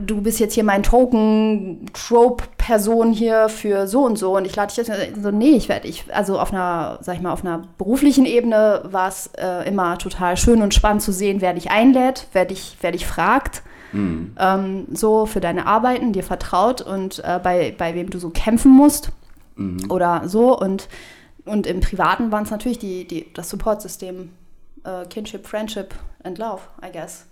du 0.08 0.22
bist 0.22 0.40
jetzt 0.40 0.54
hier 0.54 0.64
mein 0.64 0.84
Token-Trope-Person 0.84 3.12
hier 3.12 3.50
für 3.50 3.88
so 3.88 4.06
und 4.06 4.18
so 4.18 4.38
und 4.38 4.46
ich 4.46 4.56
lade 4.56 4.74
dich 4.74 4.78
jetzt 4.78 4.90
so, 5.22 5.32
nee, 5.32 5.50
ich 5.52 5.68
werde, 5.70 5.88
ich, 5.88 6.06
also 6.14 6.40
auf 6.40 6.54
einer, 6.54 7.00
sag 7.02 7.16
ich 7.16 7.22
mal, 7.22 7.34
auf 7.34 7.46
einer 7.46 7.64
beruflichen 7.78 8.26
Ebene 8.26 8.84
war 8.86 9.10
es 9.10 9.28
äh, 9.38 9.68
immer 9.68 9.98
total 9.98 10.38
schön 10.38 10.62
und 10.62 10.74
spannend 10.74 11.02
zu 11.02 11.12
sehen, 11.12 11.42
wer 11.42 11.54
dich 11.54 11.70
einlädt, 11.72 12.28
wer 12.34 12.46
dich, 12.46 12.78
wer 12.82 12.92
dich 12.92 13.06
fragt. 13.06 13.64
Mhm. 13.94 14.36
Ähm, 14.38 14.86
so 14.92 15.26
für 15.26 15.40
deine 15.40 15.66
Arbeiten, 15.66 16.12
dir 16.14 16.24
vertraut 16.24 16.82
und 16.82 17.20
äh, 17.20 17.40
bei, 17.42 17.74
bei 17.78 17.96
wem 17.96 18.10
du 18.10 18.20
so 18.20 18.30
kämpfen 18.30 18.72
musst 18.72 19.12
mhm. 19.56 19.90
oder 19.90 20.24
so. 20.26 20.58
Und, 20.58 20.90
und 21.46 21.68
im 21.68 21.80
Privaten 21.80 22.30
waren 22.32 22.44
es 22.44 22.52
natürlich 22.52 22.80
die, 22.80 23.08
die, 23.08 23.34
das 23.34 23.50
Supportsystem, 23.50 24.32
äh, 24.84 25.06
Kinship, 25.06 25.48
Friendship 25.48 25.96
and 26.24 26.38
Love, 26.38 26.64
I 26.86 26.92
guess. 26.92 27.28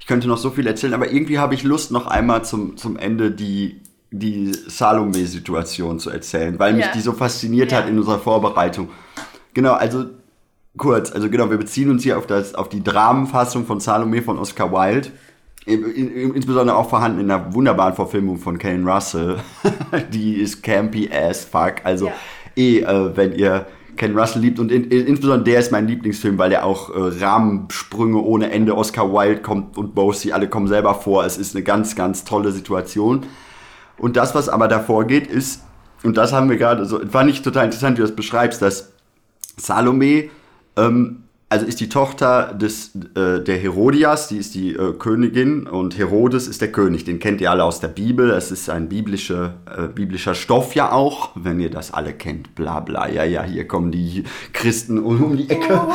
Ich 0.00 0.06
könnte 0.06 0.26
noch 0.26 0.38
so 0.38 0.50
viel 0.50 0.66
erzählen, 0.66 0.94
aber 0.94 1.12
irgendwie 1.12 1.38
habe 1.38 1.54
ich 1.54 1.62
Lust, 1.62 1.92
noch 1.92 2.06
einmal 2.06 2.44
zum, 2.44 2.76
zum 2.76 2.96
Ende 2.96 3.30
die, 3.30 3.80
die 4.10 4.52
Salome-Situation 4.52 6.00
zu 6.00 6.10
erzählen, 6.10 6.58
weil 6.58 6.72
mich 6.72 6.86
yeah. 6.86 6.94
die 6.94 7.00
so 7.00 7.12
fasziniert 7.12 7.70
yeah. 7.70 7.82
hat 7.82 7.88
in 7.88 7.98
unserer 7.98 8.18
Vorbereitung. 8.18 8.88
Genau, 9.54 9.74
also 9.74 10.06
kurz, 10.76 11.12
also 11.12 11.30
genau, 11.30 11.50
wir 11.50 11.58
beziehen 11.58 11.90
uns 11.90 12.02
hier 12.02 12.18
auf, 12.18 12.26
das, 12.26 12.54
auf 12.54 12.68
die 12.68 12.82
Dramenfassung 12.82 13.66
von 13.66 13.78
Salome 13.78 14.22
von 14.22 14.38
Oscar 14.38 14.72
Wilde. 14.72 15.10
Insbesondere 15.66 16.76
auch 16.76 16.88
vorhanden 16.88 17.20
in 17.20 17.30
einer 17.30 17.52
wunderbaren 17.52 17.94
Verfilmung 17.94 18.38
von 18.38 18.58
Kane 18.58 18.90
Russell. 18.90 19.36
die 20.12 20.34
ist 20.34 20.62
campy 20.62 21.10
as 21.12 21.44
fuck. 21.44 21.74
Also 21.84 22.06
ja. 22.06 22.12
eh, 22.56 22.80
äh, 22.80 23.16
wenn 23.16 23.32
ihr 23.32 23.66
Ken 24.00 24.18
Russell 24.18 24.40
liebt 24.40 24.58
und 24.58 24.72
in, 24.72 24.84
insbesondere 24.84 25.44
der 25.44 25.60
ist 25.60 25.72
mein 25.72 25.86
Lieblingsfilm, 25.86 26.38
weil 26.38 26.48
der 26.48 26.64
auch 26.64 26.88
äh, 26.88 27.22
Rahmensprünge 27.22 28.16
ohne 28.18 28.50
Ende, 28.50 28.74
Oscar 28.74 29.12
Wilde 29.12 29.42
kommt 29.42 29.76
und 29.76 29.94
Bosie, 29.94 30.32
alle 30.32 30.48
kommen 30.48 30.68
selber 30.68 30.94
vor. 30.94 31.26
Es 31.26 31.36
ist 31.36 31.54
eine 31.54 31.62
ganz, 31.62 31.96
ganz 31.96 32.24
tolle 32.24 32.50
Situation. 32.50 33.26
Und 33.98 34.16
das, 34.16 34.34
was 34.34 34.48
aber 34.48 34.68
davor 34.68 35.04
geht, 35.04 35.26
ist, 35.26 35.64
und 36.02 36.16
das 36.16 36.32
haben 36.32 36.48
wir 36.48 36.56
gerade 36.56 36.86
so, 36.86 36.98
fand 37.10 37.28
ich 37.28 37.42
total 37.42 37.66
interessant, 37.66 37.98
wie 37.98 38.00
du 38.00 38.06
das 38.06 38.16
beschreibst, 38.16 38.62
dass 38.62 38.90
Salome 39.58 40.30
ähm, 40.78 41.24
also 41.50 41.66
ist 41.66 41.80
die 41.80 41.88
Tochter 41.88 42.54
des, 42.54 42.92
äh, 43.16 43.40
der 43.40 43.56
Herodias, 43.56 44.28
die 44.28 44.36
ist 44.36 44.54
die 44.54 44.72
äh, 44.72 44.92
Königin 44.92 45.66
und 45.66 45.98
Herodes 45.98 46.46
ist 46.46 46.60
der 46.60 46.70
König. 46.70 47.04
Den 47.04 47.18
kennt 47.18 47.40
ihr 47.40 47.50
alle 47.50 47.64
aus 47.64 47.80
der 47.80 47.88
Bibel. 47.88 48.30
Es 48.30 48.52
ist 48.52 48.70
ein 48.70 48.88
biblische, 48.88 49.54
äh, 49.66 49.88
biblischer 49.88 50.36
Stoff 50.36 50.76
ja 50.76 50.92
auch, 50.92 51.30
wenn 51.34 51.58
ihr 51.58 51.68
das 51.68 51.92
alle 51.92 52.12
kennt. 52.12 52.54
Bla 52.54 52.78
bla. 52.78 53.08
Ja, 53.08 53.24
ja, 53.24 53.42
hier 53.42 53.66
kommen 53.66 53.90
die 53.90 54.22
Christen 54.52 55.00
um 55.00 55.36
die 55.36 55.50
Ecke. 55.50 55.80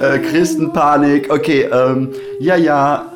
Äh, 0.00 0.18
Christenpanik. 0.18 1.32
Okay, 1.32 1.62
ähm, 1.62 2.10
ja, 2.40 2.56
ja. 2.56 3.12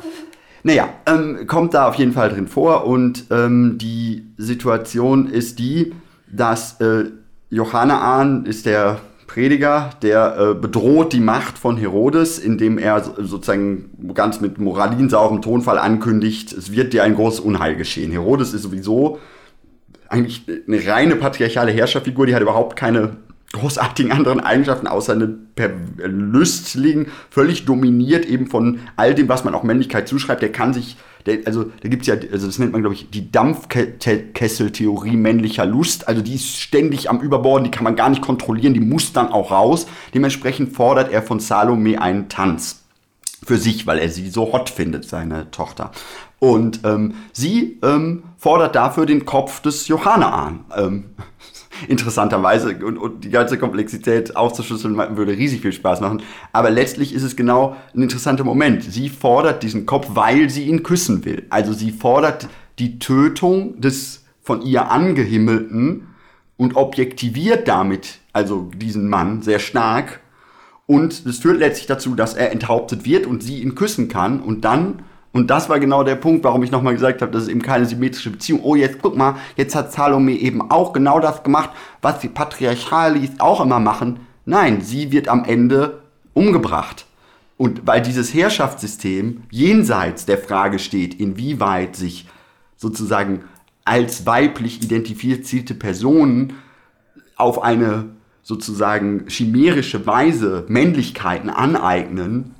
Naja, 0.63 0.89
ähm, 1.05 1.45
kommt 1.45 1.73
da 1.73 1.87
auf 1.87 1.95
jeden 1.95 2.13
Fall 2.13 2.29
drin 2.29 2.47
vor 2.47 2.85
und 2.85 3.25
ähm, 3.29 3.77
die 3.77 4.25
Situation 4.37 5.27
ist 5.27 5.59
die, 5.59 5.93
dass 6.31 6.79
äh, 6.79 7.05
Johanna 7.49 8.23
ist 8.45 8.65
der 8.65 8.99
Prediger, 9.27 9.91
der 10.01 10.37
äh, 10.39 10.53
bedroht 10.55 11.13
die 11.13 11.19
Macht 11.19 11.57
von 11.57 11.77
Herodes, 11.77 12.39
indem 12.39 12.77
er 12.77 13.03
sozusagen 13.03 14.13
ganz 14.13 14.39
mit 14.39 14.57
moralinsaurem 14.57 15.41
Tonfall 15.41 15.77
ankündigt, 15.77 16.53
es 16.53 16.71
wird 16.71 16.93
dir 16.93 17.03
ein 17.03 17.13
großes 17.13 17.41
Unheil 17.41 17.75
geschehen. 17.75 18.11
Herodes 18.11 18.53
ist 18.53 18.63
sowieso 18.63 19.19
eigentlich 20.09 20.45
eine 20.67 20.87
reine 20.87 21.17
patriarchale 21.17 21.71
Herrscherfigur, 21.71 22.25
die 22.25 22.33
hat 22.33 22.41
überhaupt 22.41 22.77
keine 22.77 23.17
großartigen 23.53 24.11
anderen 24.11 24.39
Eigenschaften, 24.39 24.87
außer 24.87 25.13
eine 25.13 25.37
Lüstling, 26.05 27.07
völlig 27.29 27.65
dominiert 27.65 28.25
eben 28.25 28.47
von 28.47 28.79
all 28.95 29.15
dem, 29.15 29.29
was 29.29 29.43
man 29.43 29.55
auch 29.55 29.63
Männlichkeit 29.63 30.07
zuschreibt. 30.07 30.41
Der 30.41 30.51
kann 30.51 30.73
sich 30.73 30.97
der, 31.27 31.39
also 31.45 31.65
da 31.81 31.89
gibt 31.89 32.03
es 32.03 32.07
ja, 32.07 32.15
also 32.31 32.47
das 32.47 32.57
nennt 32.57 32.71
man, 32.71 32.81
glaube 32.81 32.95
ich, 32.95 33.09
die 33.09 33.31
Dampfkesseltheorie 33.31 35.17
männlicher 35.17 35.65
Lust. 35.65 36.07
Also 36.07 36.21
die 36.21 36.35
ist 36.35 36.59
ständig 36.59 37.09
am 37.09 37.19
Überborden, 37.19 37.65
die 37.65 37.71
kann 37.71 37.83
man 37.83 37.95
gar 37.95 38.09
nicht 38.09 38.21
kontrollieren, 38.21 38.73
die 38.73 38.79
muss 38.79 39.13
dann 39.13 39.27
auch 39.29 39.51
raus. 39.51 39.87
Dementsprechend 40.13 40.73
fordert 40.73 41.11
er 41.11 41.21
von 41.21 41.39
Salome 41.39 42.01
einen 42.01 42.29
Tanz 42.29 42.85
für 43.43 43.57
sich, 43.57 43.85
weil 43.85 43.99
er 43.99 44.09
sie 44.09 44.29
so 44.29 44.51
hot 44.53 44.69
findet, 44.69 45.05
seine 45.05 45.51
Tochter. 45.51 45.91
Und 46.39 46.81
ähm, 46.85 47.15
sie 47.33 47.79
ähm, 47.83 48.23
fordert 48.37 48.75
dafür 48.75 49.05
den 49.05 49.25
Kopf 49.25 49.61
des 49.61 49.87
Johanna 49.87 50.29
an. 50.29 50.65
Ähm, 50.75 51.05
interessanterweise 51.87 52.77
und, 52.85 52.97
und 52.97 53.23
die 53.23 53.29
ganze 53.29 53.57
Komplexität 53.57 54.35
aufzuschlüsseln 54.35 54.97
würde 55.17 55.33
riesig 55.33 55.61
viel 55.61 55.73
Spaß 55.73 56.01
machen. 56.01 56.21
Aber 56.53 56.69
letztlich 56.69 57.13
ist 57.13 57.23
es 57.23 57.35
genau 57.35 57.75
ein 57.95 58.01
interessanter 58.01 58.43
Moment. 58.43 58.83
Sie 58.83 59.09
fordert 59.09 59.63
diesen 59.63 59.85
Kopf, 59.85 60.07
weil 60.09 60.49
sie 60.49 60.65
ihn 60.65 60.83
küssen 60.83 61.25
will. 61.25 61.45
Also 61.49 61.73
sie 61.73 61.91
fordert 61.91 62.47
die 62.79 62.99
Tötung 62.99 63.79
des 63.81 64.23
von 64.41 64.61
ihr 64.61 64.91
angehimmelten 64.91 66.07
und 66.55 66.75
objektiviert 66.75 67.67
damit 67.67 68.19
also 68.37 68.69
diesen 68.75 69.09
Mann 69.09 69.41
sehr 69.41 69.57
stark. 69.57 70.19
Und 70.85 71.25
das 71.25 71.39
führt 71.39 71.57
letztlich 71.57 71.87
dazu, 71.87 72.13
dass 72.13 72.35
er 72.35 72.51
enthauptet 72.51 73.03
wird 73.03 73.25
und 73.25 73.41
sie 73.41 73.61
ihn 73.63 73.73
küssen 73.73 74.09
kann 74.09 74.39
und 74.39 74.63
dann 74.63 74.99
und 75.33 75.49
das 75.49 75.69
war 75.69 75.79
genau 75.79 76.03
der 76.03 76.15
Punkt, 76.15 76.43
warum 76.43 76.63
ich 76.63 76.71
nochmal 76.71 76.93
gesagt 76.93 77.21
habe, 77.21 77.31
das 77.31 77.43
ist 77.43 77.49
eben 77.49 77.61
keine 77.61 77.85
symmetrische 77.85 78.31
Beziehung. 78.31 78.61
Oh, 78.63 78.75
jetzt 78.75 79.01
guck 79.01 79.15
mal, 79.15 79.35
jetzt 79.55 79.75
hat 79.75 79.91
Salome 79.91 80.31
eben 80.31 80.71
auch 80.71 80.93
genau 80.93 81.19
das 81.19 81.43
gemacht, 81.43 81.69
was 82.01 82.19
die 82.19 82.29
Patriarchalis 82.29 83.39
auch 83.39 83.61
immer 83.61 83.79
machen. 83.79 84.21
Nein, 84.45 84.81
sie 84.81 85.11
wird 85.11 85.27
am 85.27 85.43
Ende 85.45 86.01
umgebracht. 86.33 87.05
Und 87.57 87.85
weil 87.85 88.01
dieses 88.01 88.33
Herrschaftssystem 88.33 89.43
jenseits 89.49 90.25
der 90.25 90.37
Frage 90.37 90.79
steht, 90.79 91.19
inwieweit 91.19 91.95
sich 91.95 92.27
sozusagen 92.75 93.43
als 93.83 94.25
weiblich 94.25 94.83
identifizierte 94.83 95.73
Personen 95.73 96.53
auf 97.35 97.61
eine 97.63 98.05
sozusagen 98.43 99.25
chimärische 99.27 100.05
Weise 100.05 100.65
Männlichkeiten 100.67 101.49
aneignen, 101.49 102.55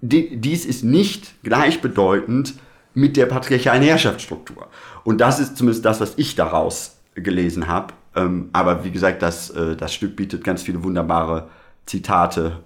dies 0.00 0.64
ist 0.66 0.84
nicht 0.84 1.42
gleichbedeutend 1.42 2.54
mit 2.94 3.16
der 3.16 3.26
patriarchalen 3.26 3.82
Herrschaftsstruktur. 3.82 4.68
Und 5.04 5.20
das 5.20 5.38
ist 5.38 5.56
zumindest 5.56 5.84
das, 5.84 6.00
was 6.00 6.14
ich 6.16 6.34
daraus 6.34 6.98
gelesen 7.14 7.66
habe. 7.66 7.94
Ähm, 8.14 8.48
aber 8.52 8.84
wie 8.84 8.90
gesagt, 8.90 9.22
das, 9.22 9.50
äh, 9.50 9.76
das 9.76 9.94
Stück 9.94 10.16
bietet 10.16 10.44
ganz 10.44 10.62
viele 10.62 10.82
wunderbare 10.82 11.48
Zitate 11.84 12.60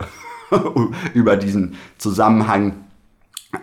über 1.14 1.36
diesen 1.36 1.76
Zusammenhang. 1.98 2.84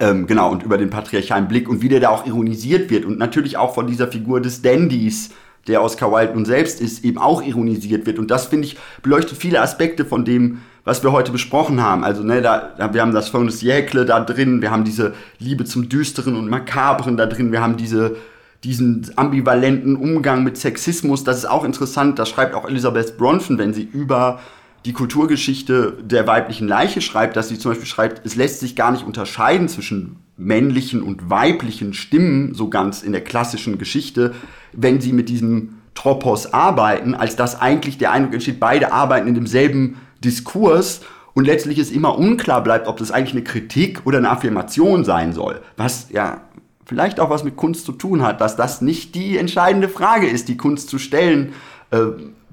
Ähm, 0.02 0.28
genau, 0.28 0.52
und 0.52 0.64
über 0.64 0.78
den 0.78 0.90
patriarchalen 0.90 1.48
Blick 1.48 1.70
und 1.70 1.82
wie 1.82 1.90
der 1.90 2.02
da 2.02 2.10
auch 2.10 2.26
ironisiert 2.26 2.90
wird 2.90 3.06
und 3.06 3.18
natürlich 3.18 3.56
auch 3.56 3.74
von 3.74 3.88
dieser 3.88 4.10
Figur 4.10 4.42
des 4.42 4.62
Dandys, 4.62 5.30
der 5.68 5.84
Oscar 5.84 6.12
Wilde 6.12 6.34
nun 6.34 6.46
selbst 6.46 6.82
ist, 6.82 7.04
eben 7.04 7.18
auch 7.18 7.42
ironisiert 7.42 8.06
wird. 8.06 8.20
Und 8.20 8.32
das, 8.32 8.48
finde 8.48 8.68
ich, 8.68 8.78
beleuchtet 9.02 9.38
viele 9.38 9.62
Aspekte 9.62 10.06
von 10.06 10.26
dem, 10.26 10.60
was 10.84 11.04
wir 11.04 11.12
heute 11.12 11.32
besprochen 11.32 11.82
haben. 11.82 12.04
Also, 12.04 12.24
ne, 12.24 12.42
da, 12.42 12.74
wir 12.94 13.02
haben 13.02 13.14
das 13.14 13.30
Fond 13.30 13.50
des 13.50 13.62
Jäkle 13.62 14.06
da 14.06 14.22
drin, 14.22 14.62
wir 14.62 14.72
haben 14.72 14.86
diese 14.86 15.14
Liebe 15.40 15.66
zum 15.66 15.90
Düsteren 15.90 16.36
und 16.36 16.50
Makabren 16.50 17.18
da 17.18 17.26
drin, 17.26 17.52
wir 17.52 17.62
haben 17.62 17.76
diese, 17.76 18.16
diesen 18.64 19.12
ambivalenten 19.18 19.98
Umgang 19.98 20.44
mit 20.44 20.58
Sexismus. 20.58 21.24
Das 21.24 21.40
ist 21.40 21.46
auch 21.46 21.66
interessant, 21.66 22.18
das 22.20 22.30
schreibt 22.30 22.56
auch 22.56 22.68
Elisabeth 22.68 23.18
Bronfen, 23.18 23.58
wenn 23.58 23.74
sie 23.74 23.84
über 23.84 24.40
die 24.86 24.94
Kulturgeschichte 24.94 25.98
der 26.02 26.28
weiblichen 26.28 26.68
Leiche 26.68 27.02
schreibt, 27.02 27.36
dass 27.36 27.50
sie 27.50 27.60
zum 27.60 27.72
Beispiel 27.72 27.88
schreibt, 27.88 28.26
es 28.26 28.36
lässt 28.36 28.62
sich 28.62 28.76
gar 28.76 28.92
nicht 28.92 29.06
unterscheiden 29.06 29.68
zwischen 29.68 30.16
männlichen 30.38 31.02
und 31.02 31.30
weiblichen 31.30 31.94
Stimmen, 31.94 32.54
so 32.54 32.70
ganz 32.70 33.02
in 33.02 33.12
der 33.12 33.24
klassischen 33.24 33.78
Geschichte, 33.78 34.36
wenn 34.72 35.02
sie 35.02 35.14
mit 35.14 35.30
diesem 35.30 35.80
Tropos 35.96 36.54
arbeiten, 36.54 37.16
als 37.16 37.36
dass 37.36 37.60
eigentlich 37.60 37.98
der 37.98 38.12
Eindruck 38.12 38.36
entsteht, 38.36 38.60
beide 38.60 38.92
arbeiten 38.92 39.28
in 39.28 39.34
demselben 39.34 39.98
Diskurs 40.24 41.02
und 41.34 41.46
letztlich 41.46 41.80
es 41.80 41.92
immer 41.92 42.18
unklar 42.18 42.64
bleibt, 42.64 42.88
ob 42.88 42.98
das 42.98 43.12
eigentlich 43.12 43.34
eine 43.34 43.44
Kritik 43.44 44.06
oder 44.06 44.20
eine 44.20 44.30
Affirmation 44.30 45.04
sein 45.06 45.34
soll. 45.34 45.62
Was 45.76 46.08
ja 46.12 46.42
vielleicht 46.86 47.20
auch 47.20 47.30
was 47.30 47.44
mit 47.44 47.58
Kunst 47.58 47.86
zu 47.86 47.92
tun 47.92 48.22
hat, 48.22 48.40
dass 48.42 48.56
das 48.56 48.82
nicht 48.82 49.16
die 49.16 49.38
entscheidende 49.38 49.90
Frage 49.90 50.28
ist, 50.28 50.48
die 50.48 50.58
Kunst 50.58 50.90
zu 50.90 51.00
stellen 51.00 51.54
äh, 51.92 51.98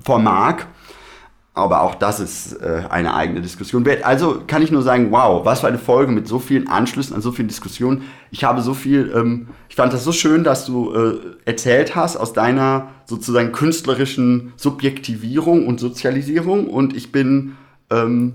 vermag. 0.02 0.66
Aber 1.56 1.82
auch 1.82 1.94
das 1.94 2.18
ist 2.18 2.54
äh, 2.54 2.82
eine 2.90 3.14
eigene 3.14 3.40
Diskussion 3.40 3.84
wert. 3.84 4.04
Also 4.04 4.42
kann 4.44 4.60
ich 4.60 4.72
nur 4.72 4.82
sagen, 4.82 5.12
wow, 5.12 5.44
was 5.44 5.60
für 5.60 5.68
eine 5.68 5.78
Folge 5.78 6.10
mit 6.10 6.26
so 6.26 6.40
vielen 6.40 6.66
Anschlüssen 6.66 7.14
an 7.14 7.22
so 7.22 7.30
vielen 7.30 7.46
Diskussionen. 7.46 8.02
Ich 8.32 8.42
habe 8.42 8.60
so 8.60 8.74
viel, 8.74 9.12
ähm, 9.14 9.46
ich 9.68 9.76
fand 9.76 9.92
das 9.92 10.02
so 10.02 10.10
schön, 10.10 10.42
dass 10.42 10.66
du 10.66 10.92
äh, 10.92 11.14
erzählt 11.44 11.94
hast 11.94 12.16
aus 12.16 12.32
deiner 12.32 12.88
sozusagen 13.06 13.52
künstlerischen 13.52 14.52
Subjektivierung 14.56 15.68
und 15.68 15.78
Sozialisierung. 15.78 16.66
Und 16.66 16.96
ich 16.96 17.12
bin 17.12 17.56
ähm, 17.88 18.34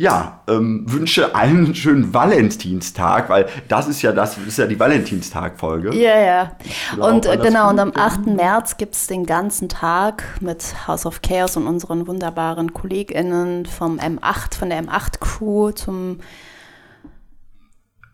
ja, 0.00 0.40
ähm, 0.48 0.84
wünsche 0.86 1.34
allen 1.34 1.66
einen 1.66 1.74
schönen 1.74 2.14
Valentinstag, 2.14 3.28
weil 3.28 3.46
das 3.68 3.86
ist 3.86 4.00
ja 4.00 4.12
das 4.12 4.38
ist 4.38 4.56
ja 4.56 4.66
die 4.66 4.80
Valentinstag-Folge. 4.80 5.94
Ja, 5.94 6.18
ja. 6.18 6.56
Und 6.96 7.26
äh, 7.26 7.36
genau, 7.36 7.68
und 7.68 7.78
am 7.78 7.92
8. 7.94 8.24
März 8.24 8.78
gibt 8.78 8.94
es 8.94 9.08
den 9.08 9.26
ganzen 9.26 9.68
Tag 9.68 10.24
mit 10.40 10.88
House 10.88 11.04
of 11.04 11.20
Chaos 11.20 11.58
und 11.58 11.66
unseren 11.66 12.06
wunderbaren 12.06 12.72
KollegInnen 12.72 13.66
vom 13.66 13.98
M8, 13.98 14.54
von 14.54 14.70
der 14.70 14.82
M8-Crew 14.82 15.72
zum 15.72 16.20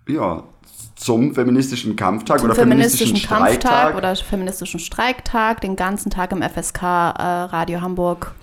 ja, 0.08 0.42
zum 0.96 1.34
feministischen 1.36 1.94
Kampftag 1.94 2.40
Zum 2.40 2.46
oder 2.46 2.56
feministischen 2.56 3.16
feministischen, 3.16 3.28
Kampftag 3.28 3.70
Streiktag. 3.70 3.96
oder 3.96 4.16
feministischen 4.16 4.80
Streiktag, 4.80 5.60
den 5.60 5.76
ganzen 5.76 6.10
Tag 6.10 6.32
im 6.32 6.42
FSK 6.42 6.82
äh, 6.82 6.86
Radio 6.86 7.80
Hamburg 7.80 8.34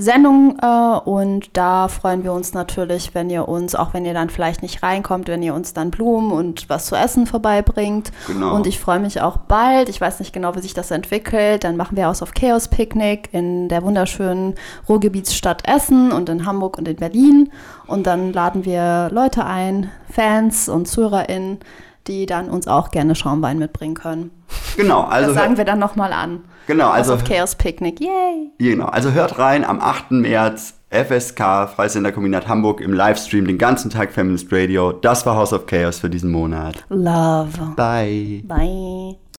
Sendung 0.00 0.58
äh, 0.60 0.98
und 1.04 1.50
da 1.56 1.88
freuen 1.88 2.24
wir 2.24 2.32
uns 2.32 2.54
natürlich, 2.54 3.14
wenn 3.14 3.30
ihr 3.30 3.48
uns, 3.48 3.74
auch 3.74 3.94
wenn 3.94 4.04
ihr 4.04 4.14
dann 4.14 4.30
vielleicht 4.30 4.62
nicht 4.62 4.82
reinkommt, 4.82 5.28
wenn 5.28 5.42
ihr 5.42 5.54
uns 5.54 5.74
dann 5.74 5.90
Blumen 5.90 6.32
und 6.32 6.68
was 6.68 6.86
zu 6.86 6.96
essen 6.96 7.26
vorbeibringt. 7.26 8.12
Genau. 8.26 8.54
Und 8.54 8.66
ich 8.66 8.78
freue 8.78 9.00
mich 9.00 9.20
auch 9.20 9.36
bald, 9.36 9.88
ich 9.88 10.00
weiß 10.00 10.20
nicht 10.20 10.32
genau, 10.32 10.54
wie 10.54 10.60
sich 10.60 10.74
das 10.74 10.90
entwickelt, 10.90 11.64
dann 11.64 11.76
machen 11.76 11.96
wir 11.96 12.06
House 12.06 12.22
of 12.22 12.34
Chaos 12.34 12.68
Picknick 12.68 13.28
in 13.32 13.68
der 13.68 13.82
wunderschönen 13.82 14.54
Ruhrgebietsstadt 14.88 15.68
Essen 15.68 16.12
und 16.12 16.28
in 16.28 16.46
Hamburg 16.46 16.78
und 16.78 16.88
in 16.88 16.96
Berlin 16.96 17.50
und 17.86 18.06
dann 18.06 18.32
laden 18.32 18.64
wir 18.64 19.08
Leute 19.12 19.44
ein, 19.44 19.90
Fans 20.10 20.68
und 20.68 20.86
ZuhörerInnen, 20.86 21.58
die 22.06 22.26
dann 22.26 22.48
uns 22.48 22.68
auch 22.68 22.90
gerne 22.90 23.14
Schaumwein 23.14 23.58
mitbringen 23.58 23.94
können. 23.94 24.30
Genau, 24.76 25.02
also 25.02 25.32
Das 25.32 25.42
sagen 25.42 25.56
wir 25.56 25.64
dann 25.64 25.78
nochmal 25.78 26.12
an. 26.12 26.40
Genau, 26.66 26.88
also- 26.90 27.12
House 27.12 27.22
of 27.22 27.28
Chaos 27.28 27.54
Picknick, 27.56 28.00
yay! 28.00 28.50
Genau, 28.58 28.86
also 28.86 29.12
hört 29.12 29.38
rein 29.38 29.64
am 29.64 29.80
8. 29.80 30.10
März 30.12 30.74
FSK, 30.90 31.66
Freisender 31.66 32.12
Kombinat 32.12 32.48
Hamburg 32.48 32.80
im 32.80 32.92
Livestream 32.94 33.46
den 33.46 33.58
ganzen 33.58 33.90
Tag 33.90 34.12
Feminist 34.12 34.48
Radio. 34.52 34.92
Das 34.92 35.26
war 35.26 35.36
House 35.36 35.52
of 35.52 35.66
Chaos 35.66 35.98
für 35.98 36.08
diesen 36.08 36.30
Monat. 36.30 36.84
Love. 36.88 37.74
Bye. 37.76 38.42
Bye. 38.46 39.16